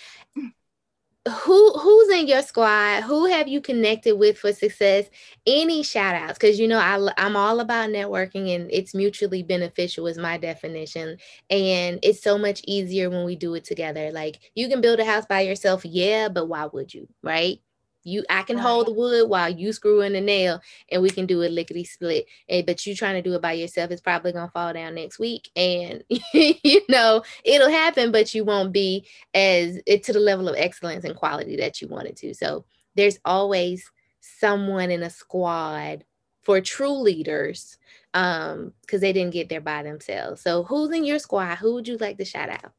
who 1.28 1.72
who's 1.78 2.08
in 2.08 2.26
your 2.26 2.42
squad? 2.42 3.02
Who 3.04 3.26
have 3.26 3.46
you 3.46 3.60
connected 3.60 4.16
with 4.16 4.38
for 4.38 4.52
success? 4.52 5.08
Any 5.46 5.84
shout 5.84 6.16
outs 6.16 6.34
because 6.34 6.58
you 6.58 6.66
know 6.66 6.78
I, 6.78 7.12
i'm 7.16 7.36
all 7.36 7.60
about 7.60 7.90
networking 7.90 8.54
and 8.54 8.68
it's 8.72 8.92
mutually 8.94 9.44
beneficial 9.44 10.08
is 10.08 10.18
my 10.18 10.36
definition. 10.36 11.18
And 11.48 12.00
it's 12.02 12.22
so 12.22 12.38
much 12.38 12.62
easier 12.66 13.08
when 13.08 13.24
we 13.24 13.36
do 13.36 13.54
it 13.54 13.64
together. 13.64 14.10
Like 14.10 14.40
you 14.56 14.68
can 14.68 14.80
build 14.80 14.98
a 14.98 15.04
house 15.04 15.26
by 15.26 15.42
yourself 15.42 15.84
yeah 15.84 16.28
but 16.28 16.46
why 16.46 16.66
would 16.66 16.92
you 16.92 17.06
right 17.22 17.60
you 18.04 18.24
I 18.28 18.42
can 18.42 18.58
hold 18.58 18.86
the 18.86 18.92
wood 18.92 19.28
while 19.28 19.48
you 19.48 19.72
screw 19.72 20.00
in 20.00 20.12
the 20.12 20.20
nail 20.20 20.60
and 20.90 21.02
we 21.02 21.10
can 21.10 21.26
do 21.26 21.42
a 21.42 21.48
lickety 21.48 21.84
split. 21.84 22.26
And 22.48 22.66
but 22.66 22.84
you 22.86 22.94
trying 22.94 23.22
to 23.22 23.28
do 23.28 23.34
it 23.34 23.42
by 23.42 23.52
yourself, 23.52 23.90
it's 23.90 24.00
probably 24.00 24.32
gonna 24.32 24.50
fall 24.50 24.72
down 24.72 24.94
next 24.94 25.18
week. 25.18 25.50
And 25.56 26.04
you 26.32 26.82
know, 26.88 27.22
it'll 27.44 27.70
happen, 27.70 28.12
but 28.12 28.34
you 28.34 28.44
won't 28.44 28.72
be 28.72 29.06
as 29.34 29.80
it 29.86 30.02
to 30.04 30.12
the 30.12 30.20
level 30.20 30.48
of 30.48 30.56
excellence 30.56 31.04
and 31.04 31.16
quality 31.16 31.56
that 31.56 31.80
you 31.80 31.88
wanted 31.88 32.16
to. 32.18 32.34
So 32.34 32.64
there's 32.94 33.18
always 33.24 33.90
someone 34.20 34.90
in 34.90 35.02
a 35.02 35.10
squad 35.10 36.04
for 36.42 36.60
true 36.60 36.98
leaders 37.00 37.78
um 38.14 38.72
because 38.82 39.00
they 39.00 39.12
didn't 39.12 39.32
get 39.32 39.48
there 39.48 39.60
by 39.60 39.82
themselves. 39.82 40.42
So 40.42 40.64
who's 40.64 40.90
in 40.90 41.04
your 41.04 41.18
squad? 41.18 41.56
Who 41.56 41.74
would 41.74 41.88
you 41.88 41.96
like 41.96 42.18
to 42.18 42.24
shout 42.24 42.50
out? 42.50 42.72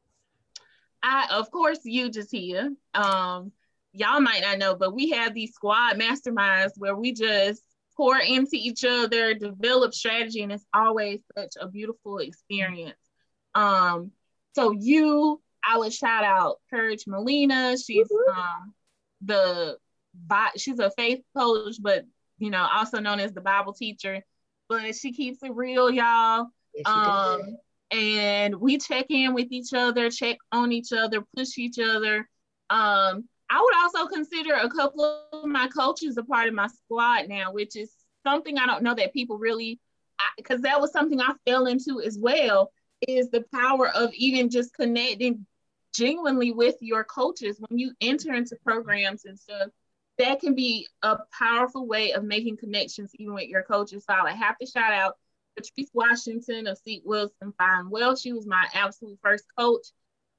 I 1.02 1.28
of 1.32 1.50
course 1.52 1.80
you 1.84 2.10
Jatia. 2.10 2.76
Um 2.94 3.52
y'all 3.94 4.20
might 4.20 4.42
not 4.42 4.58
know, 4.58 4.76
but 4.76 4.94
we 4.94 5.12
have 5.12 5.34
these 5.34 5.54
squad 5.54 5.98
masterminds 5.98 6.72
where 6.78 6.96
we 6.96 7.14
just 7.14 7.62
pour 7.96 8.18
into 8.18 8.54
each 8.54 8.84
other, 8.84 9.34
develop 9.34 9.94
strategy, 9.94 10.42
and 10.42 10.52
it's 10.52 10.66
always 10.74 11.20
such 11.38 11.54
a 11.60 11.68
beautiful 11.68 12.18
experience. 12.18 12.98
Um, 13.54 14.12
so 14.56 14.72
you, 14.72 15.42
I 15.66 15.78
would 15.78 15.94
shout 15.94 16.24
out 16.24 16.58
Courage 16.70 17.06
Molina. 17.08 17.78
She's 17.78 18.08
mm-hmm. 18.08 18.40
um 18.40 18.74
the 19.22 19.78
she's 20.58 20.80
a 20.80 20.92
faith 20.92 21.22
coach, 21.36 21.76
but 21.82 22.06
you 22.40 22.50
know, 22.50 22.68
also 22.74 23.00
known 23.00 23.20
as 23.20 23.32
the 23.34 23.42
Bible 23.42 23.74
teacher. 23.74 24.24
But 24.70 24.96
she 24.96 25.14
keeps 25.14 25.44
it 25.44 25.54
real, 25.54 25.90
y'all. 25.92 26.48
Yes, 26.74 26.88
um, 26.88 27.58
and 27.92 28.56
we 28.56 28.80
check 28.80 29.06
in 29.10 29.34
with 29.34 29.52
each 29.52 29.74
other, 29.74 30.10
check 30.10 30.38
on 30.52 30.72
each 30.72 30.92
other, 30.92 31.24
push 31.36 31.58
each 31.58 31.78
other. 31.80 32.28
Um, 32.70 33.30
I 33.54 33.62
would 33.62 33.76
also 33.76 34.08
consider 34.08 34.56
a 34.56 34.68
couple 34.68 35.22
of 35.32 35.46
my 35.46 35.68
coaches 35.68 36.18
a 36.18 36.24
part 36.24 36.48
of 36.48 36.56
my 36.56 36.66
squad 36.68 37.30
now, 37.30 37.52
which 37.52 37.76
is 37.76 37.92
something 38.26 38.58
I 38.58 38.66
don't 38.66 38.82
know 38.82 38.96
that 38.96 39.14
people 39.14 39.38
really, 39.38 39.80
because 40.38 40.62
that 40.62 40.82
was 40.82 40.92
something 40.92 41.22
I 41.22 41.34
fell 41.46 41.68
into 41.68 42.02
as 42.02 42.18
well, 42.18 42.72
is 43.08 43.30
the 43.30 43.46
power 43.54 43.90
of 43.90 44.12
even 44.16 44.50
just 44.50 44.74
connecting 44.74 45.46
genuinely 45.94 46.52
with 46.52 46.78
your 46.82 47.04
coaches 47.04 47.58
when 47.60 47.78
you 47.78 47.92
enter 48.02 48.34
into 48.34 48.56
programs 48.66 49.26
and 49.26 49.38
stuff. 49.38 49.70
That 50.18 50.40
can 50.40 50.56
be 50.56 50.88
a 51.04 51.20
powerful 51.38 51.86
way 51.86 52.14
of 52.14 52.24
making 52.24 52.58
connections 52.58 53.12
even 53.20 53.36
with 53.36 53.50
your 53.50 53.62
coaches. 53.62 54.04
So 54.10 54.16
I 54.16 54.32
have 54.32 54.58
to 54.58 54.66
shout 54.66 54.94
out 54.94 55.18
Patrice 55.56 55.92
Washington 55.94 56.66
of 56.66 56.80
Seek 56.80 57.04
Wisdom 57.06 57.54
Find 57.60 57.92
Wealth. 57.92 58.20
She 58.20 58.34
was 58.34 58.48
my 58.48 58.66
absolute 58.74 59.20
first 59.22 59.46
coach. 59.56 59.86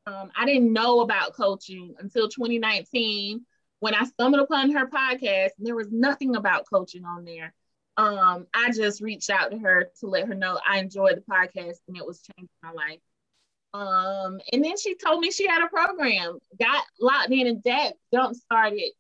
Um, 0.06 0.30
I 0.36 0.44
didn't 0.44 0.72
know 0.72 1.00
about 1.00 1.34
coaching 1.34 1.94
until 1.98 2.28
2019 2.28 3.44
when 3.80 3.94
I 3.94 4.04
stumbled 4.04 4.42
upon 4.42 4.70
her 4.72 4.86
podcast 4.86 5.50
and 5.58 5.66
there 5.66 5.74
was 5.74 5.90
nothing 5.90 6.36
about 6.36 6.66
coaching 6.70 7.04
on 7.04 7.24
there. 7.24 7.54
Um, 7.96 8.46
I 8.52 8.70
just 8.72 9.00
reached 9.00 9.30
out 9.30 9.50
to 9.50 9.58
her 9.58 9.90
to 10.00 10.06
let 10.06 10.26
her 10.26 10.34
know 10.34 10.58
I 10.66 10.78
enjoyed 10.78 11.16
the 11.16 11.20
podcast 11.22 11.76
and 11.88 11.96
it 11.96 12.06
was 12.06 12.22
changing 12.22 12.48
my 12.62 12.72
life. 12.72 13.00
Um, 13.72 14.40
and 14.52 14.64
then 14.64 14.76
she 14.76 14.94
told 14.94 15.20
me 15.20 15.30
she 15.30 15.48
had 15.48 15.64
a 15.64 15.68
program, 15.68 16.38
got 16.58 16.84
locked 17.00 17.30
in, 17.30 17.46
and 17.46 17.62
that 17.64 17.94
jump 18.12 18.36
started. 18.36 18.92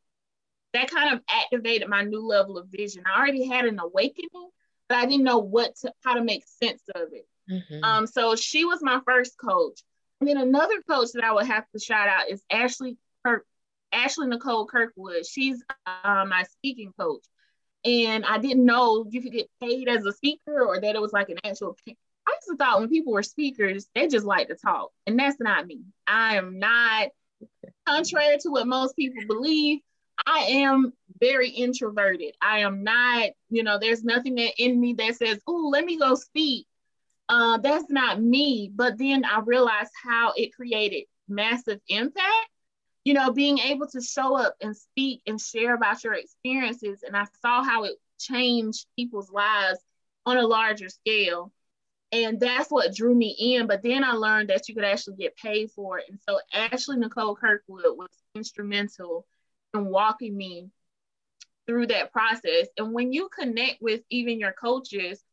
That 0.72 0.90
kind 0.90 1.14
of 1.14 1.20
activated 1.30 1.88
my 1.88 2.02
new 2.02 2.26
level 2.26 2.58
of 2.58 2.66
vision. 2.68 3.04
I 3.06 3.18
already 3.18 3.46
had 3.46 3.66
an 3.66 3.78
awakening, 3.78 4.50
but 4.88 4.98
I 4.98 5.06
didn't 5.06 5.22
know 5.22 5.38
what 5.38 5.76
to 5.76 5.92
how 6.02 6.14
to 6.14 6.24
make 6.24 6.44
sense 6.46 6.82
of 6.94 7.08
it. 7.12 7.28
Mm-hmm. 7.48 7.84
Um, 7.84 8.06
so 8.08 8.34
she 8.34 8.64
was 8.64 8.82
my 8.82 9.00
first 9.06 9.38
coach. 9.38 9.80
And 10.20 10.28
then 10.28 10.36
another 10.38 10.82
coach 10.88 11.08
that 11.14 11.24
I 11.24 11.32
would 11.32 11.46
have 11.46 11.64
to 11.72 11.78
shout 11.78 12.08
out 12.08 12.30
is 12.30 12.42
Ashley 12.50 12.96
Kirk, 13.24 13.46
Ashley 13.92 14.26
Nicole 14.26 14.66
Kirkwood. 14.66 15.26
She's 15.26 15.62
uh, 15.86 16.24
my 16.28 16.44
speaking 16.44 16.92
coach. 16.98 17.24
And 17.84 18.24
I 18.24 18.38
didn't 18.38 18.64
know 18.64 19.04
you 19.08 19.20
could 19.20 19.32
get 19.32 19.50
paid 19.60 19.88
as 19.88 20.06
a 20.06 20.12
speaker 20.12 20.62
or 20.62 20.80
that 20.80 20.94
it 20.94 21.02
was 21.02 21.12
like 21.12 21.28
an 21.28 21.38
actual. 21.44 21.76
I 21.86 21.90
used 21.90 22.48
to 22.48 22.56
thought 22.56 22.80
when 22.80 22.88
people 22.88 23.12
were 23.12 23.22
speakers, 23.22 23.86
they 23.94 24.08
just 24.08 24.24
like 24.24 24.48
to 24.48 24.54
talk. 24.54 24.90
And 25.06 25.18
that's 25.18 25.38
not 25.38 25.66
me. 25.66 25.82
I 26.06 26.36
am 26.36 26.58
not, 26.58 27.08
contrary 27.86 28.38
to 28.40 28.50
what 28.50 28.66
most 28.66 28.96
people 28.96 29.22
believe, 29.26 29.80
I 30.26 30.38
am 30.50 30.92
very 31.20 31.50
introverted. 31.50 32.34
I 32.40 32.60
am 32.60 32.82
not, 32.82 33.30
you 33.50 33.62
know, 33.62 33.78
there's 33.78 34.04
nothing 34.04 34.36
that 34.36 34.52
in 34.56 34.80
me 34.80 34.94
that 34.94 35.16
says, 35.16 35.38
oh, 35.46 35.68
let 35.70 35.84
me 35.84 35.98
go 35.98 36.14
speak 36.14 36.66
uh, 37.28 37.58
that's 37.58 37.90
not 37.90 38.22
me. 38.22 38.70
But 38.74 38.98
then 38.98 39.24
I 39.24 39.40
realized 39.40 39.92
how 40.02 40.32
it 40.36 40.54
created 40.54 41.04
massive 41.28 41.80
impact. 41.88 42.48
You 43.04 43.12
know, 43.12 43.32
being 43.32 43.58
able 43.58 43.86
to 43.88 44.00
show 44.00 44.34
up 44.36 44.56
and 44.62 44.74
speak 44.74 45.20
and 45.26 45.38
share 45.38 45.74
about 45.74 46.02
your 46.02 46.14
experiences. 46.14 47.02
And 47.06 47.14
I 47.14 47.26
saw 47.42 47.62
how 47.62 47.84
it 47.84 47.96
changed 48.18 48.86
people's 48.96 49.30
lives 49.30 49.78
on 50.24 50.38
a 50.38 50.46
larger 50.46 50.88
scale. 50.88 51.52
And 52.12 52.40
that's 52.40 52.70
what 52.70 52.94
drew 52.94 53.14
me 53.14 53.36
in. 53.38 53.66
But 53.66 53.82
then 53.82 54.04
I 54.04 54.12
learned 54.12 54.48
that 54.50 54.68
you 54.68 54.74
could 54.74 54.84
actually 54.84 55.16
get 55.16 55.36
paid 55.36 55.70
for 55.72 55.98
it. 55.98 56.06
And 56.08 56.18
so 56.26 56.38
Ashley 56.52 56.96
Nicole 56.96 57.36
Kirkwood 57.36 57.98
was 57.98 58.08
instrumental 58.34 59.26
in 59.74 59.86
walking 59.86 60.34
me 60.36 60.70
through 61.66 61.88
that 61.88 62.12
process. 62.12 62.68
And 62.78 62.92
when 62.92 63.12
you 63.12 63.28
connect 63.28 63.82
with 63.82 64.02
even 64.10 64.38
your 64.38 64.52
coaches, 64.52 65.23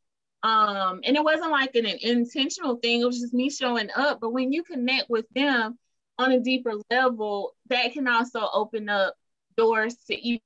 um, 0.43 1.01
and 1.03 1.15
it 1.15 1.23
wasn't 1.23 1.51
like 1.51 1.75
an, 1.75 1.85
an 1.85 1.99
intentional 2.01 2.77
thing, 2.77 3.01
it 3.01 3.05
was 3.05 3.19
just 3.19 3.33
me 3.33 3.49
showing 3.49 3.89
up. 3.95 4.19
But 4.19 4.31
when 4.33 4.51
you 4.51 4.63
connect 4.63 5.09
with 5.09 5.25
them 5.35 5.77
on 6.17 6.31
a 6.31 6.39
deeper 6.39 6.73
level, 6.89 7.55
that 7.69 7.93
can 7.93 8.07
also 8.07 8.47
open 8.53 8.89
up 8.89 9.15
doors 9.57 9.95
to 10.07 10.15
even 10.27 10.41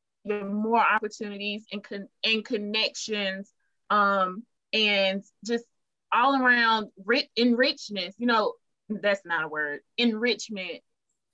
more 0.54 0.80
opportunities 0.80 1.66
and 1.72 1.84
con- 1.84 2.10
and 2.24 2.44
connections 2.44 3.54
um, 3.90 4.44
and 4.74 5.24
just 5.46 5.66
all 6.14 6.42
around 6.42 6.90
rich 7.06 7.28
enrichment. 7.36 8.16
You 8.18 8.28
know, 8.28 8.54
that's 8.90 9.26
not 9.26 9.46
a 9.46 9.48
word. 9.48 9.82
Enrichment 9.98 10.82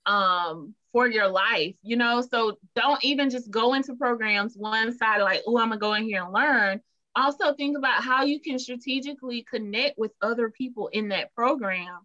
um 0.06 0.74
for 0.92 1.06
your 1.08 1.28
life, 1.28 1.74
you 1.82 1.96
know. 1.96 2.20
So 2.22 2.58
don't 2.74 3.02
even 3.04 3.30
just 3.30 3.50
go 3.50 3.74
into 3.74 3.94
programs 3.96 4.54
one 4.56 4.96
side 4.96 5.20
like, 5.22 5.42
oh, 5.46 5.58
I'm 5.58 5.68
gonna 5.68 5.78
go 5.78 5.94
in 5.94 6.04
here 6.04 6.22
and 6.24 6.32
learn 6.32 6.80
also 7.14 7.54
think 7.54 7.76
about 7.76 8.02
how 8.02 8.24
you 8.24 8.40
can 8.40 8.58
strategically 8.58 9.44
connect 9.48 9.98
with 9.98 10.12
other 10.20 10.50
people 10.50 10.88
in 10.88 11.08
that 11.08 11.34
program 11.34 12.00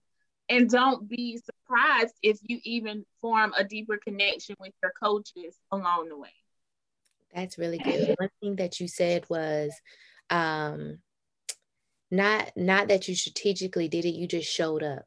and 0.50 0.70
don't 0.70 1.10
be 1.10 1.38
surprised 1.38 2.14
if 2.22 2.40
you 2.44 2.60
even 2.64 3.06
form 3.22 3.54
a 3.58 3.64
deeper 3.64 3.98
connection 3.98 4.56
with 4.60 4.74
your 4.82 4.94
coaches 5.02 5.58
along 5.72 6.10
the 6.10 6.18
way. 6.18 6.34
That's 7.34 7.58
really 7.58 7.78
good. 7.78 8.16
One 8.18 8.30
thing 8.42 8.56
that 8.58 8.80
you 8.80 8.88
said 8.88 9.26
was 9.30 9.74
um 10.30 11.00
not 12.12 12.52
not 12.56 12.88
that 12.90 13.08
you 13.08 13.16
strategically 13.16 13.88
did 13.88 14.06
it 14.06 14.16
you 14.16 14.28
just 14.28 14.52
showed 14.52 14.84
up. 14.84 15.04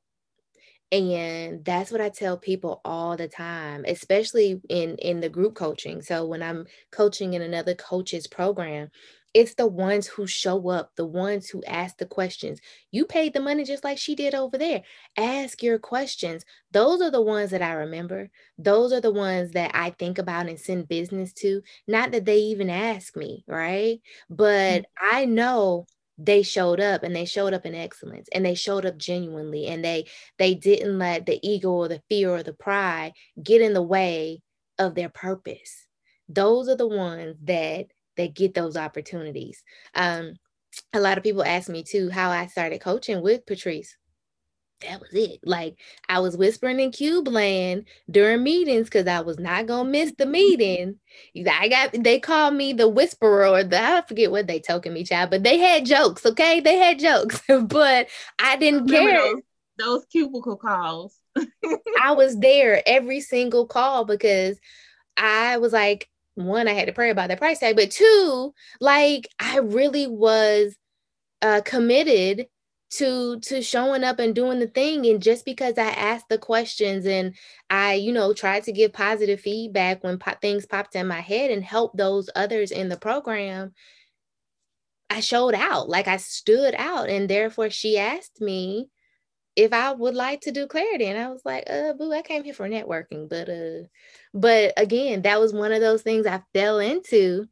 And 0.93 1.65
that's 1.65 1.93
what 1.93 2.01
i 2.01 2.09
tell 2.09 2.37
people 2.37 2.81
all 2.85 3.17
the 3.17 3.29
time 3.29 3.85
especially 3.87 4.61
in 4.69 4.97
in 4.97 5.21
the 5.21 5.29
group 5.29 5.55
coaching. 5.55 6.03
So 6.03 6.27
when 6.27 6.43
i'm 6.43 6.67
coaching 6.91 7.35
in 7.35 7.43
another 7.43 7.75
coach's 7.75 8.27
program 8.27 8.91
it's 9.33 9.55
the 9.55 9.67
ones 9.67 10.07
who 10.07 10.27
show 10.27 10.69
up, 10.71 10.93
the 10.97 11.07
ones 11.07 11.49
who 11.49 11.63
ask 11.65 11.99
the 11.99 12.07
questions. 12.07 12.61
You 12.91 13.05
paid 13.05 13.33
the 13.33 13.41
money 13.41 13.65
just 13.65 13.85
like 13.85 13.99
she 13.99 14.15
did 14.15 14.35
over 14.35 14.59
there. 14.59 14.83
Ask 15.17 15.63
your 15.63 15.79
questions. 15.79 16.45
Those 16.73 17.01
are 17.01 17.11
the 17.11 17.23
ones 17.23 17.51
that 17.51 17.63
I 17.63 17.73
remember. 17.73 18.31
Those 18.59 18.93
are 18.93 19.01
the 19.01 19.13
ones 19.13 19.53
that 19.53 19.71
I 19.75 19.91
think 19.91 20.19
about 20.19 20.49
and 20.49 20.59
send 20.59 20.89
business 20.89 21.33
to. 21.35 21.63
Not 21.87 22.11
that 22.13 22.25
they 22.25 22.39
even 22.39 22.71
ask 22.71 23.17
me, 23.17 23.45
right? 23.47 24.01
But 24.29 24.83
mm-hmm. 24.83 25.17
I 25.17 25.25
know 25.27 25.87
they 26.19 26.43
showed 26.43 26.81
up 26.81 27.03
and 27.03 27.15
they 27.15 27.25
showed 27.25 27.55
up 27.55 27.65
in 27.65 27.75
excellence 27.75 28.29
and 28.33 28.45
they 28.45 28.55
showed 28.55 28.85
up 28.85 28.99
genuinely 28.99 29.67
and 29.67 29.83
they 29.85 30.07
they 30.39 30.55
didn't 30.55 30.99
let 30.99 31.25
the 31.25 31.39
ego 31.43 31.71
or 31.71 31.89
the 31.89 32.03
fear 32.09 32.31
or 32.31 32.43
the 32.43 32.53
pride 32.53 33.13
get 33.43 33.63
in 33.63 33.73
the 33.73 33.83
way 33.83 34.43
of 34.79 34.95
their 34.95 35.09
purpose 35.09 35.87
those 36.29 36.69
are 36.69 36.77
the 36.77 36.87
ones 36.87 37.37
that 37.43 37.87
that 38.21 38.35
get 38.35 38.55
those 38.55 38.77
opportunities 38.77 39.63
um 39.95 40.35
a 40.93 41.01
lot 41.01 41.19
of 41.19 41.25
people 41.25 41.43
ask 41.43 41.69
me 41.69 41.83
too 41.83 42.11
how 42.11 42.31
i 42.31 42.47
started 42.47 42.81
coaching 42.81 43.23
with 43.23 43.47
patrice 43.47 43.97
that 44.81 45.01
was 45.01 45.13
it. 45.13 45.41
Like 45.45 45.79
I 46.09 46.21
was 46.21 46.37
whispering 46.37 46.81
in 46.81 46.91
cube 46.91 47.29
land 47.29 47.85
during 48.11 48.43
meetings 48.43 48.87
because 48.87 49.07
I 49.07 49.21
was 49.21 49.39
not 49.39 49.67
gonna 49.67 49.89
miss 49.89 50.13
the 50.17 50.27
meeting. 50.27 50.97
I 51.51 51.69
got 51.69 52.03
they 52.03 52.19
called 52.19 52.55
me 52.55 52.73
the 52.73 52.89
whisperer 52.89 53.47
or 53.47 53.63
the 53.63 53.81
I 53.81 54.03
forget 54.03 54.31
what 54.31 54.47
they 54.47 54.61
token 54.61 54.95
me, 54.95 55.05
child, 55.05 55.31
but 55.31 55.43
they 55.43 55.59
had 55.59 55.87
jokes, 55.87 56.25
okay? 56.25 56.61
They 56.61 56.77
had 56.77 56.99
jokes, 56.99 57.43
but 57.65 58.09
I 58.39 58.57
didn't 58.57 58.89
care. 58.89 59.19
Those, 59.19 59.43
those 59.79 60.07
cubicle 60.07 60.57
calls. 60.57 61.17
I 62.03 62.13
was 62.13 62.39
there 62.39 62.83
every 62.87 63.21
single 63.21 63.67
call 63.67 64.05
because 64.05 64.59
I 65.17 65.59
was 65.59 65.73
like, 65.73 66.09
one, 66.35 66.69
I 66.69 66.73
had 66.73 66.87
to 66.87 66.93
pray 66.93 67.11
about 67.11 67.29
that 67.29 67.39
price 67.39 67.59
tag, 67.59 67.77
but 67.77 67.91
two, 67.91 68.55
like 68.81 69.29
I 69.39 69.59
really 69.59 70.07
was 70.07 70.77
uh 71.43 71.63
committed 71.65 72.47
to 72.91 73.39
to 73.41 73.63
showing 73.63 74.03
up 74.03 74.19
and 74.19 74.35
doing 74.35 74.59
the 74.59 74.67
thing 74.67 75.07
and 75.07 75.23
just 75.23 75.45
because 75.45 75.79
i 75.79 75.89
asked 75.91 76.29
the 76.29 76.39
questions 76.39 77.07
and 77.07 77.35
i 77.71 77.95
you 77.95 78.13
know 78.13 78.33
tried 78.33 78.65
to 78.65 78.73
give 78.73 78.93
positive 78.93 79.41
feedback 79.41 80.03
when 80.03 80.19
po- 80.19 80.35
things 80.43 80.67
popped 80.67 80.97
in 80.97 81.07
my 81.07 81.21
head 81.21 81.51
and 81.51 81.65
help 81.65 81.97
those 81.97 82.29
others 82.35 82.73
in 82.73 82.89
the 82.89 82.97
program 82.97 83.73
i 85.09 85.21
showed 85.21 85.55
out 85.55 85.89
like 85.89 86.09
i 86.09 86.17
stood 86.17 86.75
out 86.77 87.09
and 87.09 87.31
therefore 87.31 87.71
she 87.71 87.97
asked 87.97 88.41
me 88.41 88.89
if 89.57 89.73
i 89.73 89.93
would 89.93 90.15
like 90.15 90.41
to 90.41 90.53
do 90.53 90.67
clarity 90.67 91.07
and 91.07 91.19
i 91.19 91.29
was 91.29 91.43
like 91.45 91.65
uh 91.69 91.93
boo 91.93 92.13
i 92.13 92.23
came 92.23 92.45
here 92.45 92.55
for 92.55 92.69
networking 92.69 93.29
but 93.29 93.49
uh 93.49 93.87
but 94.33 94.73
again 94.77 95.23
that 95.23 95.41
was 95.41 95.53
one 95.53 95.73
of 95.73 95.81
those 95.81 96.03
things 96.03 96.27
i 96.27 96.41
fell 96.55 96.79
into 96.79 97.47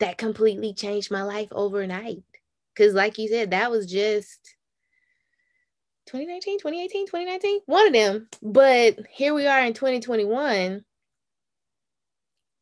that 0.00 0.18
completely 0.18 0.72
changed 0.72 1.10
my 1.10 1.22
life 1.22 1.48
overnight 1.52 2.22
because 2.74 2.94
like 2.94 3.18
you 3.18 3.28
said 3.28 3.50
that 3.50 3.70
was 3.70 3.90
just 3.90 4.56
2019, 6.06 6.58
2018, 6.58 7.06
2019, 7.06 7.60
one 7.66 7.86
of 7.86 7.92
them. 7.92 8.28
But 8.42 8.98
here 9.08 9.34
we 9.34 9.46
are 9.46 9.60
in 9.60 9.72
2021 9.72 10.84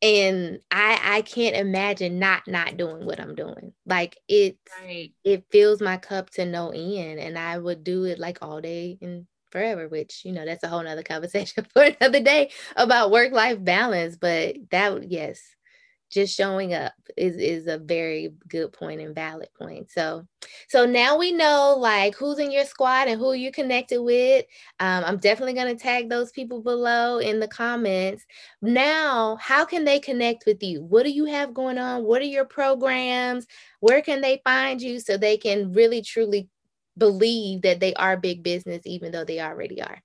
and 0.01 0.59
I 0.71 0.99
I 1.17 1.21
can't 1.21 1.55
imagine 1.55 2.19
not 2.19 2.47
not 2.47 2.77
doing 2.77 3.05
what 3.05 3.19
I'm 3.19 3.35
doing. 3.35 3.73
Like 3.85 4.17
it 4.27 4.57
right. 4.81 5.11
it 5.23 5.45
fills 5.51 5.81
my 5.81 5.97
cup 5.97 6.29
to 6.31 6.45
no 6.45 6.69
end 6.71 7.19
and 7.19 7.37
I 7.37 7.57
would 7.57 7.83
do 7.83 8.05
it 8.05 8.19
like 8.19 8.39
all 8.41 8.61
day 8.61 8.97
and 9.01 9.27
forever, 9.51 9.87
which 9.87 10.23
you 10.25 10.31
know 10.33 10.45
that's 10.45 10.63
a 10.63 10.67
whole 10.67 10.83
nother 10.83 11.03
conversation 11.05 11.67
for 11.73 11.83
another 11.83 12.21
day 12.21 12.51
about 12.75 13.11
work-life 13.11 13.63
balance. 13.63 14.17
But 14.17 14.55
that 14.71 15.09
yes, 15.11 15.41
just 16.11 16.35
showing 16.35 16.73
up 16.73 16.93
is 17.17 17.37
is 17.37 17.67
a 17.67 17.77
very 17.77 18.33
good 18.47 18.71
point 18.73 19.01
and 19.01 19.15
valid 19.15 19.47
point. 19.57 19.89
So 19.89 20.27
so 20.67 20.85
now 20.85 21.17
we 21.17 21.31
know 21.31 21.75
like 21.79 22.15
who's 22.15 22.37
in 22.37 22.51
your 22.51 22.65
squad 22.65 23.07
and 23.07 23.19
who 23.19 23.33
you're 23.33 23.51
connected 23.51 24.01
with. 24.01 24.45
Um, 24.79 25.03
i'm 25.05 25.17
definitely 25.17 25.53
going 25.53 25.75
to 25.75 25.81
tag 25.81 26.09
those 26.09 26.31
people 26.31 26.61
below 26.61 27.19
in 27.19 27.39
the 27.39 27.47
comments. 27.47 28.25
Now 28.61 29.37
how 29.39 29.65
can 29.65 29.85
they 29.85 29.99
connect 29.99 30.45
with 30.45 30.61
you? 30.61 30.83
What 30.83 31.03
do 31.03 31.11
you 31.11 31.25
have 31.25 31.53
going 31.53 31.77
on? 31.77 32.03
What 32.03 32.21
are 32.21 32.25
your 32.25 32.45
programs? 32.45 33.47
Where 33.79 34.01
can 34.01 34.21
they 34.21 34.41
find 34.43 34.81
you 34.81 34.99
so 34.99 35.17
they 35.17 35.37
can 35.37 35.71
really 35.71 36.01
truly 36.01 36.49
believe 36.97 37.61
that 37.61 37.79
they 37.79 37.93
are 37.93 38.17
big 38.17 38.43
business 38.43 38.81
even 38.85 39.11
though 39.11 39.23
they 39.23 39.39
already 39.39 39.81
are 39.81 40.03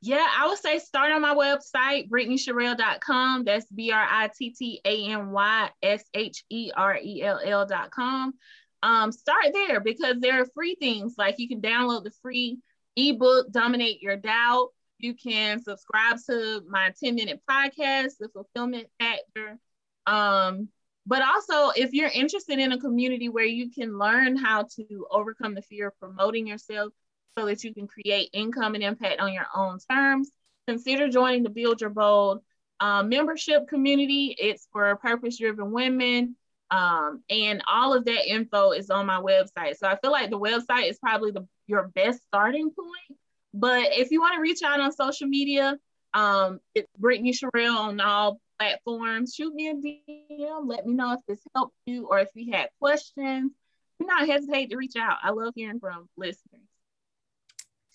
yeah, 0.00 0.26
I 0.36 0.46
would 0.46 0.58
say 0.58 0.78
start 0.78 1.10
on 1.12 1.22
my 1.22 1.34
website, 1.34 2.08
BrittanySherrell.com. 2.08 3.44
That's 3.44 3.66
B 3.66 3.90
R 3.90 4.06
I 4.08 4.30
T 4.36 4.50
T 4.50 4.80
A 4.84 5.06
N 5.06 5.30
Y 5.30 5.70
S 5.82 6.04
H 6.14 6.44
E 6.50 6.70
R 6.76 6.98
E 7.02 7.22
L 7.22 7.40
L.com. 7.44 8.34
Um, 8.82 9.10
start 9.10 9.46
there 9.52 9.80
because 9.80 10.20
there 10.20 10.40
are 10.40 10.46
free 10.54 10.76
things 10.78 11.14
like 11.18 11.34
you 11.38 11.48
can 11.48 11.60
download 11.60 12.04
the 12.04 12.12
free 12.22 12.58
ebook, 12.96 13.50
Dominate 13.50 14.00
Your 14.00 14.16
Doubt. 14.16 14.68
You 14.98 15.14
can 15.14 15.60
subscribe 15.62 16.18
to 16.26 16.62
my 16.68 16.92
10 17.02 17.16
minute 17.16 17.40
podcast, 17.48 18.18
The 18.20 18.28
Fulfillment 18.32 18.86
Factor. 19.00 19.58
Um, 20.06 20.68
but 21.06 21.22
also, 21.22 21.70
if 21.70 21.92
you're 21.92 22.10
interested 22.10 22.58
in 22.58 22.70
a 22.70 22.78
community 22.78 23.28
where 23.28 23.44
you 23.44 23.70
can 23.70 23.98
learn 23.98 24.36
how 24.36 24.66
to 24.76 25.06
overcome 25.10 25.54
the 25.54 25.62
fear 25.62 25.88
of 25.88 25.98
promoting 25.98 26.46
yourself, 26.46 26.92
so 27.36 27.46
that 27.46 27.64
you 27.64 27.74
can 27.74 27.86
create 27.86 28.30
income 28.32 28.74
and 28.74 28.84
impact 28.84 29.20
on 29.20 29.32
your 29.32 29.46
own 29.54 29.78
terms. 29.90 30.30
Consider 30.66 31.08
joining 31.08 31.42
the 31.42 31.50
Build 31.50 31.80
Your 31.80 31.90
Bold 31.90 32.42
um, 32.80 33.08
membership 33.08 33.68
community. 33.68 34.36
It's 34.38 34.68
for 34.72 34.94
purpose 34.96 35.38
driven 35.38 35.72
women. 35.72 36.36
Um, 36.70 37.22
and 37.30 37.62
all 37.66 37.94
of 37.94 38.04
that 38.04 38.30
info 38.30 38.72
is 38.72 38.90
on 38.90 39.06
my 39.06 39.20
website. 39.20 39.78
So 39.78 39.88
I 39.88 39.96
feel 39.96 40.12
like 40.12 40.30
the 40.30 40.38
website 40.38 40.90
is 40.90 40.98
probably 40.98 41.30
the, 41.30 41.46
your 41.66 41.88
best 41.88 42.20
starting 42.26 42.70
point. 42.70 43.18
But 43.54 43.92
if 43.92 44.10
you 44.10 44.20
want 44.20 44.34
to 44.34 44.40
reach 44.40 44.62
out 44.62 44.80
on 44.80 44.92
social 44.92 45.26
media, 45.26 45.78
um, 46.12 46.60
it's 46.74 46.88
Brittany 46.98 47.32
Sherrell 47.32 47.76
on 47.76 48.00
all 48.00 48.40
platforms. 48.58 49.34
Shoot 49.34 49.54
me 49.54 49.68
a 49.68 49.74
DM. 49.74 50.68
Let 50.68 50.86
me 50.86 50.94
know 50.94 51.14
if 51.14 51.20
this 51.26 51.40
helped 51.54 51.76
you 51.86 52.06
or 52.06 52.18
if 52.18 52.28
you 52.34 52.52
had 52.52 52.68
questions. 52.78 53.52
Do 53.98 54.06
not 54.06 54.28
hesitate 54.28 54.70
to 54.70 54.76
reach 54.76 54.96
out. 54.96 55.16
I 55.22 55.30
love 55.30 55.54
hearing 55.56 55.80
from 55.80 56.08
listeners 56.16 56.67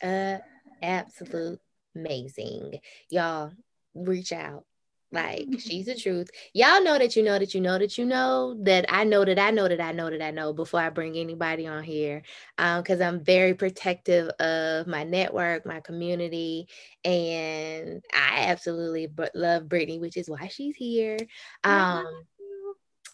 uh, 0.04 0.38
absolute 0.82 1.60
amazing. 1.95 2.80
Y'all 3.10 3.51
reach 3.95 4.32
out. 4.32 4.66
Like 5.14 5.45
she's 5.60 5.86
the 5.86 5.93
truth. 5.95 6.32
Y'all 6.54 6.84
know 6.84 6.97
that 6.97 7.16
you 7.16 7.22
know 7.22 7.38
that 7.38 7.54
you 7.54 7.62
know 7.62 7.78
that 7.78 7.99
you 7.99 8.06
know 8.06 8.58
that 8.64 8.86
I 8.89 9.04
know 9.04 9.24
that 9.24 9.38
I 9.38 9.51
know 9.51 9.68
that 9.68 9.80
I 9.80 9.91
know 9.91 10.10
that 10.10 10.24
I 10.24 10.32
know 10.32 10.54
before 10.54 10.80
I 10.80 10.89
bring 10.89 11.16
anybody 11.18 11.68
on 11.68 11.84
here. 11.84 12.24
Um, 12.58 12.82
because 12.82 12.99
I'm 12.99 13.24
very 13.24 13.54
protective 13.54 14.30
of 14.39 14.88
my 14.88 15.04
network, 15.04 15.68
my 15.68 15.82
community, 15.82 16.68
and 17.06 18.04
I 18.12 18.45
absolutely 18.47 19.08
love 19.36 19.70
Brittany, 19.70 19.99
which 19.99 20.18
is 20.18 20.28
why 20.28 20.47
she's 20.47 20.76
here. 20.76 21.18
Um, 21.64 22.08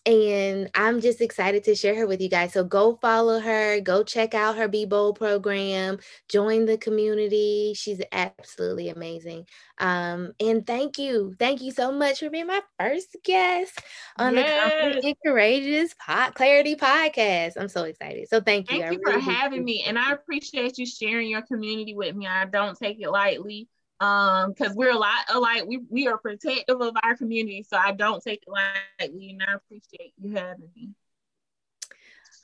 and 0.06 0.70
I'm 0.76 1.02
just 1.02 1.22
excited 1.22 1.64
to 1.66 1.76
share 1.76 1.96
her 1.96 2.08
with 2.08 2.22
you 2.22 2.30
guys. 2.30 2.54
So 2.54 2.64
go 2.64 2.98
follow 3.02 3.40
her, 3.40 3.80
go 3.82 4.04
check 4.04 4.34
out 4.34 4.58
her 4.58 4.68
Be 4.68 4.86
Bold 4.86 5.18
program, 5.18 6.00
join 6.30 6.66
the 6.66 6.78
community. 6.78 7.74
She's 7.76 8.02
absolutely 8.12 8.90
amazing. 8.90 9.46
Um, 9.78 10.34
and 10.40 10.66
thank 10.66 10.98
you, 10.98 11.36
thank 11.38 11.62
you 11.62 11.72
so 11.72 11.92
much 11.92 12.20
for 12.20 12.30
being 12.30 12.48
my 12.48 12.62
first 12.80 13.16
guest 13.24 13.80
on 14.18 14.36
yes. 14.36 14.48
the 14.48 14.70
Confident 14.70 15.06
and 15.06 15.16
Courageous 15.26 15.96
Pod 16.06 16.36
Clarity 16.36 16.76
Podcast. 16.76 17.54
I'm 17.58 17.70
so 17.70 17.84
excited. 17.84 18.30
So 18.30 18.42
thank 18.42 18.72
you. 18.72 18.80
Thank 18.80 18.94
you 18.94 19.02
really 19.06 19.22
for 19.22 19.32
having 19.32 19.64
me, 19.64 19.84
and 19.86 19.98
I 19.98 20.14
appreciate 20.14 20.78
you 20.78 20.86
sharing 20.86 21.30
your 21.30 21.42
community 21.44 21.94
with 21.94 22.16
me. 22.16 22.28
I 22.28 22.46
don't 22.46 22.78
take 22.78 23.00
it 23.00 23.10
lightly 23.10 23.68
um 24.02 24.52
because 24.52 24.74
we're 24.76 24.92
a 24.92 24.98
lot 24.98 25.26
alike 25.30 25.64
we, 25.68 25.80
we 25.90 26.08
are 26.08 26.18
protective 26.18 26.80
of 26.80 26.96
our 27.04 27.16
community 27.16 27.66
so 27.68 27.78
i 27.78 27.92
don't 27.92 28.24
take 28.24 28.44
it 28.48 28.52
lightly 29.00 29.32
and 29.32 29.44
i 29.44 29.54
appreciate 29.54 30.14
you 30.22 30.36
having 30.36 30.70
me 30.76 30.90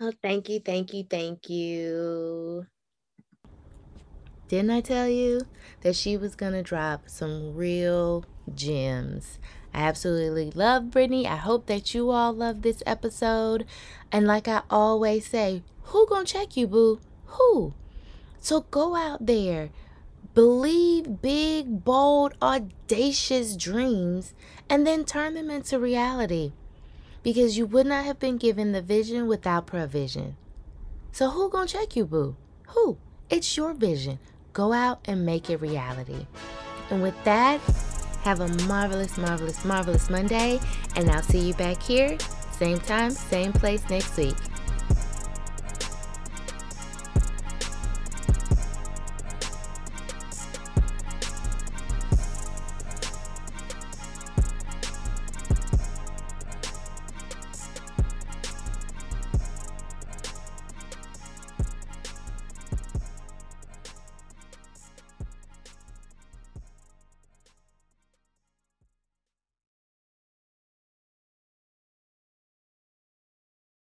oh 0.02 0.12
thank 0.22 0.50
you 0.50 0.60
thank 0.60 0.94
you 0.94 1.04
thank 1.10 1.50
you 1.50 2.66
didn't 4.48 4.72
i 4.72 4.82
tell 4.82 5.08
you 5.08 5.42
that 5.82 5.96
she 5.96 6.18
was 6.18 6.36
gonna 6.36 6.62
drop 6.64 7.08
some 7.08 7.56
real 7.56 8.26
gems 8.54 9.40
I 9.76 9.80
absolutely 9.80 10.52
love 10.52 10.90
Brittany. 10.90 11.28
I 11.28 11.36
hope 11.36 11.66
that 11.66 11.94
you 11.94 12.10
all 12.10 12.32
love 12.32 12.62
this 12.62 12.82
episode. 12.86 13.66
And 14.10 14.26
like 14.26 14.48
I 14.48 14.62
always 14.70 15.28
say, 15.28 15.64
who 15.84 16.08
gonna 16.08 16.24
check 16.24 16.56
you, 16.56 16.66
boo? 16.66 17.02
Who? 17.26 17.74
So 18.40 18.62
go 18.72 18.96
out 18.96 19.26
there, 19.26 19.72
Believe 20.36 21.22
big, 21.22 21.86
bold, 21.86 22.34
audacious 22.42 23.56
dreams 23.56 24.34
and 24.70 24.86
then 24.86 25.06
turn 25.06 25.34
them 25.34 25.50
into 25.50 25.80
reality 25.80 26.52
because 27.24 27.58
you 27.58 27.66
would 27.66 27.88
not 27.88 28.04
have 28.06 28.20
been 28.20 28.38
given 28.38 28.74
the 28.74 28.82
vision 28.82 29.28
without 29.28 29.66
provision. 29.66 30.36
So 31.14 31.30
who 31.30 31.50
going 31.50 31.68
to 31.68 31.74
check 31.74 31.96
you, 31.96 32.06
boo? 32.06 32.36
Who? 32.68 32.98
It's 33.30 33.56
your 33.56 33.74
vision. 33.74 34.20
Go 34.52 34.74
out 34.74 35.00
and 35.06 35.26
make 35.26 35.50
it 35.50 35.62
reality. 35.62 36.28
And 36.90 37.02
with 37.02 37.16
that, 37.24 37.62
have 38.24 38.42
a 38.42 38.48
marvelous, 38.66 39.18
marvelous, 39.18 39.64
marvelous 39.64 40.10
Monday. 40.10 40.60
And 40.98 41.10
I'll 41.10 41.24
see 41.24 41.40
you 41.40 41.54
back 41.54 41.82
here, 41.82 42.18
same 42.52 42.80
time, 42.80 43.12
same 43.12 43.54
place 43.54 43.90
next 43.90 44.18
week. 44.18 44.36